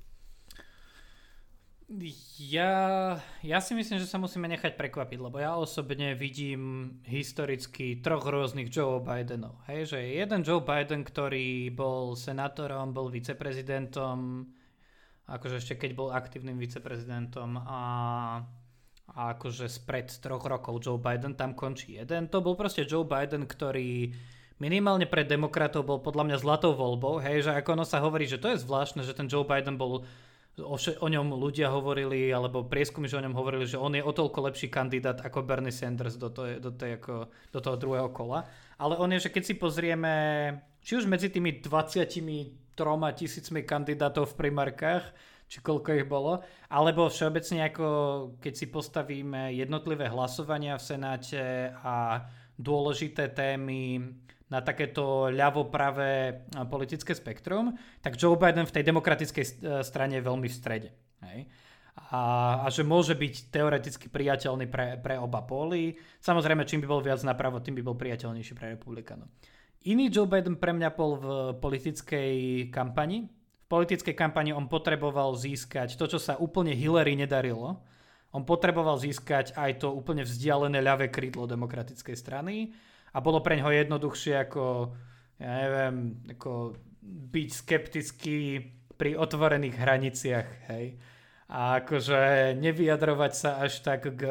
Ja, 2.40 3.20
ja 3.44 3.58
si 3.60 3.76
myslím, 3.76 4.00
že 4.00 4.08
sa 4.08 4.16
musíme 4.16 4.48
nechať 4.48 4.72
prekvapiť, 4.72 5.18
lebo 5.20 5.36
ja 5.36 5.52
osobne 5.60 6.16
vidím 6.16 6.96
historicky 7.04 8.00
troch 8.00 8.24
rôznych 8.24 8.72
Joe 8.72 9.04
Bidenov. 9.04 9.60
Hej, 9.68 9.92
že 9.92 10.00
jeden 10.00 10.40
Joe 10.40 10.64
Biden, 10.64 11.04
ktorý 11.04 11.68
bol 11.76 12.16
senátorom, 12.16 12.96
bol 12.96 13.12
viceprezidentom, 13.12 14.48
akože 15.28 15.60
ešte 15.60 15.74
keď 15.76 15.90
bol 15.92 16.08
aktívnym 16.08 16.56
viceprezidentom 16.56 17.60
a, 17.60 17.82
a 19.12 19.20
akože 19.36 19.68
spred 19.68 20.08
troch 20.24 20.40
rokov 20.40 20.80
Joe 20.80 20.96
Biden 20.96 21.36
tam 21.36 21.52
končí 21.52 22.00
jeden. 22.00 22.32
To 22.32 22.40
bol 22.40 22.56
proste 22.56 22.88
Joe 22.88 23.04
Biden, 23.04 23.44
ktorý 23.44 24.08
minimálne 24.56 25.04
pre 25.04 25.28
demokratov 25.28 25.84
bol 25.84 26.00
podľa 26.00 26.32
mňa 26.32 26.36
zlatou 26.40 26.72
voľbou. 26.72 27.20
Hej, 27.20 27.44
že 27.44 27.52
ako 27.52 27.76
ono 27.76 27.84
sa 27.84 28.00
hovorí, 28.00 28.24
že 28.24 28.40
to 28.40 28.56
je 28.56 28.64
zvláštne, 28.64 29.04
že 29.04 29.12
ten 29.12 29.28
Joe 29.28 29.44
Biden 29.44 29.76
bol 29.76 30.08
o, 30.62 30.76
vše, 30.78 31.02
o 31.02 31.08
ňom 31.10 31.34
ľudia 31.34 31.72
hovorili, 31.72 32.30
alebo 32.30 32.62
prieskumy, 32.62 33.10
že 33.10 33.18
o 33.18 33.24
ňom 33.24 33.34
hovorili, 33.34 33.66
že 33.66 33.80
on 33.80 33.94
je 33.96 34.02
o 34.04 34.12
toľko 34.14 34.50
lepší 34.50 34.70
kandidát 34.70 35.18
ako 35.18 35.42
Bernie 35.42 35.74
Sanders 35.74 36.14
do, 36.14 36.30
to, 36.30 36.46
do, 36.62 36.70
tej, 36.70 37.02
ako, 37.02 37.32
do 37.50 37.58
toho 37.58 37.76
druhého 37.80 38.10
kola. 38.14 38.46
Ale 38.78 38.94
on 38.98 39.10
je, 39.14 39.26
že 39.26 39.32
keď 39.34 39.42
si 39.42 39.54
pozrieme, 39.58 40.14
či 40.84 40.98
už 40.98 41.10
medzi 41.10 41.30
tými 41.30 41.58
23 41.58 42.74
tisícmi 43.14 43.60
kandidátov 43.66 44.34
v 44.34 44.38
primárkach, 44.46 45.14
či 45.46 45.60
koľko 45.60 45.90
ich 45.94 46.08
bolo, 46.08 46.42
alebo 46.72 47.06
všeobecne 47.06 47.68
ako 47.68 47.86
keď 48.40 48.52
si 48.54 48.66
postavíme 48.66 49.54
jednotlivé 49.54 50.08
hlasovania 50.08 50.80
v 50.80 50.86
Senáte 50.86 51.70
a 51.84 52.26
dôležité 52.58 53.30
témy 53.30 54.02
na 54.52 54.60
takéto 54.60 55.32
ľavo-pravé 55.32 56.44
politické 56.68 57.16
spektrum, 57.16 57.72
tak 58.04 58.20
Joe 58.20 58.36
Biden 58.36 58.68
v 58.68 58.74
tej 58.76 58.84
demokratickej 58.84 59.44
strane 59.80 60.20
je 60.20 60.26
veľmi 60.26 60.48
v 60.48 60.54
strede. 60.54 60.90
Hej? 61.24 61.48
a, 61.94 62.22
a 62.62 62.66
že 62.70 62.82
môže 62.82 63.14
byť 63.14 63.54
teoreticky 63.54 64.06
priateľný 64.10 64.66
pre, 64.66 64.98
pre 64.98 65.14
oba 65.14 65.46
póly. 65.46 65.94
Samozrejme, 66.18 66.66
čím 66.66 66.82
by 66.82 66.88
bol 66.90 67.02
viac 67.02 67.22
napravo, 67.22 67.62
tým 67.62 67.78
by 67.78 67.82
bol 67.86 67.94
priateľnejší 67.94 68.52
pre 68.58 68.74
republikánov. 68.74 69.30
Iný 69.86 70.10
Joe 70.10 70.26
Biden 70.26 70.58
pre 70.58 70.74
mňa 70.74 70.90
bol 70.96 71.12
v 71.20 71.26
politickej 71.60 72.32
kampani. 72.74 73.30
V 73.30 73.66
politickej 73.70 74.16
kampani 74.16 74.50
on 74.50 74.66
potreboval 74.66 75.38
získať 75.38 75.94
to, 75.94 76.08
čo 76.08 76.18
sa 76.18 76.34
úplne 76.40 76.74
Hillary 76.74 77.14
nedarilo. 77.14 77.84
On 78.34 78.42
potreboval 78.42 78.98
získať 78.98 79.54
aj 79.54 79.86
to 79.86 79.94
úplne 79.94 80.26
vzdialené 80.26 80.82
ľavé 80.82 81.06
krídlo 81.14 81.46
demokratickej 81.46 82.16
strany 82.18 82.74
a 83.14 83.18
bolo 83.22 83.38
pre 83.38 83.56
ňoho 83.62 83.70
jednoduchšie 83.70 84.34
ako, 84.50 84.90
ja 85.38 85.52
neviem, 85.62 86.18
ako 86.34 86.74
byť 87.30 87.48
skeptický 87.54 88.38
pri 88.98 89.14
otvorených 89.14 89.76
hraniciach, 89.78 90.48
hej 90.74 90.98
a 91.54 91.84
akože 91.84 92.52
nevyjadrovať 92.56 93.32
sa 93.36 93.60
až 93.60 93.84
tak 93.84 94.08
k 94.16 94.22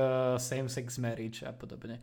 same-sex 0.41 0.97
marriage 0.97 1.45
a 1.45 1.53
podobne. 1.53 2.01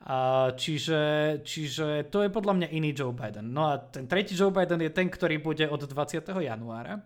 A 0.00 0.48
čiže, 0.56 1.00
čiže 1.44 2.08
to 2.08 2.24
je 2.24 2.32
podľa 2.32 2.56
mňa 2.56 2.68
iný 2.72 2.96
Joe 2.96 3.12
Biden. 3.12 3.52
No 3.52 3.68
a 3.68 3.76
ten 3.76 4.08
tretí 4.08 4.32
Joe 4.32 4.52
Biden 4.52 4.80
je 4.80 4.92
ten, 4.92 5.08
ktorý 5.12 5.40
bude 5.40 5.68
od 5.68 5.84
20. 5.84 6.24
januára. 6.24 7.04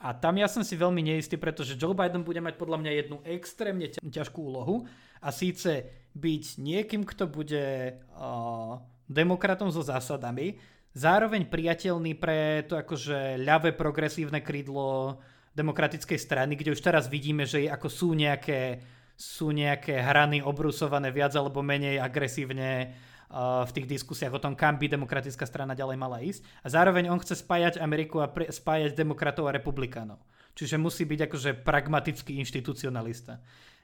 A 0.00 0.16
tam 0.16 0.38
ja 0.38 0.48
som 0.48 0.64
si 0.64 0.78
veľmi 0.78 1.02
neistý, 1.04 1.36
pretože 1.36 1.76
Joe 1.76 1.92
Biden 1.92 2.24
bude 2.24 2.40
mať 2.40 2.56
podľa 2.56 2.80
mňa 2.80 2.92
jednu 2.94 3.16
extrémne 3.26 3.90
ťažkú 3.90 4.40
úlohu 4.40 4.86
a 5.20 5.28
síce 5.28 5.99
byť 6.14 6.44
niekým, 6.58 7.06
kto 7.06 7.30
bude 7.30 7.94
uh, 7.94 8.82
demokratom 9.06 9.70
so 9.70 9.82
zásadami, 9.82 10.58
zároveň 10.94 11.46
priateľný 11.46 12.18
pre 12.18 12.66
to 12.66 12.74
akože 12.74 13.38
ľavé 13.42 13.74
progresívne 13.74 14.42
krídlo 14.42 15.18
demokratickej 15.54 16.18
strany, 16.18 16.54
kde 16.54 16.74
už 16.74 16.82
teraz 16.82 17.10
vidíme, 17.10 17.46
že 17.46 17.66
ako 17.66 17.88
sú 17.90 18.08
nejaké, 18.14 18.82
sú 19.14 19.50
nejaké 19.50 19.98
hrany 19.98 20.42
obrusované 20.42 21.10
viac 21.10 21.34
alebo 21.34 21.62
menej 21.62 21.98
agresívne 21.98 22.90
uh, 23.30 23.66
v 23.66 23.74
tých 23.74 23.86
diskusiách 23.86 24.34
o 24.38 24.42
tom, 24.42 24.54
kam 24.58 24.78
by 24.78 24.86
demokratická 24.90 25.46
strana 25.46 25.78
ďalej 25.78 25.96
mala 25.98 26.22
ísť. 26.22 26.42
A 26.62 26.70
zároveň 26.70 27.10
on 27.10 27.22
chce 27.22 27.42
spájať 27.42 27.82
Ameriku 27.82 28.22
a 28.22 28.30
pre, 28.30 28.50
spájať 28.50 28.94
demokratov 28.94 29.46
a 29.46 29.54
republikánov. 29.54 30.22
Čiže 30.54 30.76
musí 30.76 31.06
byť 31.06 31.20
akože 31.30 31.50
pragmatický 31.62 32.36
inštitucionalista. 32.42 33.40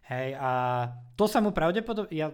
Hej, 0.06 0.38
a 0.38 0.50
to 1.18 1.26
sa 1.26 1.42
mu 1.42 1.50
pravdepodobne... 1.50 2.12
Ja 2.14 2.30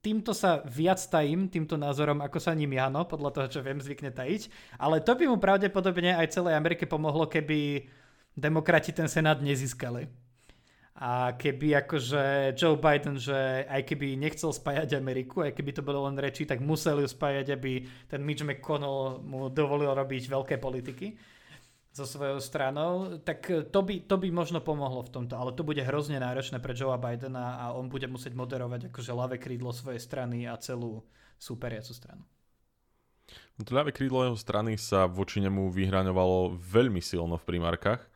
týmto 0.00 0.32
sa 0.32 0.64
viac 0.64 0.96
tajím, 0.96 1.52
týmto 1.52 1.76
názorom, 1.76 2.24
ako 2.24 2.40
sa 2.40 2.56
ním 2.56 2.72
Jano, 2.72 3.04
podľa 3.04 3.30
toho, 3.36 3.46
čo 3.52 3.60
viem, 3.60 3.80
zvykne 3.80 4.12
tajiť. 4.12 4.76
Ale 4.80 5.04
to 5.04 5.12
by 5.12 5.28
mu 5.28 5.36
pravdepodobne 5.36 6.16
aj 6.16 6.40
celej 6.40 6.56
Amerike 6.56 6.88
pomohlo, 6.88 7.28
keby 7.28 7.84
demokrati 8.32 8.96
ten 8.96 9.08
senát 9.12 9.44
nezískali. 9.44 10.08
A 11.00 11.32
keby 11.32 11.80
akože 11.84 12.52
Joe 12.56 12.76
Biden, 12.76 13.16
že 13.16 13.64
aj 13.64 13.88
keby 13.88 14.20
nechcel 14.20 14.52
spájať 14.52 15.00
Ameriku, 15.00 15.40
aj 15.40 15.56
keby 15.56 15.72
to 15.72 15.80
bolo 15.80 16.04
len 16.04 16.16
reči, 16.20 16.44
tak 16.44 16.60
museli 16.60 17.04
ju 17.04 17.08
spájať, 17.08 17.56
aby 17.56 17.88
ten 18.04 18.20
Mitch 18.20 18.44
McConnell 18.44 19.24
mu 19.24 19.48
dovolil 19.48 19.88
robiť 19.96 20.28
veľké 20.28 20.60
politiky 20.60 21.16
so 21.90 22.06
svojou 22.06 22.38
stranou, 22.38 23.18
tak 23.18 23.50
to 23.74 23.80
by, 23.82 23.98
to 24.06 24.14
by 24.14 24.30
možno 24.30 24.62
pomohlo 24.62 25.02
v 25.02 25.10
tomto, 25.10 25.34
ale 25.34 25.50
to 25.50 25.66
bude 25.66 25.82
hrozne 25.82 26.22
náročné 26.22 26.62
pre 26.62 26.70
Joea 26.70 26.94
Bidena 26.94 27.58
a 27.58 27.74
on 27.74 27.90
bude 27.90 28.06
musieť 28.06 28.38
moderovať 28.38 28.94
akože 28.94 29.10
ľavé 29.10 29.36
krídlo 29.42 29.74
svojej 29.74 29.98
strany 29.98 30.46
a 30.46 30.54
celú 30.54 31.02
superiacu 31.42 31.90
stranu. 31.90 32.22
No 33.58 33.66
to 33.66 33.74
ľavé 33.74 33.90
krídlo 33.90 34.22
jeho 34.22 34.38
strany 34.38 34.78
sa 34.78 35.10
voči 35.10 35.42
nemu 35.42 35.70
vyhraňovalo 35.70 36.54
veľmi 36.58 37.02
silno 37.02 37.34
v 37.38 37.46
primárkach 37.46 38.10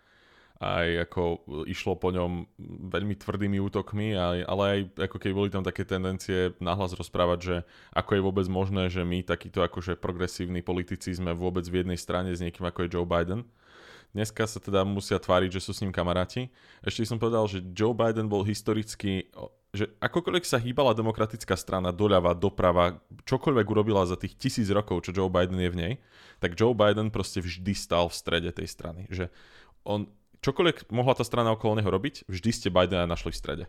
aj 0.63 1.11
ako 1.11 1.23
išlo 1.67 1.99
po 1.99 2.15
ňom 2.15 2.47
veľmi 2.95 3.19
tvrdými 3.19 3.59
útokmi, 3.59 4.15
ale 4.17 4.63
aj 4.65 4.79
ako 5.11 5.17
keď 5.19 5.31
boli 5.35 5.51
tam 5.51 5.67
také 5.67 5.83
tendencie 5.83 6.55
nahlas 6.63 6.95
rozprávať, 6.95 7.39
že 7.43 7.57
ako 7.91 8.11
je 8.15 8.25
vôbec 8.25 8.47
možné, 8.47 8.87
že 8.87 9.03
my 9.03 9.27
takíto 9.27 9.61
akože 9.61 10.01
progresívni 10.01 10.63
politici 10.63 11.11
sme 11.11 11.35
vôbec 11.35 11.67
v 11.67 11.83
jednej 11.83 11.99
strane 11.99 12.31
s 12.31 12.41
niekým 12.41 12.65
ako 12.65 12.87
je 12.87 12.93
Joe 12.95 13.05
Biden. 13.05 13.43
Dneska 14.15 14.47
sa 14.47 14.63
teda 14.63 14.87
musia 14.87 15.19
tváriť, 15.19 15.59
že 15.59 15.65
sú 15.67 15.75
s 15.75 15.83
ním 15.83 15.91
kamaráti. 15.91 16.55
Ešte 16.87 17.03
som 17.03 17.19
povedal, 17.19 17.51
že 17.51 17.67
Joe 17.75 17.91
Biden 17.91 18.31
bol 18.31 18.47
historicky, 18.47 19.27
že 19.75 19.91
akokoľvek 19.99 20.47
sa 20.47 20.63
hýbala 20.63 20.95
demokratická 20.95 21.59
strana 21.59 21.91
doľava, 21.91 22.31
doprava, 22.39 23.03
čokoľvek 23.27 23.67
urobila 23.67 24.07
za 24.07 24.15
tých 24.15 24.39
tisíc 24.39 24.71
rokov, 24.71 25.03
čo 25.03 25.11
Joe 25.11 25.27
Biden 25.27 25.59
je 25.59 25.67
v 25.67 25.79
nej, 25.79 25.93
tak 26.39 26.55
Joe 26.55 26.79
Biden 26.79 27.11
proste 27.11 27.43
vždy 27.43 27.75
stal 27.75 28.07
v 28.07 28.15
strede 28.15 28.51
tej 28.55 28.71
strany. 28.71 29.11
Že 29.11 29.35
on 29.83 30.07
čokoľvek 30.47 30.95
mohla 30.95 31.19
tá 31.19 31.27
strana 31.27 31.51
okolo 31.51 31.83
neho 31.83 31.91
robiť, 31.91 32.31
vždy 32.31 32.51
ste 32.55 32.69
Bidena 32.71 33.11
našli 33.11 33.35
v 33.35 33.41
strede. 33.43 33.67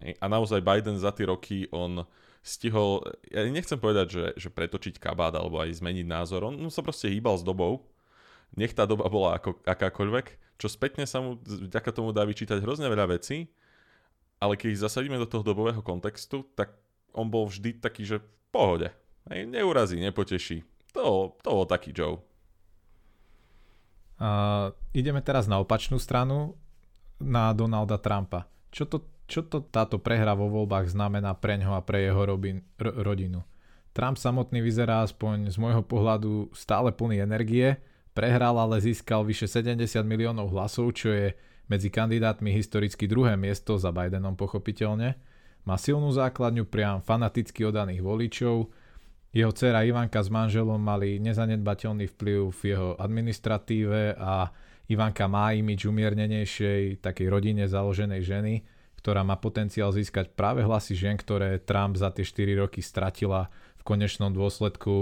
A 0.00 0.26
naozaj 0.30 0.64
Biden 0.64 0.96
za 0.96 1.12
tie 1.12 1.28
roky, 1.28 1.68
on 1.68 2.08
stihol, 2.40 3.04
ja 3.28 3.44
nechcem 3.44 3.76
povedať, 3.76 4.06
že, 4.08 4.24
že 4.40 4.48
pretočiť 4.48 4.96
kabát 4.96 5.36
alebo 5.36 5.60
aj 5.60 5.76
zmeniť 5.84 6.06
názor, 6.08 6.48
on, 6.48 6.56
on 6.56 6.72
sa 6.72 6.80
proste 6.80 7.12
hýbal 7.12 7.36
s 7.36 7.44
dobou, 7.44 7.84
nech 8.56 8.74
tá 8.74 8.86
doba 8.86 9.06
bola 9.06 9.38
ako, 9.38 9.58
akákoľvek, 9.62 10.58
čo 10.60 10.66
spätne 10.68 11.08
sa 11.08 11.22
mu 11.22 11.40
vďaka 11.40 11.90
tomu 11.94 12.12
dá 12.12 12.26
vyčítať 12.26 12.60
hrozne 12.60 12.90
veľa 12.90 13.16
vecí, 13.16 13.48
ale 14.40 14.56
keď 14.56 14.68
ich 14.72 14.82
zasadíme 14.82 15.20
do 15.20 15.28
toho 15.28 15.44
dobového 15.44 15.84
kontextu, 15.84 16.44
tak 16.56 16.72
on 17.12 17.28
bol 17.28 17.48
vždy 17.48 17.80
taký, 17.80 18.08
že 18.08 18.20
v 18.20 18.28
pohode. 18.52 18.88
Neurazí, 19.28 20.00
nepoteší. 20.00 20.64
To, 20.96 21.36
to 21.44 21.48
bol 21.48 21.66
taký 21.68 21.94
Joe. 21.94 22.24
Uh, 24.20 24.74
ideme 24.92 25.24
teraz 25.24 25.48
na 25.48 25.62
opačnú 25.62 25.96
stranu, 25.96 26.58
na 27.20 27.52
Donalda 27.52 28.00
Trumpa. 28.00 28.48
Čo 28.72 28.84
to, 28.88 28.98
čo 29.28 29.44
to 29.44 29.64
táto 29.64 30.00
prehra 30.00 30.32
vo 30.32 30.48
voľbách 30.48 30.92
znamená 30.92 31.36
pre 31.36 31.60
ňo 31.60 31.76
a 31.76 31.84
pre 31.84 32.08
jeho 32.08 32.20
robin, 32.24 32.64
r- 32.80 32.96
rodinu? 33.00 33.44
Trump 33.92 34.16
samotný 34.16 34.60
vyzerá 34.64 35.04
aspoň 35.04 35.52
z 35.52 35.56
môjho 35.60 35.84
pohľadu 35.84 36.52
stále 36.56 36.92
plný 36.92 37.20
energie, 37.20 37.76
prehral, 38.12 38.56
ale 38.58 38.82
získal 38.82 39.22
vyše 39.22 39.46
70 39.46 40.02
miliónov 40.02 40.50
hlasov, 40.50 40.94
čo 40.96 41.10
je 41.14 41.32
medzi 41.70 41.88
kandidátmi 41.88 42.50
historicky 42.50 43.06
druhé 43.06 43.38
miesto 43.38 43.78
za 43.78 43.94
Bidenom 43.94 44.34
pochopiteľne. 44.34 45.14
Má 45.68 45.76
silnú 45.76 46.10
základňu 46.10 46.66
priam 46.66 46.98
fanaticky 47.04 47.62
odaných 47.68 48.02
voličov, 48.02 48.56
jeho 49.30 49.54
dcera 49.54 49.86
Ivanka 49.86 50.18
s 50.18 50.26
manželom 50.26 50.82
mali 50.82 51.22
nezanedbateľný 51.22 52.10
vplyv 52.18 52.50
v 52.50 52.60
jeho 52.74 52.88
administratíve 52.98 54.18
a 54.18 54.50
Ivanka 54.90 55.30
má 55.30 55.54
imič 55.54 55.86
umiernenejšej, 55.86 56.98
takej 56.98 57.30
rodine 57.30 57.70
založenej 57.70 58.22
ženy, 58.26 58.54
ktorá 58.98 59.22
má 59.22 59.38
potenciál 59.38 59.94
získať 59.94 60.34
práve 60.34 60.66
hlasy 60.66 60.98
žien, 60.98 61.14
ktoré 61.14 61.62
Trump 61.62 61.94
za 61.94 62.10
tie 62.10 62.26
4 62.26 62.58
roky 62.58 62.82
stratila. 62.82 63.46
V 63.78 63.86
konečnom 63.86 64.34
dôsledku 64.34 64.92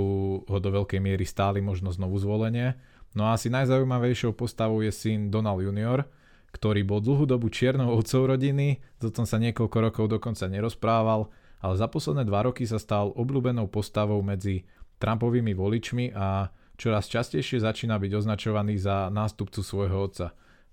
ho 0.44 0.58
do 0.60 0.70
veľkej 0.76 1.00
miery 1.00 1.24
stáli 1.24 1.64
možno 1.64 1.88
znovu 1.88 2.20
zvolenie. 2.20 2.76
No 3.18 3.26
a 3.26 3.34
asi 3.34 3.50
najzaujímavejšou 3.50 4.38
postavou 4.38 4.78
je 4.78 4.94
syn 4.94 5.26
Donald 5.26 5.58
Jr., 5.58 6.06
ktorý 6.54 6.86
bol 6.86 7.02
dlhú 7.02 7.26
dobu 7.26 7.50
čiernou 7.50 7.98
otcov 7.98 8.30
rodiny, 8.30 8.78
o 9.02 9.10
sa 9.26 9.42
niekoľko 9.42 9.78
rokov 9.90 10.06
dokonca 10.06 10.46
nerozprával, 10.46 11.26
ale 11.58 11.74
za 11.74 11.90
posledné 11.90 12.22
dva 12.22 12.46
roky 12.46 12.62
sa 12.62 12.78
stal 12.78 13.10
obľúbenou 13.18 13.66
postavou 13.66 14.22
medzi 14.22 14.62
Trumpovými 15.02 15.50
voličmi 15.50 16.14
a 16.14 16.54
čoraz 16.78 17.10
častejšie 17.10 17.58
začína 17.58 17.98
byť 17.98 18.12
označovaný 18.22 18.78
za 18.78 19.10
nástupcu 19.10 19.66
svojho 19.66 19.98
otca. 19.98 20.26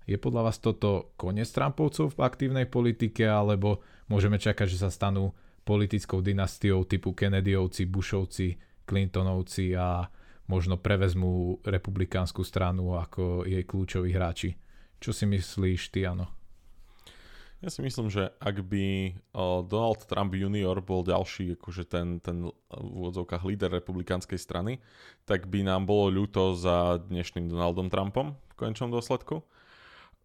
Je 0.06 0.14
podľa 0.14 0.46
vás 0.46 0.62
toto 0.62 1.10
koniec 1.18 1.50
Trumpovcov 1.50 2.14
v 2.14 2.22
aktívnej 2.22 2.70
politike, 2.70 3.26
alebo 3.26 3.82
môžeme 4.06 4.38
čakať, 4.38 4.70
že 4.70 4.86
sa 4.86 4.90
stanú 4.94 5.34
politickou 5.66 6.22
dynastiou 6.22 6.86
typu 6.86 7.10
Kennedyovci, 7.10 7.90
Bushovci, 7.90 8.54
Clintonovci 8.86 9.74
a 9.74 10.06
možno 10.46 10.78
prevezmú 10.78 11.58
republikánsku 11.66 12.42
stranu 12.46 12.94
ako 12.98 13.46
jej 13.46 13.62
kľúčoví 13.66 14.14
hráči. 14.14 14.54
Čo 15.02 15.12
si 15.12 15.26
myslíš 15.28 15.92
ty, 15.92 16.06
Ano? 16.06 16.30
Ja 17.64 17.72
si 17.72 17.80
myslím, 17.80 18.12
že 18.12 18.36
ak 18.36 18.68
by 18.68 19.16
Donald 19.64 20.04
Trump 20.04 20.36
junior 20.36 20.76
bol 20.84 21.00
ďalší, 21.00 21.56
akože 21.56 21.88
ten, 21.88 22.20
ten 22.20 22.52
v 22.52 22.52
úvodzovkách 23.00 23.48
líder 23.48 23.72
republikánskej 23.80 24.36
strany, 24.36 24.76
tak 25.24 25.48
by 25.48 25.64
nám 25.64 25.88
bolo 25.88 26.12
ľúto 26.12 26.52
za 26.52 27.00
dnešným 27.00 27.48
Donaldom 27.48 27.88
Trumpom 27.88 28.36
v 28.36 28.54
konečnom 28.60 28.92
dôsledku. 28.92 29.40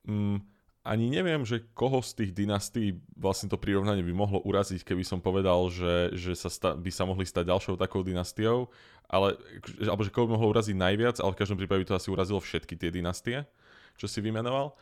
Mm, 0.03 0.43
ani 0.81 1.13
neviem, 1.13 1.45
že 1.45 1.61
koho 1.77 2.01
z 2.01 2.17
tých 2.17 2.31
dynastí 2.33 2.97
vlastne 3.13 3.45
to 3.45 3.61
prirovnanie 3.61 4.01
by 4.01 4.13
mohlo 4.17 4.41
uraziť, 4.41 4.81
keby 4.81 5.05
som 5.05 5.21
povedal, 5.21 5.69
že, 5.69 6.17
že 6.17 6.33
sa 6.33 6.49
sta- 6.49 6.73
by 6.73 6.89
sa 6.89 7.05
mohli 7.05 7.21
stať 7.21 7.53
ďalšou 7.53 7.77
takou 7.77 8.01
dynastiou, 8.01 8.65
ale, 9.05 9.37
alebo 9.85 10.01
že 10.01 10.09
koho 10.09 10.25
by 10.25 10.33
mohlo 10.41 10.49
uraziť 10.49 10.73
najviac, 10.73 11.21
ale 11.21 11.37
v 11.37 11.39
každom 11.39 11.61
prípade 11.61 11.85
by 11.85 11.87
to 11.93 11.97
asi 12.01 12.09
urazilo 12.09 12.41
všetky 12.41 12.73
tie 12.73 12.89
dynastie, 12.89 13.45
čo 13.93 14.09
si 14.09 14.25
vymenoval. 14.25 14.73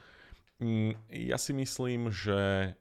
Mm, 0.63 0.95
ja 1.11 1.35
si 1.35 1.51
myslím, 1.51 2.07
že 2.15 2.71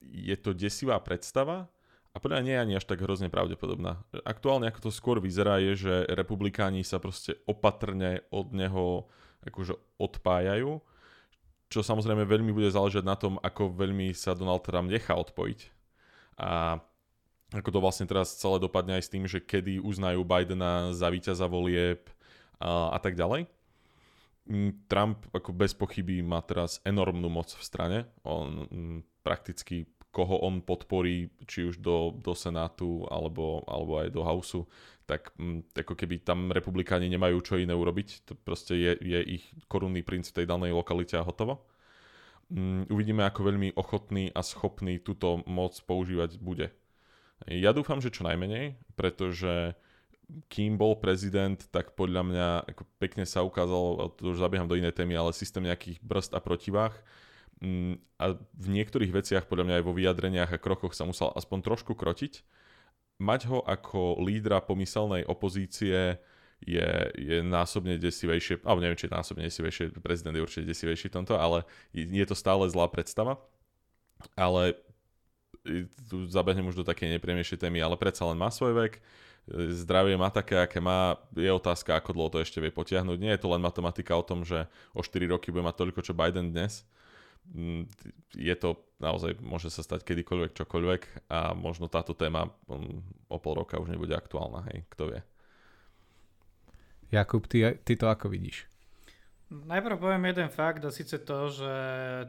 je 0.00 0.36
to 0.40 0.56
desivá 0.56 0.96
predstava 1.04 1.68
a 2.12 2.16
podľa 2.16 2.40
nie 2.40 2.54
je 2.56 2.62
ani 2.64 2.74
až 2.80 2.88
tak 2.88 3.04
hrozne 3.04 3.28
pravdepodobná. 3.28 4.00
Aktuálne 4.24 4.72
ako 4.72 4.88
to 4.88 4.90
skôr 4.90 5.20
vyzerá 5.20 5.60
je, 5.60 5.76
že 5.76 5.94
republikáni 6.08 6.80
sa 6.88 6.96
proste 6.96 7.36
opatrne 7.44 8.24
od 8.32 8.56
neho 8.56 9.04
akože 9.44 9.76
odpájajú, 10.00 10.80
čo 11.68 11.84
samozrejme 11.84 12.24
veľmi 12.24 12.52
bude 12.52 12.72
záležať 12.72 13.04
na 13.04 13.16
tom, 13.16 13.36
ako 13.44 13.76
veľmi 13.76 14.16
sa 14.16 14.32
Donald 14.32 14.64
Trump 14.64 14.88
nechá 14.88 15.12
odpojiť. 15.12 15.60
A 16.40 16.80
ako 17.52 17.68
to 17.72 17.80
vlastne 17.80 18.04
teraz 18.04 18.36
celé 18.36 18.60
dopadne 18.60 19.00
aj 19.00 19.08
s 19.08 19.12
tým, 19.12 19.24
že 19.24 19.40
kedy 19.40 19.80
uznajú 19.80 20.20
Bidena 20.24 20.92
za 20.92 21.08
víťaza 21.08 21.48
volieb 21.48 22.08
a, 22.60 22.92
a 22.92 22.98
tak 23.00 23.16
ďalej. 23.16 23.48
Mm, 24.48 24.88
Trump 24.88 25.28
ako 25.32 25.52
bez 25.52 25.72
pochyby 25.76 26.24
má 26.24 26.40
teraz 26.44 26.80
enormnú 26.84 27.28
moc 27.28 27.52
v 27.52 27.64
strane. 27.64 27.98
On 28.24 28.68
m, 28.68 29.00
prakticky 29.24 29.88
koho 30.18 30.42
on 30.42 30.58
podporí, 30.58 31.30
či 31.46 31.70
už 31.70 31.78
do, 31.78 32.10
do 32.18 32.34
Senátu 32.34 33.06
alebo, 33.06 33.62
alebo 33.70 34.02
aj 34.02 34.10
do 34.10 34.26
Houseu, 34.26 34.66
tak 35.06 35.30
m, 35.38 35.62
ako 35.78 35.94
keby 35.94 36.26
tam 36.26 36.50
republikáni 36.50 37.06
nemajú 37.06 37.38
čo 37.46 37.54
iné 37.54 37.70
urobiť. 37.70 38.26
To 38.26 38.32
proste 38.34 38.74
je, 38.74 38.92
je 38.98 39.20
ich 39.38 39.46
korunný 39.70 40.02
princ 40.02 40.26
v 40.26 40.42
tej 40.42 40.46
danej 40.50 40.74
lokalite 40.74 41.14
a 41.14 41.22
hotovo. 41.22 41.62
M, 42.50 42.82
uvidíme, 42.90 43.22
ako 43.22 43.46
veľmi 43.46 43.78
ochotný 43.78 44.34
a 44.34 44.42
schopný 44.42 44.98
túto 44.98 45.46
moc 45.46 45.78
používať 45.86 46.42
bude. 46.42 46.74
Ja 47.46 47.70
dúfam, 47.70 48.02
že 48.02 48.10
čo 48.10 48.26
najmenej, 48.26 48.74
pretože 48.98 49.78
kým 50.50 50.76
bol 50.76 50.98
prezident, 50.98 51.56
tak 51.70 51.94
podľa 51.94 52.22
mňa 52.26 52.48
ako 52.74 52.82
pekne 52.98 53.24
sa 53.24 53.46
ukázal, 53.46 54.12
to 54.18 54.34
už 54.34 54.42
zabieham 54.42 54.66
do 54.66 54.74
inej 54.74 54.92
témy, 54.98 55.14
ale 55.14 55.30
systém 55.30 55.62
nejakých 55.64 56.02
brzd 56.02 56.34
a 56.34 56.40
protivách. 56.42 56.98
Mm, 57.58 57.98
a 58.22 58.38
v 58.38 58.66
niektorých 58.70 59.10
veciach, 59.10 59.44
podľa 59.50 59.64
mňa 59.66 59.74
aj 59.82 59.84
vo 59.86 59.96
vyjadreniach 59.96 60.50
a 60.54 60.62
krokoch 60.62 60.94
sa 60.94 61.02
musel 61.06 61.34
aspoň 61.34 61.58
trošku 61.66 61.98
krotiť. 61.98 62.46
Mať 63.18 63.50
ho 63.50 63.58
ako 63.66 64.22
lídra 64.22 64.62
pomyselnej 64.62 65.26
opozície 65.26 66.22
je, 66.62 66.90
je 67.18 67.36
násobne 67.42 67.98
desivejšie, 67.98 68.62
alebo 68.62 68.82
neviem, 68.82 68.98
či 68.98 69.10
je 69.10 69.14
násobne 69.14 69.42
desivejšie, 69.46 69.94
prezident 69.98 70.34
je 70.34 70.42
určite 70.42 70.70
desivejší 70.70 71.10
tomto, 71.10 71.34
ale 71.34 71.66
je 71.94 72.24
to 72.26 72.34
stále 72.38 72.66
zlá 72.70 72.86
predstava. 72.86 73.42
Ale 74.34 74.78
tu 76.10 76.26
zabehnem 76.30 76.66
už 76.66 76.82
do 76.82 76.86
také 76.86 77.10
nepríjemnejšej 77.10 77.58
témy, 77.58 77.82
ale 77.82 77.98
predsa 77.98 78.26
len 78.26 78.38
má 78.38 78.50
svoj 78.50 78.74
vek, 78.74 79.02
zdravie 79.54 80.14
má 80.18 80.28
také, 80.28 80.60
aké 80.60 80.78
má, 80.78 81.16
je 81.32 81.48
otázka, 81.48 81.96
ako 81.96 82.12
dlho 82.12 82.30
to 82.30 82.38
ešte 82.42 82.60
vie 82.60 82.68
potiahnuť. 82.68 83.18
Nie 83.18 83.32
je 83.36 83.42
to 83.42 83.48
len 83.48 83.62
matematika 83.62 84.12
o 84.14 84.24
tom, 84.24 84.44
že 84.44 84.68
o 84.92 85.00
4 85.00 85.32
roky 85.32 85.48
bude 85.48 85.64
mať 85.64 85.76
toľko, 85.78 86.00
čo 86.04 86.12
Biden 86.12 86.52
dnes. 86.52 86.84
Mm, 87.48 87.88
je 88.36 88.54
to 88.60 88.76
naozaj, 89.00 89.40
môže 89.40 89.72
sa 89.72 89.80
stať 89.80 90.04
kedykoľvek, 90.04 90.52
čokoľvek 90.52 91.02
a 91.32 91.56
možno 91.56 91.88
táto 91.88 92.12
téma 92.12 92.52
mm, 92.68 93.30
o 93.32 93.36
pol 93.40 93.54
roka 93.56 93.80
už 93.80 93.88
nebude 93.88 94.12
aktuálna, 94.12 94.68
hej, 94.72 94.84
kto 94.92 95.02
vie. 95.14 95.20
Jakub, 97.08 97.48
ty, 97.48 97.64
ty 97.84 97.96
to 97.96 98.06
ako 98.12 98.28
vidíš? 98.28 98.68
Najprv 99.48 99.96
poviem 99.96 100.28
jeden 100.28 100.52
fakt 100.52 100.84
a 100.84 100.92
síce 100.92 101.24
to, 101.24 101.48
že 101.48 101.72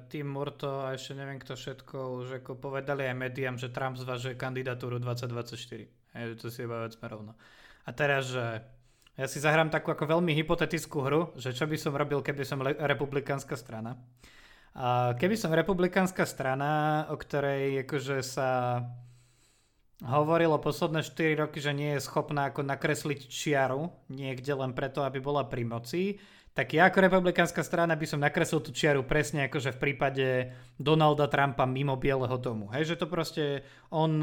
Tim 0.07 0.23
Murto 0.23 0.87
a 0.87 0.95
ešte 0.95 1.19
neviem 1.19 1.35
kto 1.35 1.59
všetko 1.59 2.23
už 2.23 2.27
ako 2.39 2.55
povedali 2.55 3.03
aj 3.11 3.15
médiám, 3.19 3.59
že 3.59 3.75
Trump 3.75 3.99
zvažuje 3.99 4.39
kandidatúru 4.39 5.03
2024. 5.03 6.15
Hej, 6.15 6.39
to 6.39 6.47
si 6.47 6.63
iba 6.63 6.87
vecme 6.87 7.05
rovno. 7.11 7.35
A 7.83 7.91
teraz, 7.91 8.31
že 8.31 8.63
ja 9.19 9.27
si 9.27 9.43
zahrám 9.43 9.67
takú 9.67 9.91
ako 9.91 10.15
veľmi 10.15 10.31
hypotetickú 10.31 11.03
hru, 11.03 11.21
že 11.35 11.51
čo 11.51 11.67
by 11.67 11.75
som 11.75 11.91
robil, 11.91 12.23
keby 12.23 12.47
som 12.47 12.63
le- 12.63 12.79
republikánska 12.79 13.59
strana. 13.59 13.99
A 14.77 15.17
keby 15.17 15.35
som 15.35 15.55
republikánska 15.55 16.25
strana, 16.29 17.05
o 17.09 17.17
ktorej 17.17 17.87
akože 17.87 18.21
sa 18.21 18.49
hovorilo 20.05 20.61
posledné 20.63 21.03
4 21.03 21.41
roky, 21.43 21.59
že 21.59 21.75
nie 21.75 21.97
je 21.97 22.05
schopná 22.05 22.53
ako 22.53 22.63
nakresliť 22.63 23.27
čiaru 23.27 23.91
niekde 24.07 24.55
len 24.55 24.71
preto, 24.71 25.03
aby 25.03 25.19
bola 25.19 25.43
pri 25.43 25.63
moci, 25.67 26.03
tak 26.55 26.75
ja 26.75 26.87
ako 26.87 27.03
republikánska 27.03 27.63
strana 27.63 27.95
by 27.95 28.05
som 28.07 28.19
nakreslil 28.19 28.59
tú 28.59 28.71
čiaru 28.75 29.03
presne 29.07 29.47
akože 29.47 29.75
v 29.75 29.81
prípade 29.81 30.27
Donalda 30.75 31.31
Trumpa 31.31 31.63
mimo 31.63 31.95
Bieleho 31.95 32.35
domu. 32.35 32.67
Hej, 32.75 32.95
že 32.95 32.99
to 32.99 33.07
proste 33.07 33.63
on, 33.91 34.19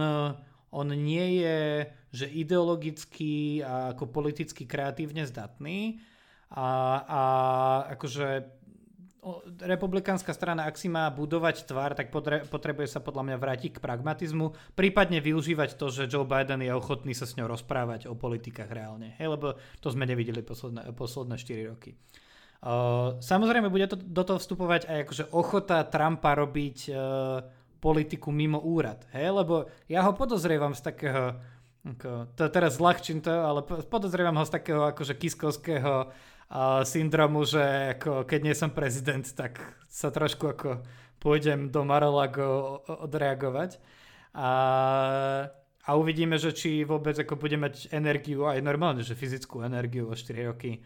on 0.69 0.89
nie 0.93 1.45
je 1.45 1.89
že 2.17 2.27
ideologicky 2.33 3.61
a 3.61 3.93
ako 3.93 4.09
politicky 4.09 4.65
kreatívne 4.65 5.29
zdatný 5.29 6.01
a, 6.49 6.69
a 7.05 7.23
akože 7.97 8.56
republikánska 9.59 10.31
strana, 10.31 10.70
ak 10.70 10.79
si 10.79 10.87
má 10.87 11.11
budovať 11.11 11.66
tvár, 11.66 11.99
tak 11.99 12.14
potrebuje 12.49 12.87
sa 12.87 13.03
podľa 13.03 13.33
mňa 13.33 13.37
vrátiť 13.43 13.70
k 13.77 13.83
pragmatizmu, 13.83 14.55
prípadne 14.79 15.18
využívať 15.18 15.74
to, 15.74 15.91
že 15.91 16.07
Joe 16.07 16.29
Biden 16.29 16.62
je 16.62 16.70
ochotný 16.70 17.11
sa 17.12 17.27
s 17.27 17.35
ňou 17.35 17.51
rozprávať 17.51 18.07
o 18.07 18.14
politikách 18.14 18.70
reálne. 18.70 19.18
Hej, 19.18 19.35
lebo 19.35 19.59
to 19.83 19.89
sme 19.91 20.07
nevideli 20.07 20.47
posledné, 20.47 20.95
posledné 20.95 21.35
4 21.43 21.72
roky. 21.74 21.99
Uh, 22.62 23.20
samozrejme, 23.20 23.68
bude 23.68 23.87
to, 23.91 23.99
do 24.01 24.22
toho 24.24 24.39
vstupovať 24.41 24.89
aj 24.89 24.99
akože 25.07 25.24
ochota 25.37 25.85
Trumpa 25.85 26.33
robiť 26.33 26.79
uh, 26.89 26.97
politiku 27.79 28.33
mimo 28.33 28.59
úrad. 28.59 29.05
Hej? 29.12 29.43
Lebo 29.43 29.68
ja 29.87 30.03
ho 30.03 30.16
podozrievam 30.16 30.72
z 30.72 30.83
takého, 30.83 31.37
to 32.35 32.43
teraz 32.51 32.81
zľahčím 32.81 33.22
to, 33.22 33.31
ale 33.31 33.62
podozrievam 33.66 34.35
ho 34.41 34.45
z 34.49 34.55
takého 34.59 34.83
akože 34.91 35.14
kiskovského 35.14 36.11
syndromu, 36.87 37.43
že 37.43 37.99
ako, 37.99 38.23
keď 38.23 38.41
nie 38.43 38.55
som 38.55 38.71
prezident, 38.71 39.27
tak 39.35 39.59
sa 39.91 40.15
trošku 40.15 40.47
ako 40.55 40.87
pôjdem 41.19 41.75
do 41.75 41.83
Maralago 41.83 42.81
odreagovať. 42.87 43.83
A, 44.37 44.51
a 45.83 45.91
uvidíme, 45.97 46.39
že 46.39 46.55
či 46.55 46.87
vôbec 46.87 47.19
ako 47.19 47.35
bude 47.41 47.59
mať 47.59 47.91
energiu, 47.91 48.47
aj 48.47 48.63
normálne, 48.63 49.03
že 49.03 49.19
fyzickú 49.19 49.65
energiu 49.65 50.07
o 50.07 50.15
4 50.15 50.51
roky 50.53 50.79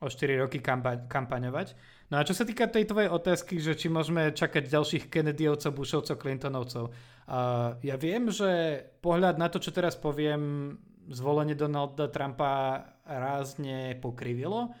o 0.00 0.08
4 0.08 0.40
roky 0.40 0.64
kampa- 0.64 1.04
kampaňovať. 1.06 1.76
No 2.08 2.18
a 2.18 2.26
čo 2.26 2.32
sa 2.32 2.48
týka 2.48 2.66
tej 2.66 2.88
tvojej 2.88 3.12
otázky, 3.12 3.60
že 3.60 3.76
či 3.76 3.92
môžeme 3.92 4.32
čakať 4.32 4.66
ďalších 4.66 5.04
Kennedyovcov, 5.12 5.76
Bushovcov, 5.76 6.16
Clintonovcov. 6.16 6.84
Uh, 7.28 7.76
ja 7.84 8.00
viem, 8.00 8.32
že 8.32 8.82
pohľad 9.04 9.36
na 9.36 9.52
to, 9.52 9.60
čo 9.60 9.70
teraz 9.70 9.94
poviem, 9.94 10.74
zvolenie 11.12 11.54
Donalda 11.54 12.08
Trumpa 12.08 12.82
rázne 13.04 13.94
pokrivilo, 14.00 14.72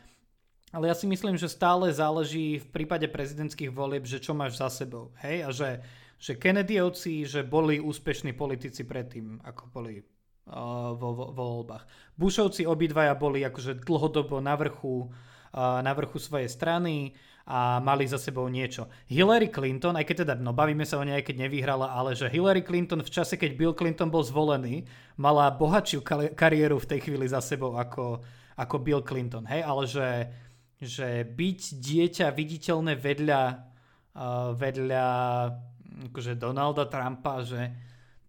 ale 0.70 0.86
ja 0.86 0.94
si 0.94 1.06
myslím, 1.10 1.34
že 1.34 1.50
stále 1.50 1.90
záleží 1.90 2.62
v 2.62 2.66
prípade 2.70 3.10
prezidentských 3.10 3.74
volieb, 3.74 4.06
že 4.06 4.22
čo 4.22 4.34
máš 4.34 4.58
za 4.58 4.70
sebou. 4.70 5.10
Hej? 5.18 5.36
A 5.42 5.48
že, 5.50 5.70
že 6.22 6.38
Kennedyovci, 6.38 7.26
že 7.26 7.42
boli 7.42 7.82
úspešní 7.82 8.34
politici 8.38 8.86
predtým, 8.86 9.42
ako 9.42 9.62
boli 9.74 10.06
vo, 10.46 11.10
vo, 11.14 11.30
vo 11.30 11.44
voľbách. 11.58 11.86
Bushovci 12.14 12.66
obidvaja 12.66 13.14
boli 13.14 13.42
akože 13.46 13.82
dlhodobo 13.82 14.38
na 14.38 14.54
vrchu, 14.54 15.10
na 15.54 15.92
vrchu 15.94 16.18
svojej 16.18 16.50
strany 16.50 17.14
a 17.50 17.82
mali 17.82 18.06
za 18.06 18.18
sebou 18.18 18.46
niečo. 18.46 18.86
Hillary 19.10 19.50
Clinton, 19.50 19.98
aj 19.98 20.06
keď 20.06 20.16
teda, 20.22 20.34
no 20.38 20.54
bavíme 20.54 20.86
sa 20.86 21.02
o 21.02 21.06
nej, 21.06 21.26
keď 21.26 21.50
nevyhrala, 21.50 21.90
ale 21.90 22.14
že 22.14 22.30
Hillary 22.30 22.62
Clinton 22.62 23.02
v 23.02 23.10
čase, 23.10 23.34
keď 23.34 23.58
Bill 23.58 23.74
Clinton 23.74 24.06
bol 24.06 24.22
zvolený, 24.22 24.86
mala 25.18 25.50
bohatšiu 25.50 26.06
kariéru 26.38 26.78
v 26.78 26.88
tej 26.94 27.10
chvíli 27.10 27.26
za 27.26 27.42
sebou 27.42 27.74
ako, 27.74 28.22
ako 28.54 28.76
Bill 28.78 29.02
Clinton, 29.02 29.42
hej, 29.50 29.66
ale 29.66 29.82
že, 29.90 30.06
že 30.80 31.28
byť 31.28 31.60
dieťa 31.76 32.26
viditeľné 32.32 32.96
vedľa, 32.96 33.42
uh, 34.16 34.56
vedľa 34.56 35.06
akože 36.08 36.40
Donalda 36.40 36.88
Trumpa, 36.88 37.44
že 37.44 37.68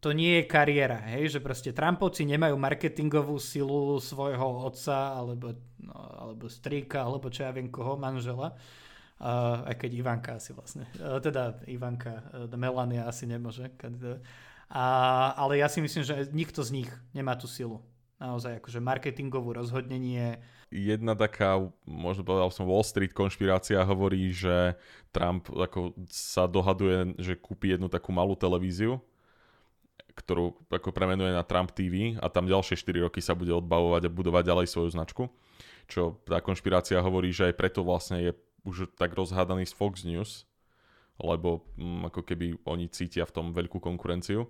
to 0.04 0.12
nie 0.12 0.42
je 0.42 0.50
kariéra, 0.50 1.00
hej, 1.14 1.38
že 1.38 1.40
proste 1.40 1.72
Trumpovci 1.72 2.26
nemajú 2.26 2.58
marketingovú 2.58 3.38
silu 3.38 4.02
svojho 4.02 4.68
otca, 4.68 5.16
alebo, 5.16 5.54
no, 5.78 5.94
alebo 5.94 6.50
strýka, 6.50 7.06
alebo 7.06 7.30
čo 7.30 7.46
ja 7.46 7.54
viem 7.54 7.70
koho, 7.70 7.96
manžela, 7.96 8.58
uh, 9.22 9.64
aj 9.70 9.76
keď 9.78 9.92
Ivanka 9.94 10.32
asi 10.42 10.52
vlastne, 10.58 10.90
uh, 11.00 11.22
teda 11.22 11.64
Ivanka, 11.70 12.28
uh, 12.34 12.50
Melania 12.58 13.06
asi 13.06 13.30
nemôže 13.30 13.72
kandidovať. 13.78 14.26
A, 14.72 14.86
ale 15.36 15.60
ja 15.60 15.68
si 15.68 15.84
myslím, 15.84 16.04
že 16.08 16.32
nikto 16.32 16.64
z 16.64 16.72
nich 16.72 16.92
nemá 17.12 17.36
tú 17.36 17.44
silu. 17.44 17.84
Naozaj, 18.24 18.64
akože 18.64 18.80
marketingovú 18.80 19.52
rozhodnenie. 19.52 20.40
Jedna 20.72 21.20
taká, 21.20 21.60
možno 21.84 22.24
povedal 22.24 22.48
som 22.48 22.64
Wall 22.64 22.88
Street 22.88 23.12
konšpirácia 23.12 23.84
hovorí, 23.84 24.32
že 24.32 24.80
Trump 25.12 25.52
ako 25.52 25.92
sa 26.08 26.48
dohaduje, 26.48 27.20
že 27.20 27.36
kúpi 27.36 27.76
jednu 27.76 27.92
takú 27.92 28.16
malú 28.16 28.40
televíziu, 28.40 29.04
ktorú 30.16 30.56
ako 30.72 30.96
premenuje 30.96 31.36
na 31.36 31.44
Trump 31.44 31.76
TV 31.76 32.16
a 32.24 32.32
tam 32.32 32.48
ďalšie 32.48 32.80
4 32.80 33.04
roky 33.04 33.20
sa 33.20 33.36
bude 33.36 33.52
odbavovať 33.52 34.08
a 34.08 34.14
budovať 34.16 34.44
ďalej 34.48 34.68
svoju 34.72 34.90
značku. 34.96 35.28
Čo 35.92 36.24
tá 36.24 36.40
konšpirácia 36.40 37.04
hovorí, 37.04 37.36
že 37.36 37.52
aj 37.52 37.60
preto 37.60 37.84
vlastne 37.84 38.24
je 38.24 38.32
už 38.64 38.96
tak 38.96 39.12
rozhádaný 39.12 39.68
z 39.68 39.76
Fox 39.76 40.08
News, 40.08 40.48
lebo 41.20 41.68
hm, 41.76 42.08
ako 42.08 42.22
keby 42.24 42.64
oni 42.64 42.88
cítia 42.88 43.28
v 43.28 43.36
tom 43.36 43.46
veľkú 43.52 43.84
konkurenciu. 43.84 44.48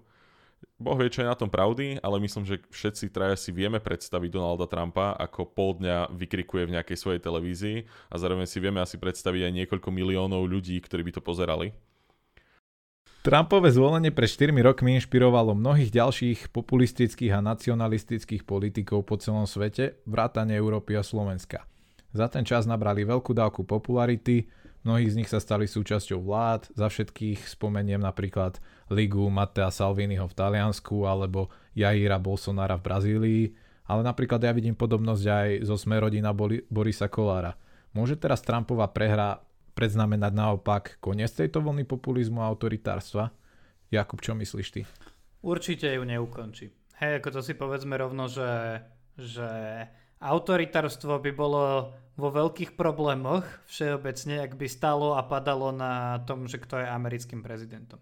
Boh 0.82 0.98
vie, 0.98 1.14
čo 1.14 1.22
je 1.22 1.30
na 1.30 1.38
tom 1.38 1.46
pravdy, 1.46 2.02
ale 2.02 2.18
myslím, 2.26 2.42
že 2.42 2.58
všetci 2.74 3.14
traja 3.14 3.38
si 3.38 3.54
vieme 3.54 3.78
predstaviť 3.78 4.30
Donalda 4.34 4.66
Trumpa, 4.66 5.14
ako 5.14 5.46
pol 5.46 5.78
dňa 5.78 6.10
vykrikuje 6.10 6.66
v 6.66 6.74
nejakej 6.74 6.98
svojej 6.98 7.22
televízii 7.22 7.78
a 8.10 8.16
zároveň 8.18 8.50
si 8.50 8.58
vieme 8.58 8.82
asi 8.82 8.98
predstaviť 8.98 9.46
aj 9.46 9.56
niekoľko 9.62 9.90
miliónov 9.94 10.42
ľudí, 10.50 10.82
ktorí 10.82 11.06
by 11.06 11.14
to 11.18 11.22
pozerali. 11.22 11.70
Trumpové 13.22 13.70
zvolenie 13.70 14.10
pred 14.10 14.26
4 14.26 14.50
rokmi 14.66 14.98
inšpirovalo 14.98 15.54
mnohých 15.54 15.94
ďalších 15.94 16.50
populistických 16.50 17.38
a 17.38 17.46
nacionalistických 17.46 18.42
politikov 18.50 19.06
po 19.06 19.22
celom 19.22 19.46
svete, 19.46 20.02
vrátane 20.10 20.58
Európy 20.58 20.98
a 20.98 21.06
Slovenska. 21.06 21.70
Za 22.18 22.34
ten 22.34 22.42
čas 22.42 22.66
nabrali 22.66 23.06
veľkú 23.06 23.38
dávku 23.38 23.62
popularity, 23.62 24.50
Mnohí 24.82 25.06
z 25.06 25.22
nich 25.22 25.30
sa 25.30 25.38
stali 25.38 25.70
súčasťou 25.70 26.26
vlád, 26.26 26.74
za 26.74 26.90
všetkých 26.90 27.46
spomeniem 27.46 28.02
napríklad 28.02 28.58
Ligu 28.90 29.22
Matea 29.30 29.70
Salviniho 29.70 30.26
v 30.26 30.34
Taliansku 30.34 31.06
alebo 31.06 31.54
Jaira 31.78 32.18
Bolsonara 32.18 32.82
v 32.82 32.86
Brazílii, 32.90 33.44
ale 33.86 34.02
napríklad 34.02 34.42
ja 34.42 34.50
vidím 34.50 34.74
podobnosť 34.74 35.26
aj 35.30 35.50
zo 35.70 35.78
smerodina 35.78 36.34
Borisa 36.66 37.06
Kolára. 37.14 37.54
Môže 37.94 38.18
teraz 38.18 38.42
Trumpova 38.42 38.90
prehra 38.90 39.46
predznamenať 39.78 40.34
naopak 40.34 40.84
koniec 40.98 41.30
tejto 41.30 41.62
vlny 41.62 41.86
populizmu 41.86 42.42
a 42.42 42.50
autoritárstva? 42.50 43.30
Jakub, 43.94 44.18
čo 44.18 44.34
myslíš 44.34 44.68
ty? 44.74 44.82
Určite 45.46 45.94
ju 45.94 46.02
neukončí. 46.02 46.74
Hej, 46.98 47.22
ako 47.22 47.30
to 47.38 47.42
si 47.46 47.54
povedzme 47.54 47.98
rovno, 47.98 48.26
že, 48.30 48.82
že 49.18 49.50
autoritárstvo 50.22 51.18
by 51.18 51.32
bolo 51.34 51.92
vo 52.14 52.30
veľkých 52.30 52.78
problémoch 52.78 53.44
všeobecne, 53.66 54.46
ak 54.46 54.54
by 54.54 54.68
stalo 54.70 55.18
a 55.18 55.26
padalo 55.26 55.74
na 55.74 56.22
tom, 56.30 56.46
že 56.46 56.62
kto 56.62 56.78
je 56.78 56.88
americkým 56.88 57.42
prezidentom. 57.42 57.98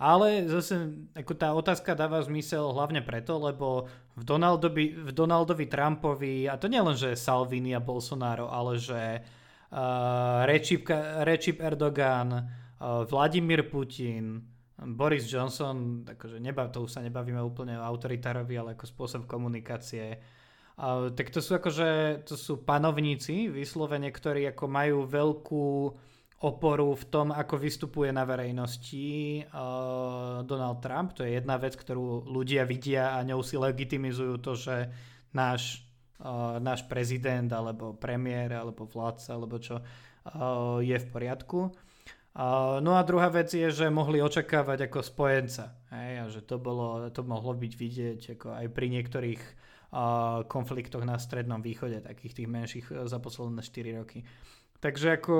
Ale 0.00 0.48
zase 0.48 0.96
ako 1.12 1.32
tá 1.36 1.52
otázka 1.52 1.92
dáva 1.92 2.24
zmysel 2.24 2.72
hlavne 2.72 3.04
preto, 3.04 3.36
lebo 3.36 3.84
v 4.16 4.24
Donaldovi, 4.24 4.96
v 4.96 5.10
Donaldovi 5.12 5.68
Trumpovi, 5.68 6.48
a 6.48 6.56
to 6.56 6.72
nie 6.72 6.80
len, 6.80 6.96
že 6.96 7.12
Salvini 7.20 7.76
a 7.76 7.84
Bolsonaro, 7.84 8.48
ale 8.48 8.80
že 8.80 9.20
uh, 9.20 10.48
Recep, 10.48 11.60
Erdogan, 11.60 12.32
uh, 12.32 13.04
Vladimír 13.04 13.68
Putin, 13.68 14.40
Boris 14.80 15.28
Johnson, 15.28 16.08
akože 16.08 16.40
nebav, 16.40 16.72
to 16.72 16.88
už 16.88 16.96
sa 16.96 17.04
nebavíme 17.04 17.44
úplne 17.44 17.76
o 17.76 17.84
autoritárovi, 17.84 18.56
ale 18.56 18.72
ako 18.80 18.88
spôsob 18.88 19.28
komunikácie, 19.28 20.16
Tak 20.80 21.28
to 21.28 21.44
sú 21.44 21.60
akože, 21.60 22.24
to 22.24 22.40
sú 22.40 22.64
panovníci 22.64 23.52
vyslovene, 23.52 24.08
ktorí 24.08 24.48
ako 24.48 24.64
majú 24.64 25.04
veľkú 25.04 25.66
oporu 26.40 26.96
v 26.96 27.04
tom, 27.12 27.36
ako 27.36 27.60
vystupuje 27.60 28.08
na 28.08 28.24
verejnosti 28.24 29.44
uh, 29.44 30.40
Donald 30.40 30.80
Trump. 30.80 31.12
To 31.20 31.28
je 31.28 31.36
jedna 31.36 31.60
vec, 31.60 31.76
ktorú 31.76 32.24
ľudia 32.24 32.64
vidia 32.64 33.12
a 33.12 33.20
ňou 33.28 33.44
si 33.44 33.60
legitimizujú 33.60 34.40
to, 34.40 34.56
že 34.56 34.88
náš, 35.36 35.84
uh, 36.24 36.56
náš 36.56 36.88
prezident 36.88 37.52
alebo 37.52 37.92
premiér 37.92 38.56
alebo 38.56 38.88
vládca 38.88 39.36
alebo 39.36 39.60
čo 39.60 39.84
je 40.84 40.96
v 41.00 41.06
poriadku. 41.08 41.72
No 42.80 42.92
a 42.92 43.00
druhá 43.08 43.32
vec 43.32 43.48
je, 43.56 43.72
že 43.72 43.88
mohli 43.88 44.20
očakávať 44.20 44.86
ako 44.86 45.00
spojenca. 45.00 45.80
Hej, 45.88 46.12
a 46.20 46.24
že 46.28 46.40
to, 46.44 46.60
bolo, 46.60 47.08
to 47.08 47.24
mohlo 47.24 47.56
byť 47.56 47.72
vidieť 47.72 48.20
ako 48.36 48.48
aj 48.52 48.66
pri 48.68 48.86
niektorých 49.00 49.42
konfliktoch 50.46 51.02
na 51.02 51.18
Strednom 51.18 51.58
východe, 51.58 51.98
takých 51.98 52.42
tých 52.42 52.48
menších 52.48 52.86
e, 52.94 53.10
za 53.10 53.18
posledné 53.18 53.62
4 53.62 53.98
roky. 53.98 54.22
Takže 54.78 55.18
ako 55.18 55.36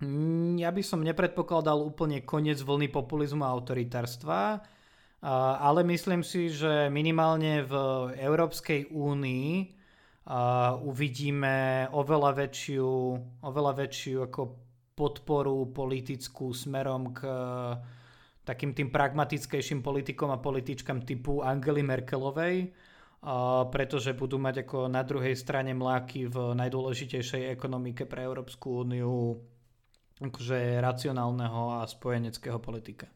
mm, 0.00 0.58
ja 0.64 0.72
by 0.72 0.82
som 0.82 1.04
nepredpokladal 1.04 1.78
úplne 1.84 2.24
koniec 2.24 2.64
vlny 2.64 2.88
populizmu 2.88 3.44
a 3.44 3.52
autoritárstva, 3.52 4.64
ale 5.62 5.86
myslím 5.86 6.26
si, 6.26 6.50
že 6.50 6.90
minimálne 6.90 7.62
v 7.62 7.74
Európskej 8.18 8.90
únii 8.90 9.50
uvidíme 10.82 11.86
oveľa 11.94 12.42
väčšiu, 12.42 12.90
oveľa 13.46 13.72
väčšiu 13.86 14.18
ako 14.26 14.42
podporu 14.98 15.70
politickú 15.70 16.50
smerom 16.50 17.14
k 17.14 17.22
takým 18.42 18.74
tým 18.74 18.90
pragmatickejším 18.90 19.82
politikom 19.82 20.34
a 20.34 20.42
političkám 20.42 21.06
typu 21.06 21.46
Angely 21.46 21.86
Merkelovej, 21.86 22.74
pretože 23.70 24.18
budú 24.18 24.42
mať 24.42 24.66
ako 24.66 24.90
na 24.90 25.06
druhej 25.06 25.38
strane 25.38 25.70
mláky 25.78 26.26
v 26.26 26.58
najdôležitejšej 26.58 27.54
ekonomike 27.54 28.02
pre 28.02 28.26
Európsku 28.26 28.82
úniu 28.82 29.38
akože 30.18 30.82
racionálneho 30.82 31.82
a 31.82 31.86
spojeneckého 31.86 32.58
politika. 32.58 33.06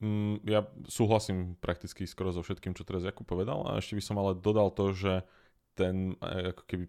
Mm, 0.00 0.42
ja 0.48 0.66
súhlasím 0.88 1.54
prakticky 1.60 2.08
skoro 2.08 2.32
so 2.32 2.42
všetkým, 2.42 2.74
čo 2.74 2.82
teraz 2.82 3.06
Jakub 3.06 3.28
povedal 3.28 3.68
a 3.68 3.78
ešte 3.78 3.94
by 4.00 4.02
som 4.02 4.16
ale 4.18 4.32
dodal 4.34 4.72
to, 4.74 4.90
že 4.96 5.22
ten 5.76 6.18
e, 6.18 6.56
ako 6.56 6.62
keby 6.66 6.84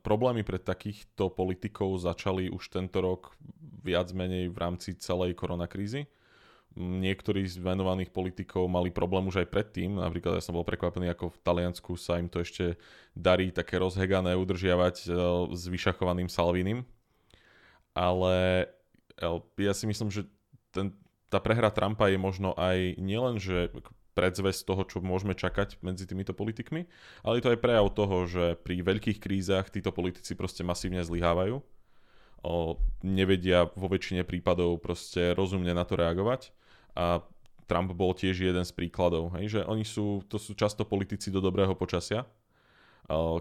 problémy 0.00 0.46
pre 0.46 0.62
takýchto 0.62 1.34
politikov 1.34 1.98
začali 1.98 2.48
už 2.48 2.70
tento 2.70 3.02
rok 3.02 3.34
viac 3.82 4.14
menej 4.14 4.48
v 4.48 4.56
rámci 4.56 4.94
celej 4.96 5.34
koronakrízy 5.34 6.06
niektorí 6.74 7.46
z 7.46 7.62
venovaných 7.62 8.10
politikov 8.10 8.66
mali 8.66 8.90
problém 8.90 9.30
už 9.30 9.46
aj 9.46 9.48
predtým. 9.50 9.94
Napríklad 9.94 10.38
ja 10.38 10.42
som 10.42 10.58
bol 10.58 10.66
prekvapený, 10.66 11.06
ako 11.14 11.30
v 11.30 11.42
Taliansku 11.46 11.94
sa 11.94 12.18
im 12.18 12.26
to 12.26 12.42
ešte 12.42 12.74
darí 13.14 13.54
také 13.54 13.78
rozhegané 13.78 14.34
udržiavať 14.34 15.06
e, 15.06 15.08
s 15.54 15.62
vyšachovaným 15.70 16.26
Salvinim. 16.26 16.82
Ale 17.94 18.66
e, 19.14 19.26
ja 19.62 19.72
si 19.72 19.86
myslím, 19.86 20.10
že 20.10 20.26
ten, 20.74 20.90
tá 21.30 21.38
prehra 21.38 21.70
Trumpa 21.70 22.10
je 22.10 22.18
možno 22.18 22.58
aj 22.58 22.98
nielen, 22.98 23.38
že 23.38 23.70
predzvesť 24.18 24.66
toho, 24.66 24.82
čo 24.86 24.98
môžeme 25.02 25.34
čakať 25.34 25.78
medzi 25.82 26.06
týmito 26.06 26.34
politikmi, 26.34 26.86
ale 27.26 27.38
je 27.38 27.42
to 27.42 27.52
aj 27.54 27.62
prejav 27.62 27.86
toho, 27.90 28.26
že 28.30 28.54
pri 28.62 28.82
veľkých 28.82 29.18
krízach 29.18 29.70
títo 29.74 29.90
politici 29.90 30.38
proste 30.38 30.62
masívne 30.62 31.02
zlyhávajú. 31.02 31.58
Nevedia 33.02 33.72
vo 33.74 33.88
väčšine 33.88 34.22
prípadov 34.22 34.78
proste 34.84 35.34
rozumne 35.34 35.74
na 35.74 35.82
to 35.82 35.98
reagovať 35.98 36.54
a 36.94 37.22
Trump 37.64 37.90
bol 37.96 38.12
tiež 38.12 38.44
jeden 38.44 38.64
z 38.64 38.72
príkladov, 38.72 39.34
hej, 39.40 39.58
že 39.58 39.60
oni 39.64 39.82
sú, 39.82 40.22
to 40.28 40.36
sú 40.36 40.52
často 40.54 40.84
politici 40.84 41.32
do 41.32 41.40
dobrého 41.40 41.72
počasia, 41.74 42.28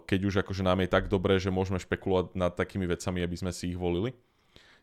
keď 0.04 0.20
už 0.28 0.36
akože 0.44 0.64
nám 0.64 0.84
je 0.84 0.92
tak 0.92 1.08
dobré, 1.08 1.40
že 1.40 1.54
môžeme 1.54 1.80
špekulovať 1.80 2.36
nad 2.36 2.52
takými 2.52 2.84
vecami, 2.84 3.24
aby 3.24 3.36
sme 3.40 3.52
si 3.56 3.72
ich 3.72 3.80
volili. 3.80 4.12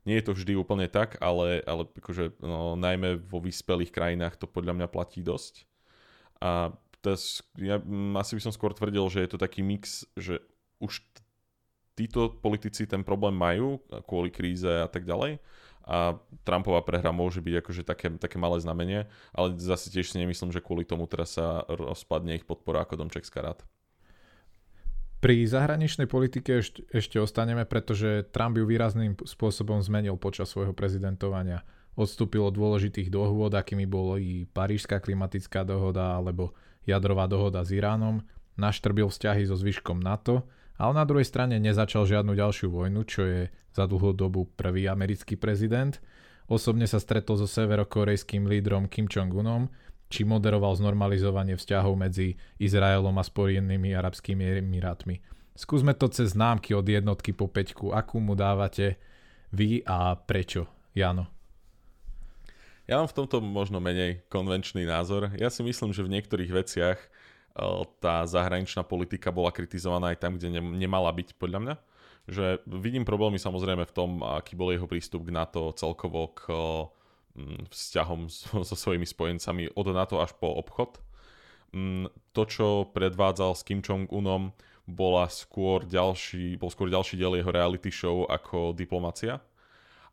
Nie 0.09 0.17
je 0.21 0.33
to 0.33 0.33
vždy 0.33 0.57
úplne 0.57 0.89
tak, 0.89 1.21
ale, 1.21 1.61
ale 1.69 1.85
akože, 1.85 2.41
no, 2.41 2.73
najmä 2.73 3.21
vo 3.21 3.45
vyspelých 3.45 3.93
krajinách 3.93 4.41
to 4.41 4.49
podľa 4.49 4.81
mňa 4.81 4.89
platí 4.89 5.21
dosť. 5.21 5.69
A 6.41 6.73
tes, 7.05 7.45
ja 7.61 7.77
m, 7.77 8.17
asi 8.17 8.33
by 8.33 8.49
som 8.49 8.53
skôr 8.57 8.73
tvrdil, 8.73 9.05
že 9.13 9.21
je 9.21 9.29
to 9.29 9.37
taký 9.37 9.61
mix, 9.61 10.09
že 10.17 10.41
už 10.81 11.05
títo 11.93 12.33
politici 12.33 12.89
ten 12.89 13.05
problém 13.05 13.37
majú 13.37 13.77
kvôli 14.09 14.33
kríze 14.33 14.65
a 14.65 14.89
tak 14.89 15.05
ďalej, 15.05 15.37
a 15.91 16.23
Trumpová 16.47 16.87
prehra 16.87 17.11
môže 17.11 17.43
byť 17.43 17.55
akože 17.67 17.83
také, 17.83 18.15
také 18.15 18.39
malé 18.39 18.63
znamenie, 18.63 19.11
ale 19.35 19.59
zase 19.59 19.91
tiež 19.91 20.15
si 20.15 20.23
nemyslím, 20.23 20.55
že 20.55 20.63
kvôli 20.63 20.87
tomu 20.87 21.11
teraz 21.11 21.35
sa 21.35 21.67
rozpadne 21.67 22.39
ich 22.39 22.47
podpora 22.47 22.87
ako 22.87 23.03
Domčekská 23.03 23.43
rád. 23.43 23.67
Pri 25.21 25.45
zahraničnej 25.45 26.09
politike 26.09 26.65
ešte, 26.65 26.87
ešte 26.95 27.21
ostaneme, 27.21 27.67
pretože 27.69 28.25
Trump 28.31 28.57
ju 28.57 28.65
výrazným 28.65 29.19
spôsobom 29.21 29.83
zmenil 29.85 30.17
počas 30.17 30.49
svojho 30.49 30.73
prezidentovania. 30.73 31.67
Odstúpil 31.99 32.41
od 32.41 32.57
dôležitých 32.57 33.13
dohôd, 33.13 33.53
akými 33.53 33.85
i 34.23 34.49
Parížská 34.49 35.03
klimatická 35.03 35.67
dohoda 35.67 36.17
alebo 36.17 36.57
jadrová 36.89 37.29
dohoda 37.29 37.61
s 37.61 37.75
Iránom, 37.75 38.25
naštrbil 38.57 39.13
vzťahy 39.13 39.45
so 39.45 39.59
zvyškom 39.59 40.01
NATO 40.01 40.49
ale 40.81 40.97
na 40.97 41.05
druhej 41.05 41.29
strane 41.29 41.61
nezačal 41.61 42.09
žiadnu 42.09 42.33
ďalšiu 42.33 42.73
vojnu, 42.73 43.05
čo 43.05 43.29
je 43.29 43.41
za 43.77 43.85
dlhú 43.85 44.17
dobu 44.17 44.49
prvý 44.57 44.89
americký 44.89 45.37
prezident. 45.37 46.01
Osobne 46.49 46.89
sa 46.89 46.97
stretol 46.97 47.37
so 47.37 47.45
severokorejským 47.45 48.49
lídrom 48.49 48.89
Kim 48.89 49.05
Jong-unom, 49.05 49.69
či 50.11 50.25
moderoval 50.25 50.75
znormalizovanie 50.81 51.55
vzťahov 51.55 51.95
medzi 52.01 52.35
Izraelom 52.59 53.15
a 53.21 53.23
Spojenými 53.23 53.93
arabskými 53.95 54.59
emirátmi. 54.59 55.21
Skúsme 55.55 55.93
to 55.93 56.09
cez 56.09 56.33
známky 56.33 56.73
od 56.73 56.89
jednotky 56.89 57.37
po 57.37 57.47
peťku. 57.47 57.93
Akú 57.93 58.17
mu 58.19 58.33
dávate 58.33 58.97
vy 59.53 59.85
a 59.85 60.17
prečo? 60.17 60.67
Jano. 60.97 61.31
Ja 62.91 62.99
mám 62.99 63.07
v 63.07 63.23
tomto 63.23 63.39
možno 63.39 63.79
menej 63.79 64.27
konvenčný 64.27 64.83
názor. 64.83 65.31
Ja 65.39 65.47
si 65.47 65.63
myslím, 65.63 65.95
že 65.95 66.03
v 66.03 66.19
niektorých 66.19 66.51
veciach 66.51 66.99
tá 67.99 68.25
zahraničná 68.25 68.87
politika 68.87 69.35
bola 69.35 69.51
kritizovaná 69.51 70.15
aj 70.15 70.19
tam, 70.23 70.33
kde 70.39 70.61
nemala 70.61 71.11
byť, 71.11 71.37
podľa 71.37 71.61
mňa. 71.61 71.75
Že 72.31 72.45
vidím 72.69 73.03
problémy 73.03 73.41
samozrejme 73.41 73.85
v 73.89 73.95
tom, 73.97 74.11
aký 74.23 74.55
bol 74.55 74.71
jeho 74.71 74.87
prístup 74.87 75.27
k 75.27 75.35
NATO 75.35 75.75
celkovo 75.75 76.31
k 76.37 76.53
vzťahom 77.71 78.31
so 78.69 78.75
svojimi 78.77 79.07
spojencami 79.07 79.75
od 79.75 79.87
NATO 79.91 80.23
až 80.23 80.35
po 80.39 80.55
obchod. 80.55 81.03
To, 82.35 82.43
čo 82.51 82.91
predvádzal 82.91 83.55
s 83.55 83.63
Kim 83.63 83.79
Jong-unom, 83.79 84.51
bola 84.91 85.31
skôr 85.31 85.87
ďalší, 85.87 86.59
bol 86.59 86.67
skôr 86.67 86.91
ďalší 86.91 87.15
diel 87.15 87.39
jeho 87.39 87.55
reality 87.55 87.95
show 87.95 88.27
ako 88.27 88.75
diplomacia 88.75 89.39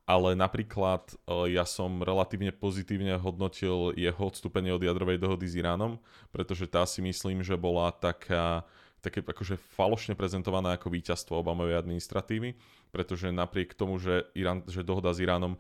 ale 0.08 0.40
napríklad 0.40 1.04
e, 1.28 1.52
ja 1.52 1.68
som 1.68 2.00
relatívne 2.00 2.56
pozitívne 2.56 3.20
hodnotil 3.20 3.92
jeho 4.00 4.24
odstúpenie 4.24 4.72
od 4.72 4.80
jadrovej 4.80 5.20
dohody 5.20 5.46
s 5.52 5.60
Iránom, 5.60 6.00
pretože 6.32 6.64
tá 6.66 6.88
si 6.88 7.04
myslím, 7.04 7.44
že 7.44 7.60
bola 7.60 7.92
taká 7.92 8.64
také 8.98 9.22
akože 9.22 9.62
falošne 9.78 10.18
prezentovaná 10.18 10.74
ako 10.74 10.90
víťazstvo 10.90 11.38
Obamovej 11.40 11.80
administratívy, 11.80 12.58
pretože 12.90 13.30
napriek 13.30 13.78
tomu, 13.78 14.02
že, 14.02 14.26
Irán, 14.34 14.66
že 14.66 14.82
dohoda 14.82 15.14
s 15.14 15.22
Iránom 15.22 15.56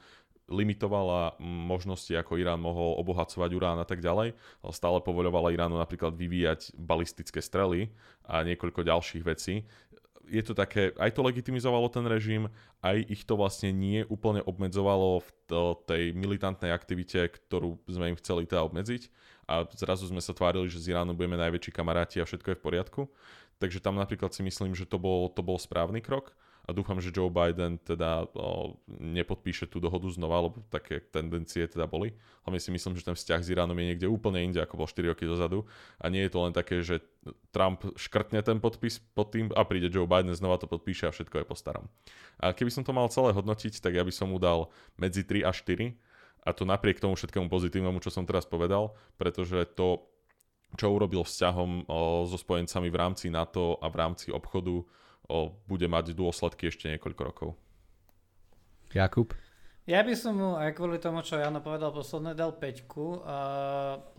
limitovala 0.47 1.35
možnosti, 1.43 2.09
ako 2.15 2.39
Irán 2.39 2.63
mohol 2.63 2.95
obohacovať 3.03 3.51
urán 3.51 3.79
a 3.83 3.87
tak 3.87 3.99
ďalej, 3.99 4.31
ale 4.33 4.73
stále 4.73 5.03
povoľovala 5.03 5.51
Iránu 5.51 5.75
napríklad 5.75 6.15
vyvíjať 6.15 6.71
balistické 6.79 7.43
strely 7.43 7.91
a 8.23 8.47
niekoľko 8.47 8.87
ďalších 8.87 9.23
vecí 9.27 9.67
je 10.28 10.43
to 10.43 10.53
také, 10.53 10.91
aj 10.99 11.11
to 11.15 11.25
legitimizovalo 11.25 11.88
ten 11.88 12.05
režim, 12.05 12.51
aj 12.84 13.03
ich 13.07 13.23
to 13.23 13.39
vlastne 13.39 13.71
nie 13.71 14.03
úplne 14.07 14.43
obmedzovalo 14.43 15.23
v 15.23 15.30
tej 15.88 16.03
militantnej 16.13 16.71
aktivite, 16.71 17.32
ktorú 17.32 17.80
sme 17.88 18.11
im 18.13 18.19
chceli 18.19 18.43
teda 18.45 18.63
obmedziť 18.67 19.09
a 19.47 19.63
zrazu 19.73 20.11
sme 20.11 20.19
sa 20.19 20.36
tvárili, 20.36 20.67
že 20.67 20.84
z 20.84 20.91
Iránu 20.91 21.15
budeme 21.15 21.39
najväčší 21.39 21.71
kamaráti 21.71 22.19
a 22.19 22.28
všetko 22.28 22.51
je 22.51 22.57
v 22.59 22.63
poriadku. 22.63 23.01
Takže 23.57 23.82
tam 23.82 23.97
napríklad 23.97 24.30
si 24.36 24.45
myslím, 24.45 24.78
že 24.78 24.86
to 24.86 25.01
bol, 25.01 25.34
to 25.34 25.41
bol 25.41 25.57
správny 25.57 26.03
krok 26.03 26.38
a 26.68 26.76
dúfam, 26.76 26.99
že 26.99 27.15
Joe 27.15 27.32
Biden 27.32 27.80
teda 27.80 28.28
o, 28.36 28.76
nepodpíše 28.91 29.72
tú 29.72 29.80
dohodu 29.80 30.03
znova, 30.11 30.51
lebo 30.51 30.59
také 30.68 30.99
tendencie 30.99 31.63
teda 31.63 31.88
boli. 31.88 32.11
Hlavne 32.43 32.59
si 32.59 32.76
myslím, 32.76 32.99
že 32.99 33.07
ten 33.07 33.15
vzťah 33.15 33.39
s 33.39 33.47
Iránom 33.55 33.80
je 33.80 33.88
niekde 33.88 34.11
úplne 34.11 34.43
inde, 34.43 34.59
ako 34.59 34.84
bol 34.84 34.88
4 34.91 35.15
roky 35.15 35.24
dozadu 35.24 35.63
a 35.95 36.11
nie 36.11 36.28
je 36.28 36.32
to 36.36 36.43
len 36.43 36.51
také, 36.51 36.84
že 36.84 36.99
Trump 37.55 37.88
škrtne 37.95 38.43
ten 38.43 38.59
podpis 38.59 38.99
pod 38.99 39.32
tým 39.32 39.47
a 39.55 39.63
príde 39.63 39.88
Joe 39.88 40.03
Biden, 40.03 40.36
znova 40.36 40.59
to 40.59 40.68
podpíše 40.68 41.07
a 41.07 41.15
všetko 41.15 41.39
je 41.39 41.45
po 41.47 41.55
starom. 41.55 41.88
A 42.36 42.51
keby 42.51 42.68
som 42.68 42.84
to 42.84 42.91
mal 42.91 43.07
celé 43.07 43.32
hodnotiť, 43.32 43.80
tak 43.80 43.95
ja 43.95 44.03
by 44.03 44.11
som 44.11 44.28
mu 44.28 44.36
dal 44.36 44.68
medzi 44.99 45.24
3 45.24 45.47
a 45.47 45.55
4 45.55 45.95
a 46.43 46.49
to 46.51 46.68
napriek 46.68 46.99
tomu 46.99 47.15
všetkému 47.15 47.47
pozitívnemu, 47.47 48.03
čo 48.03 48.11
som 48.11 48.28
teraz 48.28 48.43
povedal, 48.43 48.91
pretože 49.15 49.63
to, 49.72 50.03
čo 50.76 50.91
urobil 50.91 51.24
vzťahom 51.24 51.88
o, 51.88 52.28
so 52.28 52.36
spojencami 52.36 52.91
v 52.91 52.99
rámci 52.99 53.32
NATO 53.32 53.80
a 53.80 53.88
v 53.88 53.95
rámci 53.95 54.36
obchodu, 54.36 54.84
o, 55.28 55.55
bude 55.67 55.88
mať 55.88 56.15
dôsledky 56.15 56.71
ešte 56.71 56.91
niekoľko 56.91 57.21
rokov. 57.23 57.49
Jakub? 58.95 59.36
Ja 59.88 60.03
by 60.03 60.13
som 60.19 60.36
mu 60.36 60.59
aj 60.59 60.75
kvôli 60.75 60.99
tomu, 60.99 61.23
čo 61.23 61.39
Jano 61.39 61.63
povedal 61.63 61.95
posledné, 61.95 62.36
dal 62.36 62.51
5, 62.51 62.59
uh, 62.59 63.15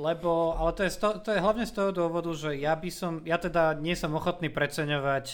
lebo, 0.00 0.56
ale 0.56 0.72
to 0.72 0.80
je, 0.88 0.92
sto, 0.96 1.20
to 1.20 1.36
je 1.36 1.44
hlavne 1.44 1.68
z 1.68 1.76
toho 1.76 1.92
dôvodu, 1.92 2.32
že 2.32 2.56
ja 2.56 2.72
by 2.72 2.88
som, 2.88 3.20
ja 3.28 3.36
teda 3.36 3.76
nie 3.76 3.92
som 3.92 4.16
ochotný 4.16 4.48
preceňovať 4.48 5.26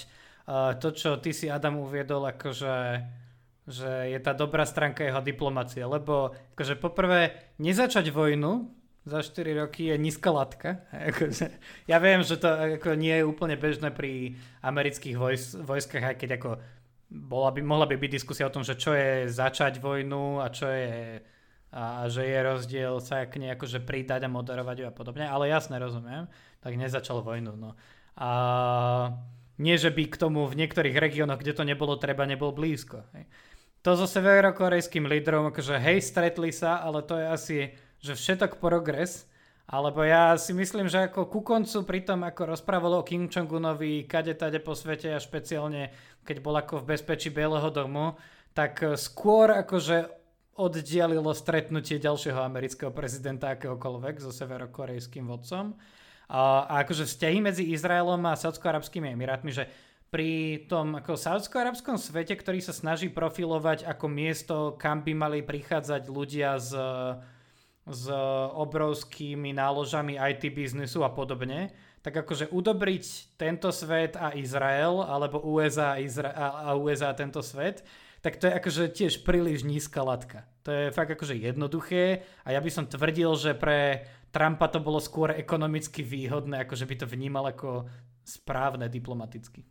uh, 0.51 0.75
to, 0.83 0.91
čo 0.91 1.23
ty 1.23 1.31
si 1.31 1.47
Adam 1.47 1.79
uviedol, 1.79 2.27
akože 2.35 2.75
že 3.65 4.13
je 4.13 4.21
tá 4.21 4.37
dobrá 4.37 4.69
stránka 4.69 5.09
jeho 5.09 5.25
diplomácie, 5.25 5.81
lebo 5.81 6.37
akože 6.53 6.77
poprvé 6.77 7.33
nezačať 7.57 8.13
vojnu 8.13 8.69
za 9.05 9.21
4 9.21 9.61
roky 9.61 9.93
je 9.93 9.97
nízka 10.01 10.33
latka. 10.33 10.85
Akože, 11.13 11.53
ja 11.85 12.01
viem, 12.01 12.25
že 12.25 12.41
to 12.41 12.49
ako 12.81 12.97
nie 12.97 13.21
je 13.21 13.29
úplne 13.29 13.57
bežné 13.61 13.93
pri 13.93 14.41
amerických 14.65 15.17
vojs- 15.21 15.57
vojskách, 15.61 16.05
aj 16.13 16.17
keď 16.17 16.31
ako 16.41 16.51
bola 17.15 17.53
by, 17.53 17.61
mohla 17.63 17.87
by 17.87 18.01
byť 18.01 18.11
diskusia 18.11 18.49
o 18.49 18.55
tom, 18.55 18.65
že 18.65 18.75
čo 18.75 18.97
je 18.97 19.29
začať 19.29 19.79
vojnu 19.79 20.41
a 20.41 20.49
čo 20.51 20.67
je 20.67 21.21
a, 21.75 22.07
že 22.07 22.23
je 22.23 22.39
rozdiel 22.39 22.95
sa 23.03 23.27
k 23.27 23.43
nej 23.43 23.51
akože 23.59 23.83
pridať 23.83 24.23
a 24.25 24.31
moderovať 24.31 24.77
ju 24.79 24.85
a 24.87 24.95
podobne, 24.95 25.27
ale 25.27 25.51
jasne 25.51 25.75
rozumiem, 25.83 26.31
tak 26.63 26.79
nezačal 26.79 27.19
vojnu. 27.19 27.59
No. 27.59 27.75
A 28.15 28.31
nie, 29.59 29.75
že 29.75 29.91
by 29.91 30.07
k 30.07 30.19
tomu 30.19 30.47
v 30.47 30.55
niektorých 30.55 30.95
regiónoch, 30.95 31.43
kde 31.43 31.55
to 31.55 31.67
nebolo 31.67 31.99
treba, 31.99 32.31
nebol 32.31 32.55
blízko. 32.55 33.03
Hej. 33.19 33.27
To 33.83 33.99
so 33.99 34.07
severokorejským 34.07 35.05
lídrom, 35.11 35.51
akože 35.51 35.77
hej, 35.83 35.99
stretli 36.01 36.55
sa, 36.55 36.79
ale 36.81 37.03
to 37.03 37.19
je 37.19 37.27
asi 37.27 37.59
že 38.05 38.13
všetok 38.13 38.61
progres, 38.61 39.25
alebo 39.65 40.05
ja 40.05 40.37
si 40.37 40.53
myslím, 40.53 40.93
že 40.93 41.09
ako 41.09 41.25
ku 41.33 41.41
koncu 41.41 41.89
pri 41.89 42.05
tom, 42.05 42.21
ako 42.21 42.53
rozprávalo 42.53 43.01
o 43.01 43.07
Kim 43.07 43.33
Jong-unovi 43.33 44.05
kade 44.05 44.37
tade 44.37 44.61
po 44.61 44.77
svete 44.77 45.17
a 45.17 45.17
špeciálne 45.17 45.89
keď 46.25 46.37
bol 46.45 46.57
ako 46.57 46.85
v 46.85 46.97
bezpečí 46.97 47.33
Bieleho 47.33 47.73
domu, 47.73 48.17
tak 48.53 48.81
skôr 49.01 49.53
akože 49.53 50.09
oddialilo 50.55 51.33
stretnutie 51.35 51.99
ďalšieho 51.99 52.39
amerického 52.45 52.93
prezidenta 52.95 53.57
akéhokoľvek 53.57 54.23
so 54.23 54.31
severokorejským 54.31 55.27
vodcom. 55.27 55.75
A, 56.29 56.65
a 56.69 56.75
akože 56.85 57.05
vzťahy 57.05 57.39
medzi 57.45 57.65
Izraelom 57.73 58.21
a 58.25 58.39
Saudsko-Arabskými 58.39 59.13
Emirátmi, 59.13 59.53
že 59.53 59.69
pri 60.09 60.63
tom 60.71 60.95
ako 60.95 61.19
saudsko-arabskom 61.19 61.99
svete, 61.99 62.39
ktorý 62.39 62.63
sa 62.63 62.71
snaží 62.71 63.11
profilovať 63.11 63.83
ako 63.83 64.07
miesto, 64.07 64.57
kam 64.79 65.03
by 65.03 65.13
mali 65.13 65.39
prichádzať 65.43 66.07
ľudia 66.07 66.63
z 66.63 66.71
s 67.85 68.09
obrovskými 68.57 69.53
náložami 69.53 70.17
IT 70.17 70.49
biznisu 70.57 71.05
a 71.05 71.13
podobne, 71.13 71.69
tak 72.01 72.21
akože 72.21 72.53
udobriť 72.53 73.37
tento 73.41 73.69
svet 73.73 74.17
a 74.17 74.33
Izrael, 74.37 75.05
alebo 75.05 75.41
USA 75.45 75.97
a, 75.97 76.01
Izra- 76.01 76.37
a 76.37 76.73
USA 76.77 77.13
a 77.13 77.19
tento 77.19 77.41
svet, 77.45 77.85
tak 78.25 78.41
to 78.41 78.49
je 78.49 78.57
akože 78.57 78.85
tiež 78.93 79.15
príliš 79.21 79.69
nízka 79.69 80.01
latka. 80.01 80.49
To 80.65 80.73
je 80.73 80.85
fakt 80.97 81.13
akože 81.13 81.37
jednoduché 81.37 82.25
a 82.41 82.57
ja 82.57 82.61
by 82.61 82.71
som 82.73 82.89
tvrdil, 82.89 83.37
že 83.37 83.53
pre 83.53 84.09
Trumpa 84.33 84.73
to 84.73 84.81
bolo 84.81 84.97
skôr 84.97 85.37
ekonomicky 85.37 86.01
výhodné, 86.01 86.65
akože 86.65 86.89
by 86.89 86.95
to 87.05 87.07
vnímal 87.07 87.45
ako 87.53 87.85
správne 88.25 88.89
diplomaticky. 88.89 89.63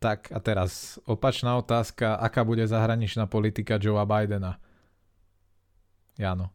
Tak 0.00 0.32
a 0.32 0.40
teraz 0.40 1.00
opačná 1.04 1.56
otázka, 1.56 2.16
aká 2.16 2.44
bude 2.44 2.64
zahraničná 2.64 3.28
politika 3.28 3.80
Joea 3.80 4.04
Bidena? 4.04 4.60
Jano. 6.16 6.52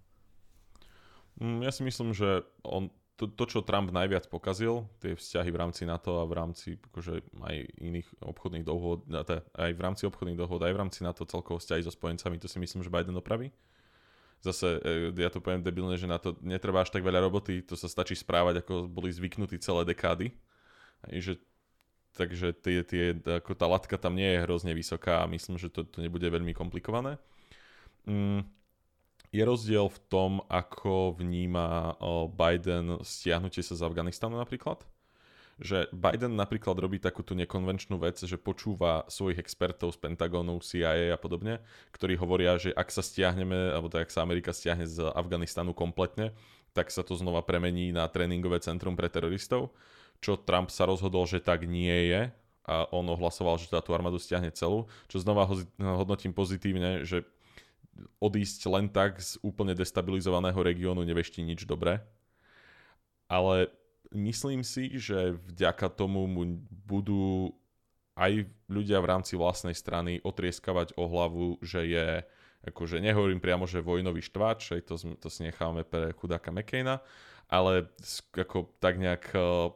Mm, 1.42 1.66
ja 1.66 1.72
si 1.74 1.82
myslím, 1.82 2.14
že 2.14 2.46
on, 2.62 2.94
to, 3.18 3.30
to, 3.30 3.46
čo 3.46 3.60
Trump 3.62 3.94
najviac 3.94 4.26
pokazil, 4.30 4.90
tie 4.98 5.14
vzťahy 5.14 5.50
v 5.54 5.60
rámci 5.62 5.86
NATO 5.86 6.22
a 6.22 6.26
v 6.26 6.34
rámci 6.34 6.82
akože 6.82 7.22
aj 7.46 7.56
iných 7.78 8.08
obchodných 8.22 8.66
dohôd, 8.66 9.06
aj 9.54 9.72
v 9.78 9.82
rámci 9.82 10.10
obchodných 10.10 10.42
dohôd, 10.42 10.62
aj 10.66 10.74
v 10.74 10.82
rámci 10.82 11.00
NATO 11.06 11.26
celkovo 11.30 11.62
vzťahy 11.62 11.86
so 11.86 11.94
spojencami, 11.94 12.42
to 12.42 12.50
si 12.50 12.58
myslím, 12.58 12.82
že 12.82 12.90
Biden 12.90 13.14
opraví. 13.14 13.54
Zase, 14.42 14.82
e, 14.82 15.14
ja 15.22 15.30
to 15.30 15.38
poviem 15.38 15.62
debilne, 15.62 15.94
že 16.02 16.10
na 16.10 16.18
to 16.18 16.34
netrvá 16.42 16.82
až 16.82 16.90
tak 16.90 17.06
veľa 17.06 17.22
roboty, 17.22 17.62
to 17.62 17.78
sa 17.78 17.86
stačí 17.86 18.18
správať, 18.18 18.66
ako 18.66 18.90
boli 18.90 19.14
zvyknutí 19.14 19.62
celé 19.62 19.86
dekády. 19.86 20.34
Že, 21.06 21.38
takže 22.18 22.58
tie, 22.58 22.82
tie, 22.82 23.18
ako 23.22 23.54
tá 23.54 23.70
latka 23.70 24.02
tam 24.02 24.18
nie 24.18 24.34
je 24.34 24.44
hrozne 24.46 24.74
vysoká 24.74 25.22
a 25.22 25.30
myslím, 25.30 25.62
že 25.62 25.70
to, 25.70 25.86
to 25.86 26.02
nebude 26.02 26.26
veľmi 26.26 26.58
komplikované. 26.58 27.22
Mm, 28.10 28.50
je 29.32 29.44
rozdiel 29.48 29.88
v 29.88 30.00
tom, 30.12 30.32
ako 30.52 31.16
vníma 31.16 31.96
Biden 32.36 33.00
stiahnutie 33.00 33.64
sa 33.64 33.80
z 33.80 33.88
Afganistanu 33.88 34.36
napríklad? 34.36 34.84
Že 35.62 35.88
Biden 35.94 36.36
napríklad 36.36 36.74
robí 36.76 36.98
takúto 36.98 37.32
nekonvenčnú 37.38 37.96
vec, 38.02 38.20
že 38.20 38.36
počúva 38.36 39.08
svojich 39.08 39.40
expertov 39.40 39.96
z 39.96 40.04
Pentagonu, 40.04 40.60
CIA 40.60 41.14
a 41.14 41.20
podobne, 41.22 41.64
ktorí 41.96 42.18
hovoria, 42.18 42.58
že 42.58 42.74
ak 42.76 42.92
sa 42.92 43.00
stiahneme, 43.06 43.72
alebo 43.72 43.88
tak 43.88 44.10
ak 44.10 44.12
sa 44.12 44.26
Amerika 44.26 44.52
stiahne 44.52 44.84
z 44.84 45.06
Afganistanu 45.16 45.72
kompletne, 45.72 46.34
tak 46.76 46.90
sa 46.90 47.06
to 47.06 47.16
znova 47.16 47.46
premení 47.46 47.94
na 47.94 48.10
tréningové 48.10 48.60
centrum 48.64 48.98
pre 48.98 49.08
teroristov, 49.12 49.76
čo 50.18 50.40
Trump 50.40 50.74
sa 50.74 50.90
rozhodol, 50.90 51.24
že 51.30 51.40
tak 51.44 51.68
nie 51.70 52.10
je 52.10 52.22
a 52.66 52.86
on 52.90 53.06
ohlasoval, 53.10 53.58
že 53.62 53.70
tú 53.70 53.92
armádu 53.92 54.18
stiahne 54.18 54.50
celú, 54.54 54.90
čo 55.08 55.22
znova 55.22 55.46
hodnotím 55.78 56.34
pozitívne, 56.34 57.06
že 57.06 57.28
odísť 58.20 58.62
len 58.72 58.88
tak 58.88 59.20
z 59.20 59.38
úplne 59.44 59.76
destabilizovaného 59.76 60.58
regiónu 60.58 61.04
nevešti 61.04 61.44
nič 61.44 61.68
dobré. 61.68 62.02
Ale 63.28 63.72
myslím 64.12 64.64
si, 64.64 65.00
že 65.00 65.36
vďaka 65.48 65.88
tomu 65.92 66.28
mu 66.28 66.44
budú 66.70 67.56
aj 68.16 68.44
ľudia 68.68 69.00
v 69.00 69.10
rámci 69.10 69.34
vlastnej 69.40 69.74
strany 69.74 70.20
otrieskavať 70.22 70.94
o 71.00 71.08
hlavu, 71.08 71.48
že 71.64 71.88
je, 71.88 72.08
akože 72.68 73.00
nehovorím 73.00 73.40
priamo, 73.40 73.64
že 73.66 73.84
vojnový 73.84 74.20
štváč, 74.20 74.84
to, 74.84 74.96
to 75.18 75.28
si 75.32 75.48
necháme 75.48 75.88
pre 75.88 76.12
chudáka 76.20 76.52
McCaina, 76.52 77.00
ale 77.48 77.88
ako 78.36 78.76
tak 78.84 79.00
nejak 79.00 79.32
uh, 79.32 79.72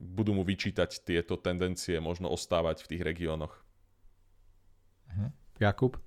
budú 0.00 0.36
mu 0.36 0.44
vyčítať 0.44 1.04
tieto 1.04 1.36
tendencie 1.40 1.96
možno 2.00 2.28
ostávať 2.32 2.84
v 2.84 2.88
tých 2.96 3.02
regiónoch. 3.04 3.52
Mhm. 5.12 5.26
Jakub? 5.60 6.00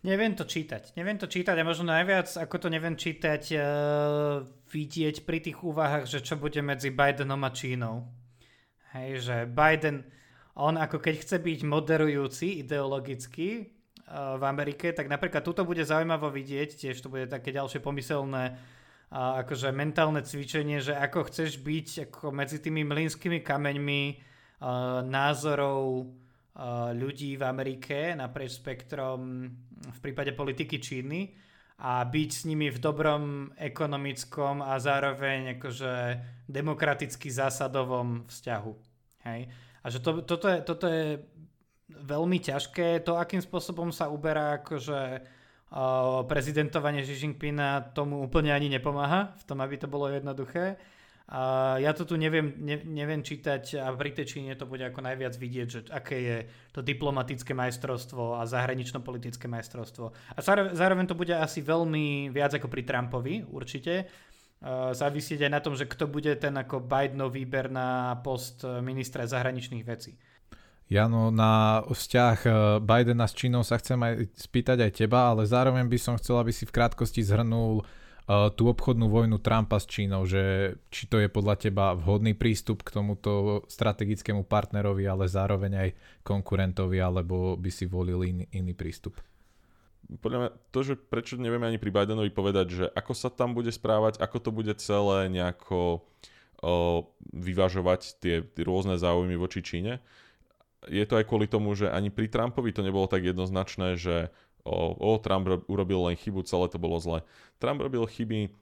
Neviem 0.00 0.32
to 0.32 0.48
čítať. 0.48 0.96
Neviem 0.96 1.20
to 1.20 1.28
čítať 1.28 1.52
a 1.60 1.68
možno 1.68 1.92
najviac, 1.92 2.32
ako 2.40 2.56
to 2.56 2.68
neviem 2.72 2.96
čítať, 2.96 3.42
uh, 3.52 4.40
vidieť 4.72 5.28
pri 5.28 5.38
tých 5.44 5.60
úvahách, 5.60 6.08
že 6.08 6.24
čo 6.24 6.40
bude 6.40 6.56
medzi 6.64 6.88
Bidenom 6.88 7.44
a 7.44 7.52
Čínou. 7.52 8.08
Hej, 8.96 9.28
že 9.28 9.36
Biden, 9.44 10.08
on 10.56 10.80
ako 10.80 11.04
keď 11.04 11.14
chce 11.20 11.36
byť 11.44 11.60
moderujúci 11.68 12.64
ideologicky 12.64 13.68
uh, 14.08 14.40
v 14.40 14.42
Amerike, 14.48 14.96
tak 14.96 15.04
napríklad 15.04 15.44
tuto 15.44 15.68
bude 15.68 15.84
zaujímavo 15.84 16.32
vidieť, 16.32 16.80
tiež 16.80 16.96
to 17.04 17.12
bude 17.12 17.28
také 17.28 17.52
ďalšie 17.52 17.84
pomyselné 17.84 18.56
uh, 18.56 19.44
akože 19.44 19.68
mentálne 19.68 20.24
cvičenie, 20.24 20.80
že 20.80 20.96
ako 20.96 21.28
chceš 21.28 21.60
byť 21.60 22.08
ako 22.08 22.32
medzi 22.32 22.56
tými 22.56 22.88
mlínskymi 22.88 23.44
kameňmi 23.44 24.02
uh, 24.64 25.04
názorov 25.04 26.08
ľudí 26.94 27.38
v 27.38 27.46
Amerike 27.46 28.12
naprieč 28.18 28.58
spektrom 28.58 29.48
v 29.80 29.98
prípade 30.02 30.34
politiky 30.34 30.82
Číny 30.82 31.30
a 31.80 32.04
byť 32.04 32.30
s 32.30 32.42
nimi 32.44 32.68
v 32.68 32.78
dobrom 32.82 33.54
ekonomickom 33.56 34.60
a 34.60 34.76
zároveň 34.76 35.56
akože 35.56 35.92
demokraticky 36.44 37.32
zásadovom 37.32 38.28
vzťahu. 38.28 38.72
Hej? 39.30 39.40
A 39.80 39.86
že 39.88 39.98
to, 40.04 40.20
toto, 40.20 40.46
je, 40.50 40.58
toto 40.60 40.84
je 40.84 41.24
veľmi 41.88 42.36
ťažké. 42.36 43.00
To, 43.08 43.16
akým 43.16 43.40
spôsobom 43.40 43.88
sa 43.88 44.12
uberá 44.12 44.60
akože 44.60 45.24
prezidentovanie 46.26 47.06
Xi 47.06 47.14
Jinpinga 47.14 47.94
tomu 47.94 48.18
úplne 48.20 48.50
ani 48.50 48.66
nepomáha 48.66 49.38
v 49.38 49.42
tom, 49.46 49.62
aby 49.62 49.78
to 49.78 49.86
bolo 49.86 50.10
jednoduché. 50.10 50.74
A 51.30 51.78
ja 51.78 51.94
to 51.94 52.02
tu 52.02 52.18
neviem, 52.18 52.58
ne, 52.58 52.82
neviem 52.82 53.22
čítať 53.22 53.78
a 53.78 53.94
pri 53.94 54.10
tej 54.10 54.26
Číne 54.26 54.58
to 54.58 54.66
bude 54.66 54.82
ako 54.82 54.98
najviac 54.98 55.38
vidieť, 55.38 55.66
že 55.70 55.80
aké 55.86 56.16
je 56.18 56.38
to 56.74 56.82
diplomatické 56.82 57.54
majstrovstvo 57.54 58.34
a 58.34 58.42
zahranično-politické 58.50 59.46
majstrovstvo. 59.46 60.10
A 60.10 60.38
zároveň 60.74 61.06
to 61.06 61.14
bude 61.14 61.30
asi 61.30 61.62
veľmi 61.62 62.34
viac 62.34 62.58
ako 62.58 62.66
pri 62.66 62.82
Trumpovi, 62.82 63.46
určite. 63.46 64.10
Uh, 64.60 64.90
závisieť 64.90 65.46
aj 65.46 65.52
na 65.54 65.60
tom, 65.62 65.78
že 65.78 65.86
kto 65.86 66.10
bude 66.10 66.34
ten 66.34 66.52
ako 66.52 66.82
Bidenov 66.82 67.32
výber 67.38 67.70
na 67.70 68.18
post 68.26 68.66
ministra 68.82 69.22
zahraničných 69.22 69.86
vecí. 69.86 70.18
Jano, 70.90 71.30
na 71.30 71.86
vzťah 71.86 72.38
eh, 72.42 72.52
Bidena 72.82 73.30
s 73.30 73.38
Čínou 73.38 73.62
sa 73.62 73.78
chcem 73.78 73.94
aj 74.02 74.34
spýtať 74.34 74.82
aj 74.82 74.92
teba, 74.98 75.30
ale 75.30 75.46
zároveň 75.46 75.86
by 75.86 75.98
som 76.02 76.18
chcel, 76.18 76.42
aby 76.42 76.50
si 76.50 76.66
v 76.66 76.74
krátkosti 76.74 77.22
zhrnul 77.22 77.80
uh, 77.80 77.99
tú 78.30 78.70
obchodnú 78.70 79.10
vojnu 79.10 79.42
Trumpa 79.42 79.82
s 79.82 79.90
Čínou, 79.90 80.22
že 80.22 80.74
či 80.94 81.10
to 81.10 81.18
je 81.18 81.26
podľa 81.26 81.66
teba 81.66 81.98
vhodný 81.98 82.38
prístup 82.38 82.86
k 82.86 82.94
tomuto 82.94 83.64
strategickému 83.66 84.46
partnerovi, 84.46 85.02
ale 85.02 85.26
zároveň 85.26 85.72
aj 85.74 85.88
konkurentovi, 86.22 87.02
alebo 87.02 87.58
by 87.58 87.70
si 87.74 87.90
volil 87.90 88.22
iný, 88.22 88.46
iný 88.54 88.70
prístup? 88.76 89.18
Podľa 90.10 90.38
mňa 90.38 90.50
to, 90.70 90.80
že 90.82 90.94
prečo 90.94 91.38
nevieme 91.38 91.66
ani 91.66 91.82
pri 91.82 91.90
Bidenovi 91.90 92.30
povedať, 92.30 92.66
že 92.70 92.84
ako 92.94 93.12
sa 93.14 93.30
tam 93.34 93.54
bude 93.54 93.70
správať, 93.74 94.22
ako 94.22 94.36
to 94.38 94.50
bude 94.54 94.74
celé 94.78 95.26
nejako 95.30 96.02
uh, 96.62 97.02
vyvažovať 97.34 98.00
tie, 98.22 98.46
tie 98.46 98.62
rôzne 98.62 98.94
záujmy 98.94 99.34
voči 99.34 99.62
Číne, 99.62 100.02
je 100.88 101.04
to 101.04 101.20
aj 101.20 101.28
kvôli 101.28 101.44
tomu, 101.44 101.76
že 101.76 101.92
ani 101.92 102.08
pri 102.08 102.32
Trumpovi 102.32 102.72
to 102.72 102.80
nebolo 102.80 103.04
tak 103.04 103.20
jednoznačné, 103.20 104.00
že 104.00 104.32
o, 104.64 104.96
o 104.96 105.18
Trump 105.18 105.48
urobil 105.66 106.10
len 106.10 106.16
chybu, 106.16 106.44
celé 106.44 106.68
to 106.68 106.78
bolo 106.80 106.96
zle. 107.00 107.24
Trump 107.60 107.80
robil 107.80 108.04
chyby 108.04 108.52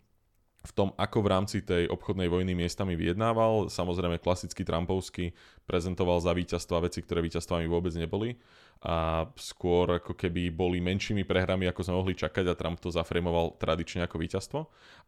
v 0.59 0.72
tom, 0.74 0.90
ako 0.99 1.22
v 1.22 1.30
rámci 1.30 1.59
tej 1.62 1.86
obchodnej 1.86 2.26
vojny 2.26 2.53
miestami 2.53 2.99
vyjednával. 2.99 3.70
Samozrejme 3.70 4.18
klasicky 4.18 4.66
Trumpovsky 4.66 5.30
prezentoval 5.64 6.18
za 6.18 6.34
víťazstva 6.34 6.90
veci, 6.90 6.99
ktoré 7.01 7.22
víťazstvami 7.22 7.70
vôbec 7.70 7.94
neboli 7.94 8.36
a 8.82 9.26
skôr 9.34 9.99
ako 9.99 10.14
keby 10.14 10.55
boli 10.55 10.78
menšími 10.78 11.26
prehrami, 11.26 11.66
ako 11.66 11.82
sme 11.82 11.99
mohli 11.99 12.14
čakať 12.14 12.46
a 12.46 12.59
Trump 12.59 12.78
to 12.78 12.94
zaframoval 12.94 13.59
tradične 13.59 14.07
ako 14.07 14.22
víťazstvo. 14.22 14.61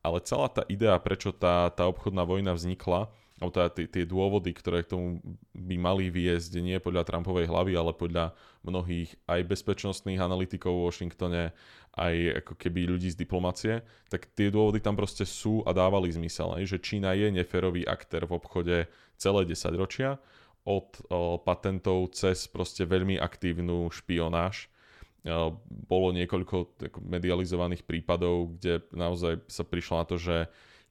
Ale 0.02 0.18
celá 0.26 0.50
tá 0.50 0.62
idea, 0.66 0.98
prečo 0.98 1.30
tá, 1.30 1.70
tá 1.70 1.86
obchodná 1.86 2.26
vojna 2.26 2.54
vznikla, 2.54 3.10
alebo 3.40 3.56
teda 3.56 3.72
tie, 3.72 3.88
tie 3.88 4.04
dôvody, 4.04 4.52
ktoré 4.52 4.84
k 4.84 4.92
tomu 4.92 5.24
by 5.56 5.76
mali 5.80 6.12
viesť 6.12 6.60
nie 6.60 6.76
podľa 6.76 7.08
Trumpovej 7.08 7.48
hlavy, 7.48 7.72
ale 7.72 7.96
podľa 7.96 8.36
mnohých 8.68 9.16
aj 9.24 9.40
bezpečnostných 9.48 10.20
analytikov 10.20 10.76
v 10.76 10.84
Washingtone, 10.84 11.56
aj 11.96 12.44
ako 12.44 12.52
keby 12.60 12.86
ľudí 12.92 13.08
z 13.08 13.16
diplomacie, 13.16 13.80
tak 14.12 14.28
tie 14.36 14.52
dôvody 14.52 14.84
tam 14.84 14.92
proste 14.92 15.24
sú 15.24 15.64
a 15.64 15.72
dávali 15.72 16.12
zmysel, 16.12 16.52
že 16.68 16.76
Čína 16.76 17.16
je 17.16 17.32
neferový 17.32 17.88
aktér 17.88 18.28
v 18.28 18.36
obchode 18.36 18.76
celé 19.16 19.40
10 19.48 19.72
ročia, 19.80 20.20
od 20.68 21.00
patentov 21.48 22.12
cez 22.12 22.44
proste 22.44 22.84
veľmi 22.84 23.16
aktívnu 23.16 23.88
špionáž. 23.88 24.68
Bolo 25.88 26.12
niekoľko 26.12 26.76
medializovaných 27.00 27.88
prípadov, 27.88 28.60
kde 28.60 28.84
naozaj 28.92 29.40
sa 29.48 29.64
prišlo 29.64 29.94
na 30.00 30.04
to, 30.04 30.20
že 30.20 30.36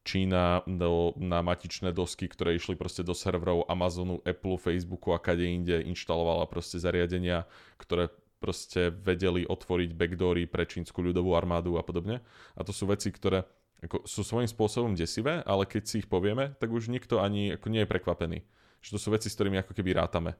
Čína 0.07 0.63
do, 0.65 1.13
na 1.19 1.43
matičné 1.43 1.91
dosky, 1.91 2.25
ktoré 2.31 2.55
išli 2.55 2.73
proste 2.79 3.03
do 3.03 3.11
serverov 3.11 3.67
Amazonu, 3.67 4.23
Apple, 4.23 4.57
Facebooku 4.57 5.11
a 5.11 5.19
kade 5.19 5.43
inde 5.43 5.83
inštalovala 5.85 6.47
proste 6.47 6.79
zariadenia, 6.79 7.45
ktoré 7.77 8.09
proste 8.39 8.89
vedeli 8.89 9.43
otvoriť 9.43 9.91
backdoory 9.93 10.47
pre 10.47 10.63
čínsku 10.63 11.03
ľudovú 11.03 11.35
armádu 11.35 11.75
a 11.75 11.83
podobne. 11.83 12.23
A 12.55 12.63
to 12.63 12.71
sú 12.71 12.87
veci, 12.87 13.11
ktoré 13.11 13.43
ako, 13.83 14.07
sú 14.07 14.23
svojím 14.23 14.47
spôsobom 14.47 14.91
desivé, 14.95 15.43
ale 15.43 15.67
keď 15.67 15.83
si 15.87 15.95
ich 16.03 16.07
povieme, 16.07 16.55
tak 16.59 16.71
už 16.71 16.91
nikto 16.91 17.19
ani 17.19 17.55
ako 17.55 17.67
nie 17.71 17.83
je 17.83 17.91
prekvapený. 17.91 18.37
Že 18.79 18.89
to 18.95 18.99
sú 18.99 19.09
veci, 19.11 19.27
s 19.27 19.35
ktorými 19.35 19.59
ako 19.59 19.75
keby 19.75 19.91
rátame. 19.95 20.35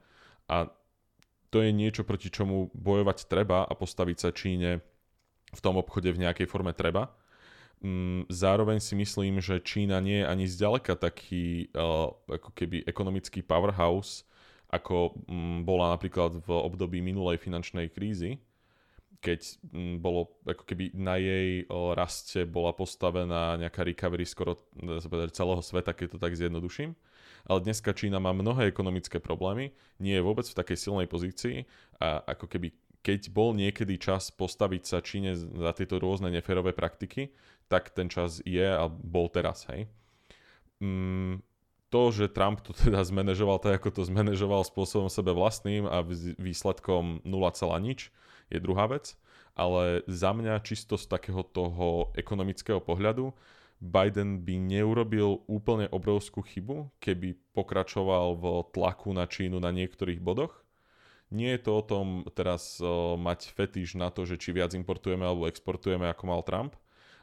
A 0.48 0.68
to 1.52 1.60
je 1.60 1.72
niečo, 1.72 2.04
proti 2.06 2.32
čomu 2.32 2.72
bojovať 2.72 3.28
treba 3.28 3.64
a 3.64 3.72
postaviť 3.76 4.16
sa 4.16 4.30
Číne 4.32 4.80
v 5.50 5.60
tom 5.60 5.76
obchode 5.76 6.08
v 6.14 6.22
nejakej 6.22 6.46
forme 6.46 6.70
treba. 6.72 7.10
Mm, 7.80 8.28
zároveň 8.28 8.76
si 8.76 8.92
myslím, 8.92 9.40
že 9.40 9.56
Čína 9.64 10.04
nie 10.04 10.20
je 10.20 10.28
ani 10.28 10.44
zďaleka 10.44 11.00
taký 11.00 11.72
uh, 11.72 12.12
ako 12.28 12.52
keby 12.52 12.84
ekonomický 12.84 13.40
powerhouse, 13.40 14.28
ako 14.68 15.16
um, 15.24 15.64
bola 15.64 15.96
napríklad 15.96 16.44
v 16.44 16.48
období 16.52 17.00
minulej 17.00 17.40
finančnej 17.40 17.88
krízy, 17.88 18.36
keď 19.24 19.56
um, 19.72 19.96
bolo 19.96 20.28
ako 20.44 20.68
keby 20.68 20.92
na 20.92 21.16
jej 21.16 21.64
uh, 21.72 21.96
raste 21.96 22.44
bola 22.44 22.76
postavená 22.76 23.56
nejaká 23.56 23.80
recovery 23.80 24.28
skoro 24.28 24.60
celého 25.32 25.64
sveta, 25.64 25.96
keď 25.96 26.06
to 26.14 26.18
tak 26.20 26.36
zjednoduším. 26.36 26.92
Ale 27.48 27.64
dneska 27.64 27.96
Čína 27.96 28.20
má 28.20 28.36
mnohé 28.36 28.68
ekonomické 28.68 29.16
problémy, 29.16 29.72
nie 29.96 30.12
je 30.12 30.20
vôbec 30.20 30.44
v 30.44 30.58
takej 30.60 30.76
silnej 30.76 31.08
pozícii 31.08 31.64
a 31.96 32.20
ako 32.28 32.44
keby 32.44 32.76
keď 33.00 33.32
bol 33.32 33.56
niekedy 33.56 33.96
čas 33.96 34.28
postaviť 34.28 34.82
sa 34.84 34.98
Číne 35.00 35.36
za 35.36 35.72
tieto 35.72 35.96
rôzne 35.96 36.28
neférové 36.28 36.76
praktiky, 36.76 37.32
tak 37.70 37.92
ten 37.94 38.12
čas 38.12 38.44
je 38.44 38.64
a 38.64 38.88
bol 38.90 39.30
teraz, 39.32 39.64
hej. 39.72 39.88
Mm, 40.80 41.44
to, 41.90 42.02
že 42.14 42.32
Trump 42.32 42.62
to 42.62 42.72
teda 42.72 43.02
zmanéžoval 43.10 43.58
tak, 43.58 43.82
ako 43.82 44.00
to 44.00 44.02
zmanéžoval 44.06 44.62
spôsobom 44.64 45.08
sebe 45.08 45.34
vlastným 45.34 45.84
a 45.88 46.04
výsledkom 46.38 47.24
0, 47.24 47.82
nič, 47.82 48.12
je 48.48 48.58
druhá 48.62 48.86
vec. 48.86 49.16
Ale 49.58 50.06
za 50.06 50.30
mňa 50.30 50.62
čisto 50.62 50.94
z 50.94 51.10
takého 51.10 51.42
toho 51.42 52.14
ekonomického 52.14 52.78
pohľadu 52.78 53.34
Biden 53.80 54.44
by 54.44 54.60
neurobil 54.60 55.40
úplne 55.48 55.88
obrovskú 55.88 56.44
chybu, 56.44 56.92
keby 57.00 57.32
pokračoval 57.56 58.36
v 58.36 58.44
tlaku 58.76 59.16
na 59.16 59.24
Čínu 59.24 59.56
na 59.56 59.72
niektorých 59.72 60.20
bodoch. 60.20 60.52
Nie 61.30 61.54
je 61.54 61.62
to 61.62 61.78
o 61.78 61.82
tom 61.86 62.26
teraz 62.34 62.82
o, 62.82 63.14
mať 63.14 63.54
fetiš 63.54 63.94
na 63.94 64.10
to, 64.10 64.26
že 64.26 64.34
či 64.34 64.50
viac 64.50 64.74
importujeme 64.74 65.22
alebo 65.22 65.46
exportujeme, 65.46 66.10
ako 66.10 66.24
mal 66.26 66.42
Trump, 66.42 66.74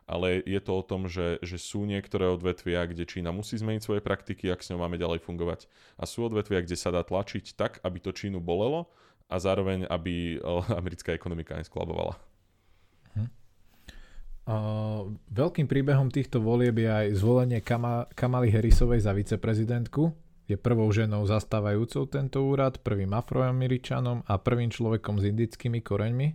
ale 0.07 0.39
je 0.47 0.59
to 0.63 0.79
o 0.79 0.83
tom, 0.87 1.11
že, 1.11 1.43
že 1.43 1.59
sú 1.59 1.83
niektoré 1.83 2.31
odvetvia, 2.31 2.87
kde 2.87 3.03
Čína 3.03 3.35
musí 3.35 3.59
zmeniť 3.59 3.83
svoje 3.83 3.99
praktiky, 3.99 4.47
ak 4.47 4.63
s 4.63 4.71
ňou 4.71 4.79
máme 4.79 4.95
ďalej 4.95 5.19
fungovať. 5.19 5.67
A 5.99 6.07
sú 6.07 6.23
odvetvia, 6.23 6.63
kde 6.63 6.79
sa 6.79 6.95
dá 6.95 7.03
tlačiť 7.03 7.59
tak, 7.59 7.83
aby 7.83 7.99
to 7.99 8.15
Čínu 8.15 8.39
bolelo 8.39 8.87
a 9.27 9.35
zároveň, 9.43 9.83
aby 9.91 10.39
americká 10.79 11.11
ekonomika 11.11 11.59
nesklabovala. 11.59 12.15
Hm. 13.19 13.29
Uh, 14.47 15.11
veľkým 15.35 15.67
príbehom 15.67 16.07
týchto 16.07 16.39
volieb 16.39 16.79
je 16.79 16.87
aj 16.87 17.07
zvolenie 17.19 17.59
Kama- 17.59 18.07
Kamaly 18.15 18.47
Harrisovej 18.47 19.03
za 19.03 19.11
viceprezidentku. 19.11 20.26
Je 20.47 20.55
prvou 20.55 20.87
ženou 20.95 21.27
zastávajúcou 21.27 22.07
tento 22.07 22.39
úrad, 22.39 22.79
prvým 22.79 23.11
afroameričanom 23.11 24.23
a 24.23 24.39
prvým 24.39 24.71
človekom 24.71 25.19
s 25.19 25.27
indickými 25.27 25.83
koreňmi. 25.83 26.27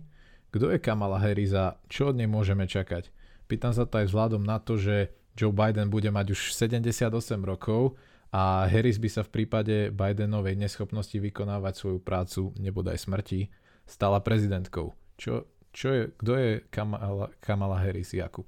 Kto 0.53 0.69
je 0.69 0.77
Kamala 0.77 1.17
Harris 1.17 1.49
a 1.57 1.81
čo 1.89 2.13
od 2.13 2.21
nej 2.21 2.29
môžeme 2.29 2.69
čakať? 2.69 3.09
Pýtam 3.49 3.73
sa 3.73 3.89
to 3.89 3.97
aj 3.97 4.13
vzhľadom 4.13 4.45
na 4.45 4.61
to, 4.61 4.77
že 4.77 5.09
Joe 5.33 5.49
Biden 5.49 5.89
bude 5.89 6.13
mať 6.13 6.37
už 6.37 6.53
78 6.53 7.09
rokov 7.41 7.97
a 8.29 8.69
Harris 8.69 9.01
by 9.01 9.09
sa 9.09 9.25
v 9.25 9.33
prípade 9.33 9.89
Bidenovej 9.89 10.61
neschopnosti 10.61 11.17
vykonávať 11.17 11.73
svoju 11.73 11.99
prácu 12.01 12.53
nebodaj 12.61 13.01
smrti 13.01 13.49
stala 13.89 14.21
prezidentkou. 14.21 14.93
Čo, 15.17 15.49
čo 15.73 15.89
je, 15.89 16.01
kto 16.13 16.33
je 16.37 16.49
Kamala, 16.69 17.33
Kamala 17.41 17.81
Harris, 17.81 18.13
Jakub? 18.13 18.45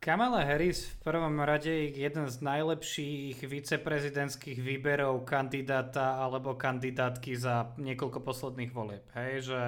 Kamala 0.00 0.48
Harris 0.48 0.88
v 0.88 0.96
prvom 1.04 1.44
rade 1.44 1.68
je 1.68 1.92
jeden 1.92 2.24
z 2.24 2.40
najlepších 2.40 3.36
viceprezidentských 3.36 4.56
výberov 4.56 5.28
kandidáta 5.28 6.24
alebo 6.24 6.56
kandidátky 6.56 7.36
za 7.36 7.76
niekoľko 7.76 8.24
posledných 8.24 8.72
volieb. 8.72 9.04
Hej, 9.12 9.52
že, 9.52 9.64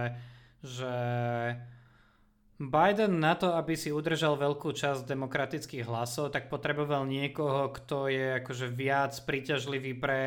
že 0.65 0.95
Biden 2.57 3.21
na 3.21 3.37
to, 3.37 3.53
aby 3.53 3.77
si 3.77 3.93
udržal 3.93 4.41
veľkú 4.41 4.73
časť 4.73 5.05
demokratických 5.05 5.85
hlasov, 5.85 6.33
tak 6.33 6.49
potreboval 6.49 7.05
niekoho, 7.05 7.69
kto 7.69 8.09
je 8.09 8.41
akože 8.41 8.73
viac 8.73 9.13
príťažlivý 9.29 10.01
pre 10.01 10.25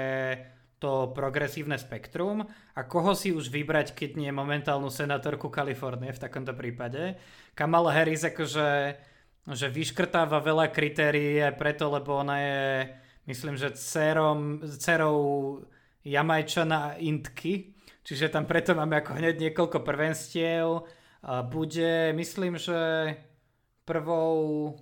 to 0.77 1.09
progresívne 1.17 1.81
spektrum 1.81 2.45
a 2.77 2.81
koho 2.85 3.17
si 3.17 3.33
už 3.33 3.49
vybrať, 3.49 3.97
keď 3.97 4.21
nie 4.21 4.29
momentálnu 4.29 4.93
senátorku 4.93 5.49
Kalifornie 5.49 6.13
v 6.13 6.21
takomto 6.21 6.53
prípade. 6.53 7.17
Kamala 7.57 7.89
Harris 7.89 8.21
akože 8.21 8.93
že 9.45 9.69
vyškrtáva 9.69 10.41
veľa 10.41 10.73
kritérií 10.73 11.37
aj 11.37 11.53
preto, 11.61 11.85
lebo 11.93 12.17
ona 12.17 12.41
je, 12.41 12.63
myslím, 13.29 13.53
že 13.57 13.77
dcerom, 13.77 14.65
dcerou 14.65 15.61
Jamajčana 16.01 16.77
a 16.77 16.95
Intky, 16.97 17.77
čiže 18.01 18.33
tam 18.33 18.49
preto 18.49 18.73
máme 18.73 19.01
ako 19.01 19.17
hneď 19.17 19.35
niekoľko 19.49 19.85
prvenstiev. 19.85 20.85
Bude, 21.49 22.13
myslím, 22.13 22.57
že 22.57 22.77
prvou, 23.85 24.73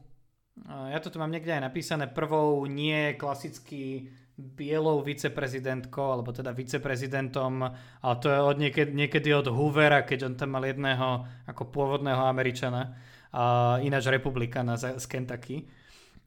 ja 0.68 1.00
to 1.00 1.08
tu 1.08 1.20
mám 1.20 1.32
niekde 1.32 1.56
aj 1.56 1.64
napísané, 1.68 2.08
prvou 2.12 2.64
nie 2.68 3.16
klasicky 3.16 4.12
bielou 4.36 5.00
viceprezidentkou, 5.06 6.20
alebo 6.20 6.36
teda 6.36 6.52
viceprezidentom, 6.52 7.64
ale 8.02 8.16
to 8.20 8.28
je 8.28 8.40
od 8.42 8.58
niekedy, 8.60 8.92
niekedy 8.92 9.30
od 9.30 9.48
Hoovera, 9.48 10.04
keď 10.04 10.20
on 10.28 10.36
tam 10.36 10.58
mal 10.58 10.66
jedného 10.66 11.24
ako 11.48 11.70
pôvodného 11.70 12.28
Američana, 12.28 12.98
a 13.34 13.78
ináč 13.82 14.06
republikana 14.14 14.78
z 14.78 15.06
Kentucky. 15.10 15.66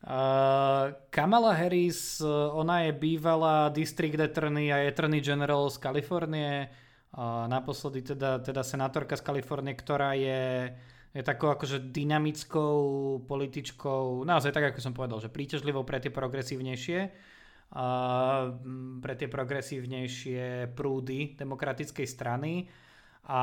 Uh, 0.07 0.93
Kamala 1.11 1.55
Harris, 1.55 2.21
ona 2.53 2.87
je 2.87 2.93
bývalá 2.93 3.71
district 3.71 4.21
attorney 4.21 4.71
a 4.71 4.83
attorney 4.87 5.23
general 5.23 5.71
z 5.71 5.79
Kalifornie. 5.79 6.69
Uh, 7.17 7.49
naposledy 7.49 8.03
teda, 8.03 8.43
teda 8.43 8.61
senátorka 8.61 9.17
z 9.17 9.25
Kalifornie, 9.25 9.73
ktorá 9.73 10.13
je, 10.13 10.69
je 11.17 11.23
takou 11.25 11.49
akože 11.49 11.91
dynamickou 11.91 12.77
političkou, 13.25 14.27
naozaj 14.27 14.53
tak, 14.53 14.75
ako 14.75 14.85
som 14.85 14.93
povedal, 14.93 15.23
že 15.23 15.33
príťažlivou 15.33 15.87
pre 15.87 15.97
tie 16.03 16.13
progresívnejšie 16.13 16.99
uh, 17.01 18.53
pre 19.03 19.15
tie 19.19 19.27
progresívnejšie 19.27 20.71
prúdy 20.77 21.35
demokratickej 21.35 22.07
strany. 22.07 22.71
A 23.27 23.41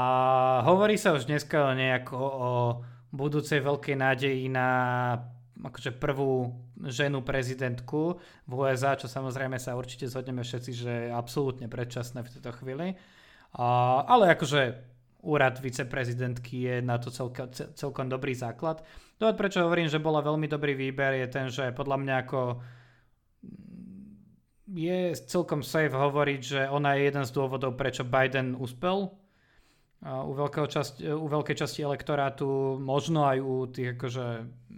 hovorí 0.63 0.95
sa 0.95 1.11
už 1.11 1.27
dneska 1.27 1.59
o 1.59 1.75
nejako 1.75 2.17
o 2.17 2.51
budúcej 3.13 3.61
veľkej 3.61 3.95
nádeji 3.95 4.49
na 4.49 4.69
akože 5.53 5.95
prvú 5.95 6.49
ženu 6.89 7.21
prezidentku 7.21 8.17
v 8.49 8.51
USA, 8.51 8.97
čo 8.97 9.05
samozrejme 9.05 9.61
sa 9.61 9.77
určite 9.77 10.09
zhodneme 10.09 10.41
všetci, 10.41 10.71
že 10.73 10.91
je 11.07 11.09
absolútne 11.13 11.69
predčasné 11.69 12.25
v 12.25 12.31
tejto 12.33 12.51
chvíli. 12.57 12.97
A, 13.53 13.65
ale 14.09 14.33
akože 14.33 14.61
úrad 15.23 15.61
viceprezidentky 15.61 16.67
je 16.67 16.75
na 16.83 16.99
to 16.99 17.13
celko, 17.13 17.47
celkom 17.53 18.11
dobrý 18.11 18.35
základ. 18.35 18.83
Dôvod, 19.21 19.39
prečo 19.39 19.63
hovorím, 19.63 19.87
že 19.87 20.03
bola 20.03 20.19
veľmi 20.19 20.51
dobrý 20.51 20.75
výber, 20.75 21.15
je 21.23 21.27
ten, 21.31 21.47
že 21.47 21.71
podľa 21.71 21.97
mňa 22.01 22.15
ako 22.27 22.41
je 24.73 24.99
celkom 25.29 25.61
safe 25.61 25.93
hovoriť, 25.93 26.41
že 26.41 26.61
ona 26.67 26.97
je 26.97 27.07
jeden 27.07 27.23
z 27.23 27.31
dôvodov, 27.31 27.77
prečo 27.79 28.03
Biden 28.03 28.57
uspel 28.57 29.15
u, 30.03 30.67
časti, 30.67 31.07
u 31.07 31.27
veľkej 31.31 31.55
časti 31.55 31.79
elektorátu, 31.79 32.75
možno 32.79 33.23
aj 33.23 33.37
u 33.39 33.55
tých 33.71 33.95
akože 33.95 34.25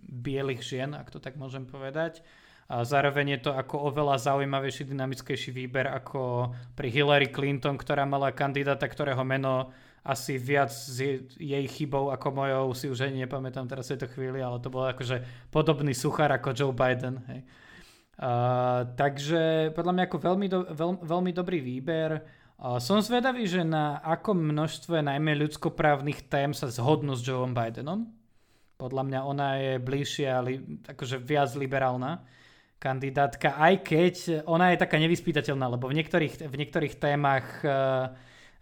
bielých 0.05 0.61
žien, 0.61 0.93
ak 0.93 1.09
to 1.09 1.17
tak 1.17 1.35
môžem 1.35 1.65
povedať. 1.65 2.21
A 2.65 2.81
zároveň 2.81 3.37
je 3.37 3.49
to 3.49 3.51
ako 3.53 3.93
oveľa 3.93 4.17
zaujímavejší, 4.17 4.89
dynamickejší 4.89 5.53
výber 5.53 5.85
ako 5.85 6.49
pri 6.73 6.89
Hillary 6.89 7.29
Clinton, 7.29 7.77
ktorá 7.77 8.09
mala 8.09 8.33
kandidáta, 8.33 8.89
ktorého 8.89 9.21
meno 9.21 9.69
asi 10.05 10.37
viac 10.37 10.69
z 10.69 11.25
jej 11.37 11.65
chybou 11.65 12.13
ako 12.13 12.27
mojou, 12.29 12.65
si 12.77 12.89
už 12.89 13.09
ani 13.09 13.25
nepamätám 13.25 13.65
teraz 13.65 13.89
v 13.89 13.97
tejto 13.97 14.13
chvíli, 14.13 14.37
ale 14.41 14.61
to 14.61 14.69
bol 14.69 14.85
akože 14.85 15.49
podobný 15.49 15.93
suchár 15.97 16.29
ako 16.29 16.53
Joe 16.53 16.73
Biden. 16.73 17.21
Hej. 17.29 17.41
Uh, 18.15 18.87
takže 18.95 19.73
podľa 19.73 19.91
mňa 19.91 20.03
ako 20.05 20.17
veľmi, 20.21 20.47
do, 20.47 20.59
veľ, 20.71 20.91
veľmi 21.03 21.31
dobrý 21.33 21.59
výber. 21.61 22.21
Som 22.55 23.03
zvedavý, 23.03 23.51
že 23.51 23.67
na 23.67 23.99
akom 23.99 24.39
množstve 24.39 25.03
najmä 25.03 25.35
ľudskoprávnych 25.35 26.31
tém 26.31 26.55
sa 26.55 26.71
zhodnú 26.71 27.11
s 27.11 27.21
Joeom 27.21 27.51
Bidenom. 27.51 28.07
Podľa 28.79 29.03
mňa 29.03 29.19
ona 29.27 29.47
je 29.59 29.73
bližšia, 29.79 30.39
li, 30.39 30.63
akože 30.87 31.19
viac 31.19 31.51
liberálna 31.55 32.23
kandidátka, 32.79 33.55
aj 33.59 33.73
keď 33.83 34.15
ona 34.47 34.71
je 34.71 34.81
taká 34.83 34.99
nevyspytateľná, 34.99 35.67
lebo 35.73 35.87
v 35.87 35.99
niektorých, 35.99 36.47
v 36.47 36.55
niektorých 36.55 36.95
témach 36.99 37.47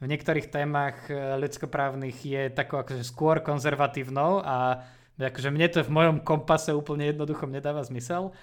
v 0.04 0.12
niektorých 0.12 0.52
témach 0.52 1.08
ľudskoprávnych 1.40 2.18
je 2.28 2.42
takou 2.52 2.84
akože 2.84 3.08
skôr 3.08 3.40
konzervatívnou 3.40 4.44
a 4.44 4.84
akože 5.16 5.48
mne 5.48 5.68
to 5.72 5.80
v 5.80 5.96
mojom 5.96 6.18
kompase 6.20 6.76
úplne 6.76 7.08
jednoducho 7.16 7.48
nedáva 7.48 7.80
zmysel. 7.88 8.36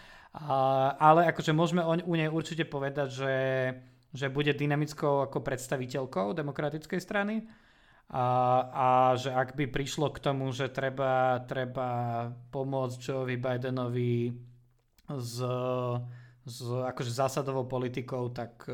Ale 0.97 1.29
akože 1.29 1.53
môžeme 1.53 1.85
o, 1.85 1.93
u 2.01 2.15
nej 2.17 2.33
určite 2.33 2.65
povedať, 2.65 3.09
že 3.13 3.33
že 4.11 4.33
bude 4.33 4.51
dynamickou 4.51 5.23
ako 5.27 5.43
predstaviteľkou 5.43 6.35
demokratickej 6.35 7.01
strany 7.01 7.47
a, 8.11 8.27
a 8.75 8.89
že 9.15 9.31
ak 9.31 9.55
by 9.55 9.71
prišlo 9.71 10.11
k 10.11 10.19
tomu, 10.19 10.51
že 10.51 10.67
treba, 10.67 11.39
treba 11.47 11.89
pomôcť 12.51 12.99
Joeovi 12.99 13.39
Bidenovi 13.39 14.35
s, 15.07 15.39
s 16.43 16.59
akože 16.67 17.13
zásadovou 17.15 17.71
politikou, 17.71 18.35
tak, 18.35 18.67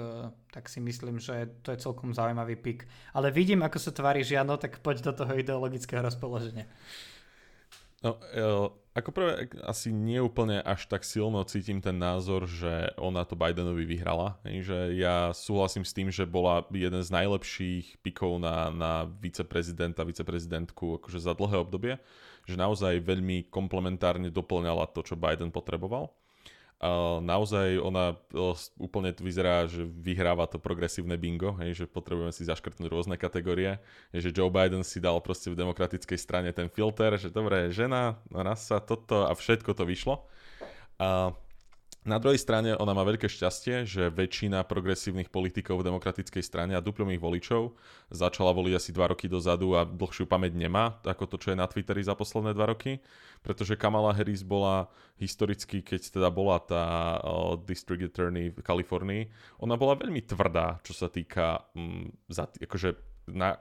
tak 0.48 0.64
si 0.72 0.80
myslím, 0.80 1.20
že 1.20 1.52
to 1.60 1.76
je 1.76 1.84
celkom 1.84 2.16
zaujímavý 2.16 2.56
pik. 2.56 2.88
Ale 3.12 3.28
vidím, 3.28 3.60
ako 3.60 3.76
sa 3.76 3.92
tvári 3.92 4.24
Žiano, 4.24 4.56
tak 4.56 4.80
poď 4.80 5.04
do 5.04 5.12
toho 5.12 5.36
ideologického 5.36 6.00
rozpoloženia. 6.00 6.64
No, 8.04 8.20
ako 8.96 9.12
prvé, 9.12 9.48
asi 9.64 9.92
neúplne 9.92 10.60
až 10.60 10.88
tak 10.88 11.04
silno 11.04 11.44
cítim 11.44 11.84
ten 11.84 11.96
názor, 11.96 12.48
že 12.48 12.92
ona 12.96 13.24
to 13.28 13.36
Bidenovi 13.36 13.84
vyhrala. 13.84 14.40
Že 14.44 14.96
ja 14.96 15.32
súhlasím 15.36 15.84
s 15.84 15.92
tým, 15.92 16.08
že 16.08 16.28
bola 16.28 16.64
jeden 16.72 17.04
z 17.04 17.12
najlepších 17.12 18.00
pikov 18.00 18.40
na, 18.40 18.72
na 18.72 19.08
viceprezidenta, 19.20 20.04
viceprezidentku 20.04 21.00
akože 21.00 21.20
za 21.20 21.36
dlhé 21.36 21.56
obdobie. 21.60 22.00
Že 22.48 22.56
naozaj 22.56 23.04
veľmi 23.04 23.52
komplementárne 23.52 24.32
doplňala 24.32 24.88
to, 24.92 25.04
čo 25.04 25.16
Biden 25.16 25.52
potreboval. 25.52 26.12
Naozaj 27.24 27.80
ona 27.80 28.20
uh, 28.36 28.52
úplne 28.76 29.08
vyzerá, 29.16 29.64
že 29.64 29.88
vyhráva 29.88 30.44
to 30.44 30.60
progresívne 30.60 31.16
bingo, 31.16 31.56
hej, 31.56 31.72
že 31.72 31.84
potrebujeme 31.88 32.36
si 32.36 32.44
zaškrtnúť 32.44 32.92
rôzne 32.92 33.16
kategórie, 33.16 33.80
hej, 34.12 34.28
že 34.28 34.34
Joe 34.36 34.52
Biden 34.52 34.84
si 34.84 35.00
dal 35.00 35.16
proste 35.24 35.48
v 35.48 35.56
demokratickej 35.56 36.18
strane 36.20 36.52
ten 36.52 36.68
filter, 36.68 37.16
že 37.16 37.32
dobre, 37.32 37.72
žena, 37.72 38.20
rasa, 38.28 38.76
toto 38.84 39.24
a 39.24 39.32
všetko 39.32 39.72
to 39.72 39.88
vyšlo. 39.88 40.28
Uh, 41.00 41.32
na 42.06 42.22
druhej 42.22 42.38
strane 42.38 42.72
ona 42.78 42.94
má 42.94 43.02
veľké 43.02 43.26
šťastie, 43.26 43.82
že 43.82 44.14
väčšina 44.14 44.62
progresívnych 44.62 45.28
politikov 45.28 45.82
v 45.82 45.90
demokratickej 45.90 46.40
strane 46.40 46.72
a 46.78 46.80
duplomých 46.80 47.18
voličov 47.18 47.74
začala 48.14 48.54
voliť 48.54 48.74
asi 48.78 48.90
2 48.94 49.12
roky 49.12 49.26
dozadu 49.26 49.74
a 49.74 49.82
dlhšiu 49.82 50.30
pamäť 50.30 50.54
nemá, 50.54 51.02
ako 51.02 51.26
to, 51.26 51.36
čo 51.42 51.48
je 51.52 51.58
na 51.58 51.66
Twitteri 51.66 52.06
za 52.06 52.14
posledné 52.14 52.54
2 52.54 52.72
roky, 52.72 53.02
pretože 53.42 53.74
Kamala 53.74 54.14
Harris 54.14 54.46
bola 54.46 54.86
historicky, 55.18 55.82
keď 55.82 56.14
teda 56.14 56.28
bola 56.30 56.62
tá 56.62 57.18
district 57.66 58.06
attorney 58.06 58.54
v 58.54 58.62
Kalifornii, 58.62 59.22
ona 59.66 59.74
bola 59.74 59.98
veľmi 59.98 60.22
tvrdá, 60.22 60.78
čo 60.86 60.94
sa 60.94 61.10
týka 61.10 61.66
um, 61.74 62.06
za, 62.30 62.46
akože 62.46 62.94
na, 63.34 63.58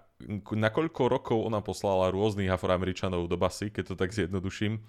na 0.55 0.71
koľko 0.71 1.11
rokov 1.11 1.37
ona 1.43 1.59
poslala 1.59 2.11
rôznych 2.11 2.47
afroameričanov 2.47 3.27
do 3.27 3.35
basy, 3.35 3.67
keď 3.67 3.93
to 3.93 3.95
tak 3.99 4.15
zjednoduším, 4.15 4.79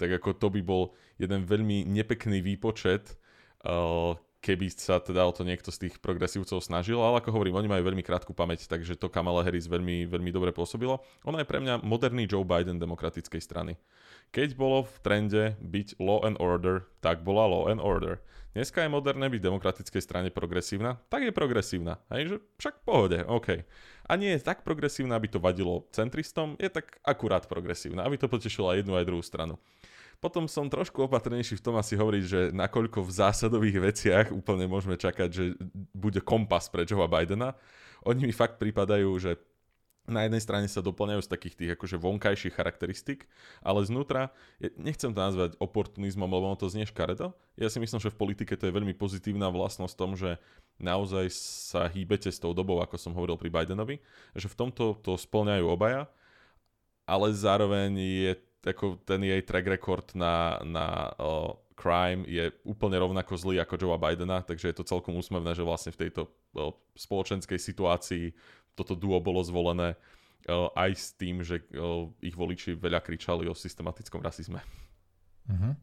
tak 0.00 0.08
ako 0.08 0.32
to 0.36 0.48
by 0.48 0.60
bol 0.64 0.96
jeden 1.20 1.44
veľmi 1.44 1.84
nepekný 1.84 2.40
výpočet, 2.40 3.20
uh, 3.68 4.16
keby 4.40 4.72
sa 4.72 4.96
teda 4.96 5.28
o 5.28 5.32
to 5.36 5.44
niekto 5.44 5.68
z 5.68 5.88
tých 5.88 5.94
progresívcov 6.00 6.64
snažil, 6.64 6.96
ale 6.96 7.20
ako 7.20 7.36
hovorím, 7.36 7.60
oni 7.60 7.68
majú 7.68 7.92
veľmi 7.92 8.00
krátku 8.00 8.32
pamäť, 8.32 8.64
takže 8.72 8.96
to 8.96 9.12
Kamala 9.12 9.44
Harris 9.44 9.68
veľmi, 9.68 10.08
veľmi 10.08 10.32
dobre 10.32 10.48
pôsobilo. 10.48 11.04
Ona 11.28 11.44
je 11.44 11.48
pre 11.48 11.60
mňa 11.60 11.84
moderný 11.84 12.24
Joe 12.24 12.48
Biden 12.48 12.80
demokratickej 12.80 13.40
strany. 13.44 13.76
Keď 14.32 14.56
bolo 14.56 14.88
v 14.88 14.96
trende 15.04 15.44
byť 15.60 16.00
law 16.00 16.24
and 16.24 16.40
order, 16.40 16.88
tak 17.04 17.20
bola 17.20 17.44
law 17.44 17.68
and 17.68 17.84
order. 17.84 18.24
Dneska 18.50 18.82
je 18.82 18.90
moderné 18.90 19.30
byť 19.30 19.46
demokratickej 19.46 20.02
strane 20.02 20.28
progresívna, 20.34 20.98
tak 21.06 21.22
je 21.22 21.30
progresívna. 21.30 22.02
Hej, 22.10 22.22
že 22.26 22.36
však 22.58 22.82
pohode, 22.82 23.22
OK. 23.30 23.62
A 24.10 24.12
nie 24.18 24.34
je 24.34 24.42
tak 24.42 24.66
progresívna, 24.66 25.14
aby 25.14 25.30
to 25.30 25.38
vadilo 25.38 25.86
centristom, 25.94 26.58
je 26.58 26.66
tak 26.66 26.98
akurát 27.06 27.46
progresívna, 27.46 28.02
aby 28.02 28.18
to 28.18 28.26
potešilo 28.26 28.74
aj 28.74 28.82
jednu 28.82 28.98
aj 28.98 29.06
druhú 29.06 29.22
stranu. 29.22 29.54
Potom 30.18 30.50
som 30.50 30.66
trošku 30.66 31.06
opatrnejší 31.06 31.62
v 31.62 31.64
tom 31.64 31.78
asi 31.78 31.94
hovoriť, 31.94 32.24
že 32.26 32.40
nakoľko 32.50 33.06
v 33.06 33.14
zásadových 33.14 33.78
veciach 33.80 34.26
úplne 34.34 34.66
môžeme 34.66 34.98
čakať, 34.98 35.28
že 35.30 35.44
bude 35.94 36.18
kompas 36.20 36.66
pre 36.68 36.82
Joea 36.82 37.06
Bidena. 37.06 37.54
Oni 38.02 38.28
mi 38.28 38.34
fakt 38.34 38.58
pripadajú, 38.58 39.08
že 39.16 39.38
na 40.10 40.26
jednej 40.26 40.42
strane 40.42 40.66
sa 40.66 40.84
doplňajú 40.84 41.22
z 41.24 41.32
takých 41.32 41.54
tých 41.56 41.70
akože 41.78 41.96
vonkajších 41.96 42.54
charakteristik, 42.54 43.30
ale 43.62 43.86
znútra, 43.86 44.34
nechcem 44.76 45.14
to 45.14 45.20
nazvať 45.22 45.54
oportunizmom, 45.62 46.26
lebo 46.26 46.52
to 46.58 46.66
znie 46.68 46.84
škaredo. 46.84 47.32
Ja 47.54 47.70
si 47.70 47.78
myslím, 47.78 48.02
že 48.02 48.12
v 48.12 48.20
politike 48.20 48.58
to 48.58 48.66
je 48.68 48.76
veľmi 48.76 48.92
pozitívna 48.98 49.48
vlastnosť 49.48 49.94
tom, 49.94 50.18
že 50.18 50.36
naozaj 50.82 51.30
sa 51.32 51.86
hýbete 51.86 52.28
s 52.28 52.42
tou 52.42 52.50
dobou, 52.50 52.82
ako 52.82 52.98
som 52.98 53.14
hovoril 53.14 53.38
pri 53.38 53.48
Bidenovi, 53.48 54.02
že 54.34 54.50
v 54.50 54.58
tomto 54.66 54.98
to 55.00 55.14
splňajú 55.14 55.64
obaja, 55.64 56.10
ale 57.06 57.30
zároveň 57.30 57.90
je 57.96 58.32
ako 58.60 59.00
ten 59.08 59.24
jej 59.24 59.40
track 59.40 59.66
record 59.72 60.12
na, 60.12 60.60
na 60.68 61.08
uh, 61.16 61.56
crime 61.80 62.28
je 62.28 62.52
úplne 62.68 63.00
rovnako 63.00 63.40
zlý 63.40 63.56
ako 63.64 63.80
Joea 63.80 63.96
Bidena, 63.96 64.44
takže 64.44 64.68
je 64.68 64.76
to 64.76 64.84
celkom 64.84 65.16
úsmevné, 65.16 65.56
že 65.56 65.64
vlastne 65.64 65.96
v 65.96 66.06
tejto 66.06 66.28
uh, 66.28 66.76
spoločenskej 66.92 67.56
situácii 67.56 68.36
toto 68.74 68.94
duo 68.98 69.18
bolo 69.20 69.40
zvolené 69.44 69.96
uh, 70.48 70.70
aj 70.76 70.90
s 70.96 71.06
tým, 71.16 71.44
že 71.44 71.62
uh, 71.74 72.08
ich 72.24 72.34
voliči 72.34 72.76
veľa 72.76 73.00
kričali 73.02 73.46
o 73.50 73.54
systematickom 73.54 74.22
rasizme. 74.22 74.62
Uh-huh. 75.50 75.74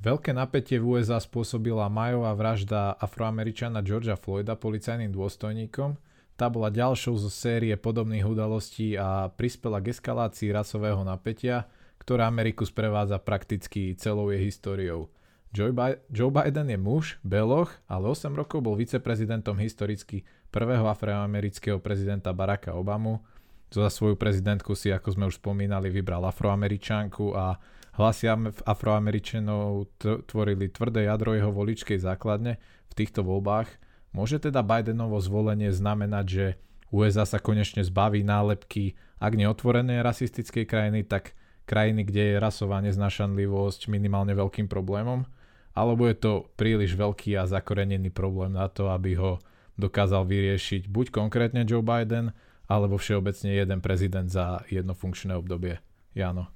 Veľké 0.00 0.32
napätie 0.32 0.80
v 0.80 0.96
USA 0.96 1.20
spôsobila 1.20 1.92
majová 1.92 2.32
vražda 2.32 2.96
afroameričana 2.96 3.84
Georgia 3.84 4.16
Floyda 4.16 4.56
policajným 4.56 5.12
dôstojníkom, 5.12 6.00
tá 6.40 6.48
bola 6.48 6.72
ďalšou 6.72 7.20
zo 7.20 7.28
série 7.28 7.76
podobných 7.76 8.24
udalostí 8.24 8.96
a 8.96 9.28
prispela 9.28 9.76
k 9.76 9.92
eskalácii 9.92 10.48
rasového 10.56 11.04
napätia, 11.04 11.68
ktorá 12.00 12.24
Ameriku 12.24 12.64
sprevádza 12.64 13.20
prakticky 13.20 13.92
celou 13.92 14.32
jej 14.32 14.40
históriou. 14.48 15.12
Joe 15.52 16.32
Biden 16.32 16.72
je 16.72 16.78
muž, 16.80 17.20
beloch, 17.20 17.76
ale 17.84 18.08
8 18.08 18.32
rokov 18.32 18.64
bol 18.64 18.72
viceprezidentom 18.72 19.60
historicky 19.60 20.24
prvého 20.50 20.86
afroamerického 20.90 21.78
prezidenta 21.78 22.34
Baracka 22.34 22.74
Obamu. 22.74 23.22
Za 23.70 23.86
svoju 23.86 24.18
prezidentku 24.18 24.74
si, 24.74 24.90
ako 24.90 25.08
sme 25.14 25.24
už 25.30 25.38
spomínali, 25.38 25.94
vybral 25.94 26.26
afroameričanku 26.26 27.38
a 27.38 27.54
hlasy 27.94 28.26
afroameričanov 28.66 29.94
tvorili 30.26 30.66
tvrdé 30.74 31.06
jadro 31.06 31.38
jeho 31.38 31.54
voličkej 31.54 32.02
základne 32.02 32.58
v 32.90 32.92
týchto 32.98 33.22
voľbách. 33.22 33.70
Môže 34.10 34.42
teda 34.42 34.66
Bidenovo 34.66 35.22
zvolenie 35.22 35.70
znamenať, 35.70 36.26
že 36.26 36.46
USA 36.90 37.22
sa 37.22 37.38
konečne 37.38 37.86
zbaví 37.86 38.26
nálepky, 38.26 38.98
ak 39.22 39.38
neotvorené 39.38 40.02
rasistickej 40.02 40.66
krajiny, 40.66 41.06
tak 41.06 41.38
krajiny, 41.62 42.02
kde 42.02 42.34
je 42.34 42.42
rasová 42.42 42.82
neznašanlivosť 42.82 43.86
minimálne 43.86 44.34
veľkým 44.34 44.66
problémom? 44.66 45.22
Alebo 45.70 46.10
je 46.10 46.18
to 46.18 46.50
príliš 46.58 46.98
veľký 46.98 47.38
a 47.38 47.46
zakorenený 47.46 48.10
problém 48.10 48.58
na 48.58 48.66
to, 48.66 48.90
aby 48.90 49.14
ho 49.14 49.38
dokázal 49.80 50.28
vyriešiť 50.28 50.86
buď 50.92 51.06
konkrétne 51.10 51.64
Joe 51.64 51.80
Biden, 51.80 52.36
alebo 52.70 53.00
všeobecne 53.00 53.50
jeden 53.50 53.80
prezident 53.82 54.30
za 54.30 54.62
jedno 54.70 54.94
funkčné 54.94 55.34
obdobie. 55.34 55.82
Jano. 56.14 56.46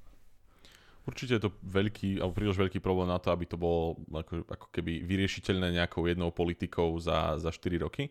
Určite 1.04 1.36
je 1.36 1.42
to 1.48 1.50
veľký, 1.68 2.22
alebo 2.22 2.32
príliš 2.32 2.56
veľký 2.56 2.80
problém 2.80 3.10
na 3.10 3.20
to, 3.20 3.28
aby 3.28 3.44
to 3.44 3.60
bolo 3.60 4.00
ako, 4.08 4.40
ako 4.48 4.66
keby 4.72 5.04
vyriešiteľné 5.04 5.76
nejakou 5.76 6.08
jednou 6.08 6.32
politikou 6.32 6.96
za, 6.96 7.36
za 7.36 7.52
4 7.52 7.84
roky. 7.84 8.08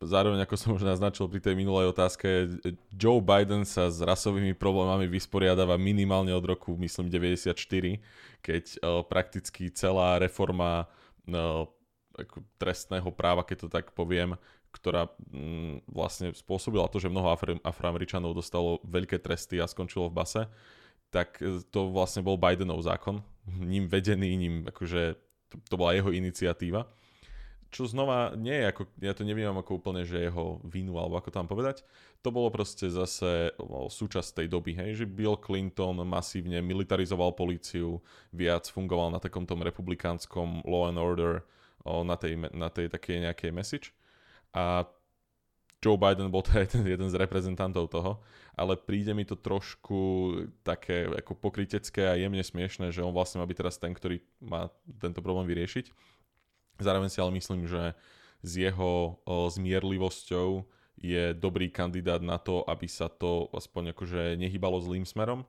Zároveň, 0.00 0.42
ako 0.42 0.56
som 0.56 0.74
už 0.74 0.82
naznačil 0.82 1.28
pri 1.28 1.44
tej 1.44 1.54
minulej 1.54 1.92
otázke, 1.92 2.56
Joe 2.96 3.20
Biden 3.20 3.68
sa 3.68 3.92
s 3.92 4.00
rasovými 4.00 4.56
problémami 4.56 5.04
vysporiadáva 5.06 5.76
minimálne 5.76 6.32
od 6.32 6.42
roku, 6.42 6.72
myslím, 6.80 7.12
94, 7.12 7.52
keď 8.40 8.64
uh, 8.80 9.04
prakticky 9.04 9.68
celá 9.70 10.16
reforma 10.16 10.88
uh, 11.28 11.68
trestného 12.58 13.10
práva, 13.10 13.42
keď 13.42 13.66
to 13.66 13.68
tak 13.68 13.90
poviem, 13.92 14.38
ktorá 14.74 15.06
mm, 15.30 15.86
vlastne 15.86 16.34
spôsobila 16.34 16.90
to, 16.90 16.98
že 16.98 17.12
mnoho 17.12 17.30
Afro- 17.30 17.62
Afroameričanov 17.62 18.34
dostalo 18.34 18.82
veľké 18.82 19.22
tresty 19.22 19.62
a 19.62 19.70
skončilo 19.70 20.10
v 20.10 20.16
base, 20.18 20.42
tak 21.14 21.38
e, 21.38 21.62
to 21.70 21.94
vlastne 21.94 22.26
bol 22.26 22.34
Bidenov 22.34 22.82
zákon, 22.82 23.22
ním 23.46 23.86
vedený, 23.86 24.34
ním 24.34 24.54
akože 24.66 25.14
to, 25.54 25.56
to 25.70 25.74
bola 25.78 25.94
jeho 25.94 26.10
iniciatíva. 26.10 26.90
Čo 27.74 27.90
znova 27.90 28.38
nie 28.38 28.54
je 28.54 28.70
ako, 28.70 28.82
ja 29.02 29.14
to 29.18 29.26
neviem 29.26 29.50
ako 29.50 29.82
úplne, 29.82 30.06
že 30.06 30.30
jeho 30.30 30.62
vinu, 30.62 30.94
alebo 30.94 31.18
ako 31.18 31.34
tam 31.34 31.50
povedať, 31.50 31.82
to 32.22 32.30
bolo 32.30 32.46
proste 32.46 32.86
zase 32.86 33.50
súčasť 33.90 34.42
tej 34.42 34.46
doby, 34.46 34.78
hej, 34.78 35.02
že 35.02 35.10
Bill 35.10 35.34
Clinton 35.34 35.98
masívne 36.06 36.62
militarizoval 36.62 37.34
políciu, 37.34 37.98
viac 38.30 38.70
fungoval 38.70 39.10
na 39.10 39.18
takom 39.18 39.42
tom 39.42 39.66
republikánskom 39.66 40.62
law 40.62 40.86
and 40.86 41.02
order, 41.02 41.42
na 41.84 42.16
tej, 42.16 42.40
na 42.52 42.72
tej 42.72 42.88
takej 42.88 43.28
nejakej 43.28 43.50
message 43.52 43.86
a 44.56 44.88
Joe 45.84 46.00
Biden 46.00 46.32
bol 46.32 46.40
teda 46.40 46.64
jeden, 46.64 46.96
jeden 46.96 47.08
z 47.12 47.20
reprezentantov 47.20 47.92
toho, 47.92 48.24
ale 48.56 48.80
príde 48.80 49.12
mi 49.12 49.28
to 49.28 49.36
trošku 49.36 50.32
také 50.64 51.04
ako 51.12 51.36
pokrytecké 51.36 52.08
a 52.08 52.16
jemne 52.16 52.40
smiešné, 52.40 52.88
že 52.88 53.04
on 53.04 53.12
vlastne 53.12 53.44
má 53.44 53.44
byť 53.44 53.58
teraz 53.60 53.76
ten, 53.76 53.92
ktorý 53.92 54.24
má 54.40 54.72
tento 54.96 55.20
problém 55.20 55.44
vyriešiť. 55.44 55.92
Zároveň 56.80 57.12
si 57.12 57.20
ale 57.20 57.36
myslím, 57.36 57.68
že 57.68 57.92
s 58.40 58.52
jeho 58.56 59.20
o, 59.20 59.48
zmierlivosťou 59.52 60.64
je 60.96 61.36
dobrý 61.36 61.68
kandidát 61.68 62.24
na 62.24 62.40
to, 62.40 62.64
aby 62.64 62.88
sa 62.88 63.12
to 63.12 63.52
aspoň 63.52 63.92
akože 63.92 64.40
nehybalo 64.40 64.80
zlým 64.80 65.04
smerom. 65.04 65.44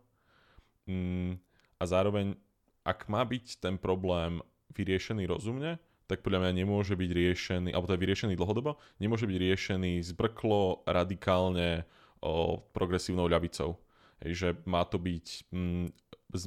Mm, 0.84 1.40
a 1.80 1.84
zároveň, 1.88 2.36
ak 2.84 3.08
má 3.08 3.24
byť 3.24 3.64
ten 3.64 3.80
problém 3.80 4.44
vyriešený 4.76 5.32
rozumne, 5.32 5.80
tak 6.06 6.22
podľa 6.22 6.46
mňa 6.46 6.52
nemôže 6.66 6.94
byť 6.94 7.12
riešený, 7.12 7.70
alebo 7.74 7.90
teda 7.90 8.02
vyriešený 8.02 8.34
dlhodobo, 8.38 8.78
nemôže 9.02 9.26
byť 9.26 9.38
riešený 9.42 9.94
zbrklo, 10.14 10.86
radikálne 10.86 11.90
o, 12.22 12.62
progresívnou 12.74 13.26
ľavicou. 13.26 13.78
Hej, 14.22 14.32
že 14.34 14.50
má 14.70 14.86
to 14.86 15.02
byť 15.02 15.50
mm, 15.50 15.86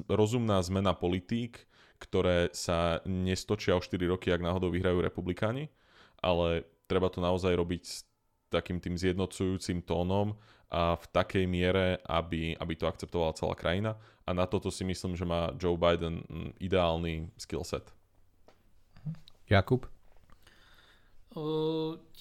rozumná 0.08 0.62
zmena 0.62 0.94
politík, 0.94 1.66
ktoré 1.98 2.54
sa 2.54 3.02
nestočia 3.04 3.74
o 3.74 3.82
4 3.82 3.98
roky, 4.06 4.30
ak 4.30 4.42
náhodou 4.42 4.70
vyhrajú 4.70 5.02
republikáni, 5.02 5.66
ale 6.22 6.62
treba 6.86 7.10
to 7.10 7.18
naozaj 7.18 7.50
robiť 7.50 7.82
s 7.82 8.06
takým 8.48 8.78
tým 8.78 8.94
zjednocujúcim 8.94 9.82
tónom 9.82 10.38
a 10.70 10.94
v 10.96 11.04
takej 11.10 11.44
miere, 11.50 11.98
aby, 12.06 12.54
aby 12.56 12.72
to 12.78 12.86
akceptovala 12.86 13.36
celá 13.36 13.58
krajina. 13.58 13.98
A 14.28 14.36
na 14.36 14.44
toto 14.44 14.68
si 14.68 14.84
myslím, 14.84 15.16
že 15.16 15.24
má 15.24 15.52
Joe 15.56 15.76
Biden 15.76 16.22
mm, 16.24 16.60
ideálny 16.62 17.32
skillset. 17.40 17.97
Jakub? 19.48 19.88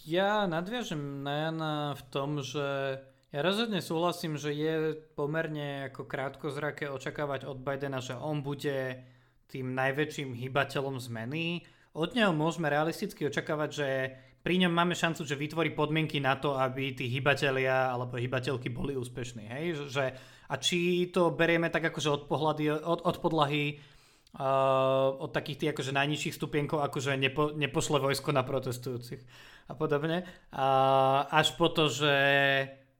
Ja 0.08 0.48
nadviažem 0.48 1.24
na 1.24 1.34
Jana 1.48 1.76
v 1.96 2.04
tom, 2.12 2.40
že 2.40 3.00
ja 3.28 3.40
rozhodne 3.44 3.84
súhlasím, 3.84 4.40
že 4.40 4.56
je 4.56 4.96
pomerne 5.20 5.92
ako 5.92 6.08
krátkozraké 6.08 6.88
očakávať 6.88 7.44
od 7.44 7.60
Bidena, 7.60 8.00
že 8.00 8.16
on 8.16 8.40
bude 8.40 9.04
tým 9.52 9.76
najväčším 9.76 10.32
hybateľom 10.32 10.96
zmeny. 11.00 11.68
Od 11.92 12.16
neho 12.16 12.32
môžeme 12.32 12.72
realisticky 12.72 13.28
očakávať, 13.28 13.70
že 13.72 13.88
pri 14.48 14.64
ňom 14.64 14.72
máme 14.72 14.96
šancu, 14.96 15.28
že 15.28 15.36
vytvorí 15.36 15.76
podmienky 15.76 16.24
na 16.24 16.40
to, 16.40 16.56
aby 16.56 16.96
tí 16.96 17.12
hybatelia 17.12 17.92
alebo 17.92 18.16
hybateľky 18.16 18.72
boli 18.72 18.96
úspešní. 18.96 19.44
Hej? 19.44 19.92
Že, 19.92 20.06
a 20.48 20.56
či 20.56 21.12
to 21.12 21.36
berieme 21.36 21.68
tak 21.68 21.92
akože 21.92 22.08
od, 22.08 22.24
pohľady, 22.32 22.80
od, 22.80 23.04
od 23.04 23.18
podlahy 23.20 23.76
uh, 24.36 25.16
od 25.16 25.32
takých 25.32 25.58
tých 25.64 25.72
akože 25.72 25.92
najnižších 25.96 26.36
stupienkov, 26.36 26.84
akože 26.84 27.16
nepo, 27.16 27.56
nepošle 27.56 28.04
vojsko 28.04 28.36
na 28.36 28.44
protestujúcich 28.44 29.24
a 29.68 29.74
podobne. 29.76 30.28
Uh, 30.52 31.24
až 31.32 31.56
po 31.56 31.72
to, 31.72 31.88
že, 31.88 32.18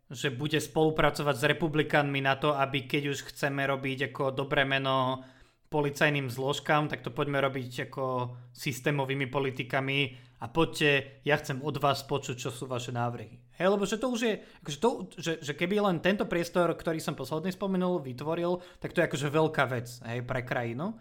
že 0.08 0.32
bude 0.32 0.60
spolupracovať 0.60 1.36
s 1.36 1.50
republikánmi 1.52 2.24
na 2.24 2.40
to, 2.40 2.56
aby 2.56 2.88
keď 2.88 3.12
už 3.12 3.28
chceme 3.36 3.68
robiť 3.68 4.16
ako 4.16 4.32
dobré 4.32 4.64
meno 4.64 5.24
policajným 5.68 6.32
zložkám, 6.32 6.88
tak 6.88 7.04
to 7.04 7.12
poďme 7.12 7.44
robiť 7.44 7.92
ako 7.92 8.36
systémovými 8.56 9.28
politikami 9.28 10.16
a 10.40 10.48
poďte, 10.48 11.20
ja 11.28 11.36
chcem 11.42 11.60
od 11.60 11.76
vás 11.82 12.06
počuť, 12.08 12.36
čo 12.38 12.50
sú 12.54 12.70
vaše 12.70 12.96
návrhy. 12.96 13.36
Hej, 13.58 13.68
lebo 13.74 13.84
že 13.90 13.98
to 13.98 14.08
už 14.14 14.22
je, 14.22 14.34
akože 14.64 14.78
to, 14.78 14.90
že, 15.18 15.34
že 15.42 15.54
keby 15.58 15.82
len 15.82 15.98
tento 15.98 16.30
priestor, 16.30 16.72
ktorý 16.72 17.02
som 17.02 17.18
posledný 17.18 17.52
spomenul, 17.52 18.00
vytvoril, 18.00 18.62
tak 18.78 18.94
to 18.94 19.02
je 19.02 19.08
akože 19.10 19.28
veľká 19.34 19.64
vec 19.66 19.88
hej, 20.06 20.22
pre 20.24 20.46
krajinu. 20.46 20.94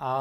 A, 0.00 0.12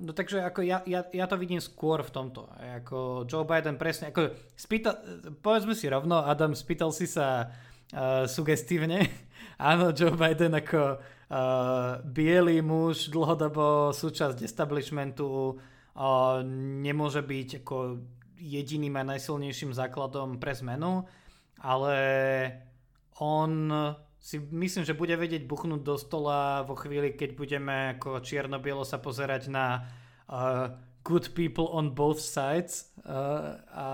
no 0.00 0.16
takže 0.16 0.40
ako 0.40 0.64
ja, 0.64 0.80
ja, 0.88 1.04
ja 1.04 1.28
to 1.28 1.36
vidím 1.36 1.60
skôr 1.60 2.00
v 2.00 2.08
tomto. 2.08 2.48
Ako 2.80 3.28
Joe 3.28 3.44
Biden 3.44 3.76
presne, 3.76 4.08
ako 4.08 4.32
spýtal, 4.56 4.96
povedzme 5.44 5.76
si 5.76 5.92
rovno, 5.92 6.24
Adam, 6.24 6.56
spýtal 6.56 6.88
si 6.88 7.04
sa 7.04 7.52
uh, 7.92 8.24
sugestívne. 8.24 9.04
Áno, 9.60 9.92
Joe 9.92 10.16
Biden 10.16 10.56
ako 10.56 10.96
uh, 10.96 12.00
bielý 12.00 12.64
muž, 12.64 13.12
dlhodobo 13.12 13.92
súčasť 13.92 14.40
establishmentu 14.40 15.28
uh, 15.28 16.40
nemôže 16.80 17.20
byť 17.20 17.60
ako 17.60 18.00
jediným 18.40 18.96
a 18.96 19.04
najsilnejším 19.04 19.76
základom 19.76 20.40
pre 20.40 20.56
zmenu, 20.56 21.04
ale 21.60 21.96
on 23.20 23.68
si 24.20 24.36
myslím, 24.36 24.84
že 24.84 24.92
bude 24.92 25.16
vedieť 25.16 25.48
buchnúť 25.48 25.80
do 25.80 25.96
stola 25.96 26.60
vo 26.68 26.76
chvíli, 26.76 27.16
keď 27.16 27.30
budeme 27.32 27.76
ako 27.96 28.20
čierno-bielo 28.20 28.84
sa 28.84 29.00
pozerať 29.00 29.48
na 29.48 29.88
uh, 30.28 30.76
good 31.00 31.32
people 31.32 31.72
on 31.72 31.96
both 31.96 32.20
sides 32.20 32.92
uh, 33.08 33.56
a, 33.72 33.88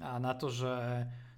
a 0.00 0.12
na 0.16 0.32
to, 0.32 0.48
že 0.48 0.72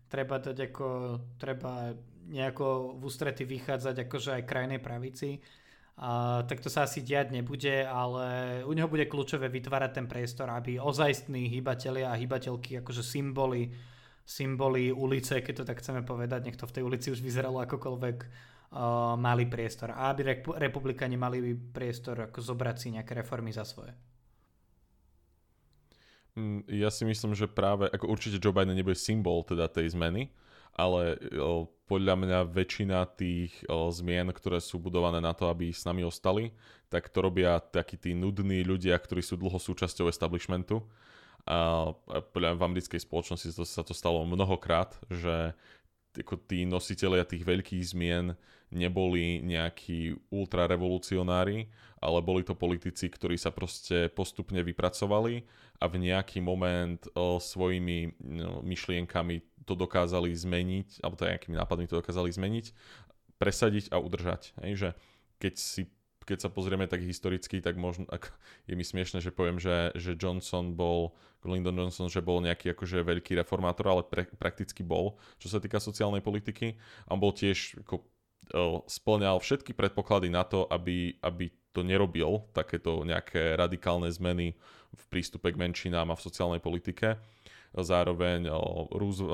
treba 0.07 0.39
dať 0.39 0.71
ako, 0.71 0.89
treba 1.35 1.99
nejako 2.31 2.95
v 2.95 3.03
ústrety 3.03 3.43
vychádzať 3.43 4.07
akože 4.07 4.31
aj 4.39 4.49
krajnej 4.49 4.79
pravici. 4.79 5.43
Uh, 5.97 6.45
tak 6.47 6.63
to 6.63 6.71
sa 6.71 6.87
asi 6.87 7.03
diať 7.03 7.35
nebude, 7.35 7.83
ale 7.83 8.61
u 8.63 8.71
neho 8.71 8.87
bude 8.87 9.11
kľúčové 9.11 9.51
vytvárať 9.51 9.91
ten 9.99 10.07
priestor, 10.07 10.47
aby 10.53 10.79
ozajstní 10.79 11.51
hýbatelia 11.51 12.13
a 12.13 12.21
hýbateľky 12.21 12.79
akože 12.85 13.03
symboly 13.03 13.75
symboly 14.27 14.91
ulice, 14.91 15.39
keď 15.39 15.63
to 15.63 15.65
tak 15.65 15.79
chceme 15.79 16.03
povedať, 16.03 16.51
nech 16.51 16.59
to 16.59 16.67
v 16.67 16.75
tej 16.75 16.83
ulici 16.83 17.15
už 17.15 17.23
vyzeralo 17.23 17.63
akokoľvek, 17.63 18.17
uh, 18.75 19.15
mali 19.15 19.47
priestor. 19.47 19.95
A 19.95 20.11
aby 20.11 20.35
rep- 20.35 20.59
republikani 20.59 21.15
mali 21.15 21.55
priestor 21.55 22.27
ako 22.27 22.43
zobrať 22.43 22.77
si 22.77 22.89
nejaké 22.91 23.15
reformy 23.15 23.55
za 23.55 23.63
svoje. 23.63 23.95
Mm, 26.35 26.67
ja 26.69 26.91
si 26.91 27.07
myslím, 27.07 27.39
že 27.39 27.47
práve, 27.47 27.87
ako 27.89 28.11
určite 28.11 28.43
Joe 28.43 28.53
Biden 28.53 28.75
nebude 28.75 28.99
symbol 28.99 29.47
teda 29.47 29.71
tej 29.71 29.95
zmeny, 29.95 30.29
ale 30.77 31.17
o, 31.41 31.71
podľa 31.89 32.15
mňa 32.21 32.39
väčšina 32.53 33.09
tých 33.17 33.65
o, 33.71 33.89
zmien, 33.89 34.29
ktoré 34.35 34.61
sú 34.61 34.77
budované 34.77 35.23
na 35.25 35.33
to, 35.33 35.49
aby 35.49 35.73
s 35.73 35.89
nami 35.89 36.05
ostali, 36.05 36.53
tak 36.93 37.09
to 37.09 37.25
robia 37.25 37.57
takí 37.63 37.97
tí 37.97 38.13
nudní 38.13 38.61
ľudia, 38.61 38.99
ktorí 39.01 39.25
sú 39.25 39.41
dlho 39.41 39.57
súčasťou 39.57 40.13
establishmentu 40.13 40.85
a 41.47 41.95
podľa 42.35 42.59
v 42.59 42.67
americkej 42.67 43.01
spoločnosti 43.07 43.55
to, 43.55 43.63
sa 43.63 43.87
to 43.87 43.95
stalo 43.95 44.27
mnohokrát, 44.27 44.99
že 45.07 45.55
ako 46.17 46.41
tí 46.43 46.65
nositeľia 46.67 47.29
tých 47.29 47.45
veľkých 47.45 47.85
zmien 47.93 48.35
neboli 48.73 49.45
nejakí 49.45 50.17
ultrarevolucionári, 50.33 51.71
ale 52.03 52.19
boli 52.25 52.43
to 52.43 52.59
politici, 52.59 53.07
ktorí 53.07 53.39
sa 53.39 53.55
proste 53.55 54.11
postupne 54.11 54.59
vypracovali 54.65 55.47
a 55.79 55.85
v 55.87 55.97
nejaký 56.09 56.43
moment 56.43 56.99
svojimi 57.17 58.17
no, 58.21 58.65
myšlienkami 58.65 59.65
to 59.67 59.79
dokázali 59.79 60.33
zmeniť, 60.35 61.03
alebo 61.03 61.15
teda 61.19 61.37
nejakými 61.37 61.57
nápadmi 61.59 61.87
to 61.87 62.01
dokázali 62.01 62.31
zmeniť, 62.33 62.67
presadiť 63.37 63.93
a 63.93 64.01
udržať. 64.01 64.57
Hej, 64.65 64.73
že 64.79 64.89
keď 65.37 65.55
si 65.61 65.83
keď 66.27 66.39
sa 66.43 66.51
pozrieme 66.51 66.91
tak 66.91 67.07
historicky, 67.07 67.63
tak 67.63 67.79
možno, 67.79 68.05
ak 68.11 68.35
je 68.67 68.75
mi 68.75 68.83
smiešne, 68.83 69.23
že 69.23 69.31
poviem, 69.31 69.63
že, 69.63 69.95
že 69.95 70.19
Johnson 70.19 70.75
bol, 70.75 71.15
Lyndon 71.47 71.79
Johnson, 71.79 72.11
že 72.11 72.19
bol 72.19 72.43
nejaký 72.43 72.75
akože 72.75 73.07
veľký 73.07 73.39
reformátor, 73.39 73.87
ale 73.87 74.03
pre, 74.03 74.27
prakticky 74.35 74.83
bol, 74.83 75.23
čo 75.39 75.47
sa 75.47 75.63
týka 75.63 75.79
sociálnej 75.79 76.19
politiky. 76.19 76.75
A 77.07 77.15
on 77.15 77.23
bol 77.23 77.31
tiež 77.31 77.79
ako, 77.87 78.03
splňal 78.91 79.39
všetky 79.39 79.71
predpoklady 79.71 80.27
na 80.27 80.43
to, 80.43 80.67
aby, 80.67 81.15
aby 81.23 81.55
to 81.71 81.87
nerobil, 81.87 82.51
takéto 82.51 83.07
nejaké 83.07 83.55
radikálne 83.55 84.11
zmeny 84.11 84.59
v 84.91 85.05
prístupe 85.07 85.55
k 85.55 85.61
menšinám 85.63 86.11
a 86.11 86.19
v 86.19 86.25
sociálnej 86.27 86.59
politike. 86.59 87.23
Zároveň 87.77 88.49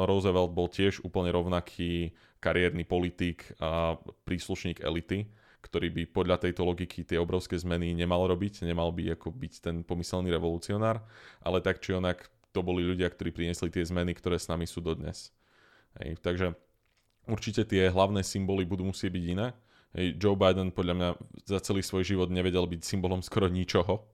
Roosevelt 0.04 0.52
bol 0.52 0.68
tiež 0.68 1.00
úplne 1.06 1.32
rovnaký 1.32 2.12
kariérny 2.42 2.82
politik 2.82 3.48
a 3.62 3.96
príslušník 4.26 4.82
elity 4.82 5.30
ktorý 5.62 5.88
by 5.94 6.02
podľa 6.10 6.36
tejto 6.42 6.66
logiky 6.66 7.06
tie 7.06 7.22
obrovské 7.22 7.54
zmeny 7.54 7.94
nemal 7.94 8.26
robiť, 8.26 8.66
nemal 8.66 8.90
by 8.90 9.14
ako 9.14 9.30
byť 9.30 9.52
ten 9.62 9.76
pomyselný 9.86 10.28
revolucionár, 10.34 11.00
ale 11.40 11.62
tak 11.62 11.78
či 11.78 11.94
onak 11.94 12.26
to 12.50 12.60
boli 12.60 12.84
ľudia, 12.84 13.08
ktorí 13.08 13.32
priniesli 13.32 13.70
tie 13.70 13.86
zmeny, 13.86 14.12
ktoré 14.12 14.36
s 14.36 14.50
nami 14.50 14.68
sú 14.68 14.84
dodnes. 14.84 15.32
Hej, 16.02 16.20
takže 16.20 16.52
určite 17.30 17.64
tie 17.64 17.88
hlavné 17.88 18.20
symboly 18.26 18.66
budú 18.66 18.84
musieť 18.84 19.14
byť 19.14 19.24
iné. 19.24 19.56
Hej, 19.96 20.18
Joe 20.20 20.36
Biden 20.36 20.74
podľa 20.74 20.94
mňa 20.98 21.10
za 21.46 21.58
celý 21.62 21.80
svoj 21.80 22.04
život 22.04 22.28
nevedel 22.28 22.66
byť 22.68 22.82
symbolom 22.84 23.24
skoro 23.24 23.48
ničoho, 23.48 24.04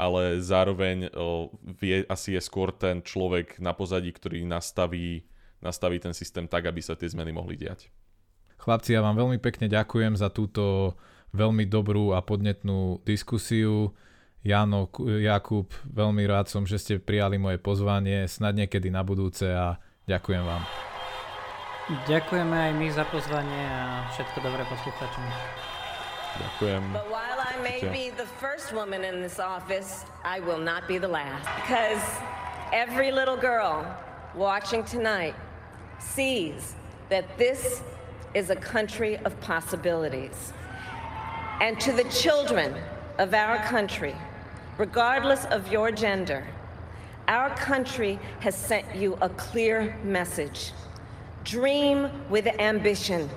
ale 0.00 0.40
zároveň 0.40 1.12
o, 1.12 1.52
vie, 1.76 2.06
asi 2.08 2.36
je 2.36 2.40
skôr 2.40 2.72
ten 2.72 3.04
človek 3.04 3.60
na 3.60 3.76
pozadí, 3.76 4.08
ktorý 4.12 4.44
nastaví, 4.48 5.28
nastaví 5.60 6.00
ten 6.00 6.16
systém 6.16 6.48
tak, 6.48 6.64
aby 6.68 6.80
sa 6.80 6.96
tie 6.96 7.08
zmeny 7.08 7.32
mohli 7.32 7.60
diať. 7.60 7.92
Chlapci, 8.62 8.94
ja 8.94 9.02
vám 9.02 9.18
veľmi 9.18 9.42
pekne 9.42 9.66
ďakujem 9.66 10.14
za 10.14 10.30
túto 10.30 10.94
veľmi 11.34 11.66
dobrú 11.66 12.14
a 12.14 12.22
podnetnú 12.22 13.02
diskusiu. 13.02 13.90
Jano, 14.46 14.86
Jakub, 15.02 15.66
veľmi 15.90 16.22
rád 16.30 16.46
som, 16.46 16.62
že 16.62 16.78
ste 16.78 17.02
prijali 17.02 17.42
moje 17.42 17.58
pozvanie, 17.58 18.22
snad 18.30 18.54
niekedy 18.54 18.86
na 18.86 19.02
budúce 19.02 19.50
a 19.50 19.82
ďakujem 20.06 20.46
vám. 20.46 20.62
Ďakujeme 22.06 22.54
aj 22.54 22.72
my 22.78 22.86
za 22.94 23.02
pozvanie 23.10 23.62
a 23.66 24.06
všetko 24.14 24.38
dobré 24.46 24.62
poslucháčom. 24.70 25.24
Ďakujem. 26.38 26.82
But 26.94 27.10
while 27.10 27.42
I 27.42 27.58
may 27.66 27.82
be 27.90 28.14
the 28.14 28.30
first 28.38 28.70
woman 28.70 29.02
in 29.02 29.26
this 29.26 29.42
office, 29.42 30.06
I 30.22 30.38
will 30.38 30.62
not 30.62 30.86
be 30.86 31.02
the 31.02 31.10
last. 31.10 31.50
Because 31.66 32.02
every 32.70 33.10
little 33.10 33.36
girl 33.36 33.82
watching 34.38 34.86
tonight 34.86 35.34
sees 35.98 36.78
that 37.10 37.26
this 37.42 37.82
is 38.34 38.50
a 38.50 38.56
country 38.56 39.16
of 39.18 39.38
possibilities. 39.40 40.52
And 41.60 41.78
to 41.80 41.92
the 41.92 42.04
children 42.04 42.74
of 43.18 43.34
our 43.34 43.58
country, 43.58 44.14
regardless 44.78 45.44
of 45.46 45.70
your 45.70 45.90
gender, 45.92 46.46
our 47.28 47.50
country 47.56 48.18
has 48.40 48.56
sent 48.56 48.96
you 48.96 49.16
a 49.20 49.28
clear 49.28 49.96
message. 50.02 50.72
Dream 51.44 52.10
with 52.30 52.46
ambition, 52.58 53.28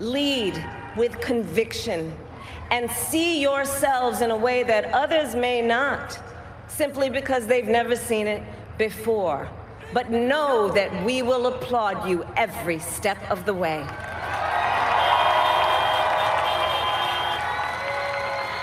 lead 0.00 0.62
with 0.96 1.20
conviction, 1.20 2.14
and 2.70 2.90
see 2.90 3.40
yourselves 3.40 4.20
in 4.20 4.30
a 4.30 4.36
way 4.36 4.62
that 4.62 4.86
others 4.92 5.34
may 5.34 5.60
not, 5.60 6.18
simply 6.68 7.10
because 7.10 7.46
they've 7.46 7.68
never 7.68 7.94
seen 7.94 8.26
it 8.26 8.42
before. 8.78 9.48
But 9.92 10.10
know 10.10 10.70
that 10.72 11.04
we 11.04 11.22
will 11.22 11.46
applaud 11.46 12.08
you 12.08 12.24
every 12.36 12.78
step 12.78 13.18
of 13.30 13.44
the 13.44 13.54
way. 13.54 13.86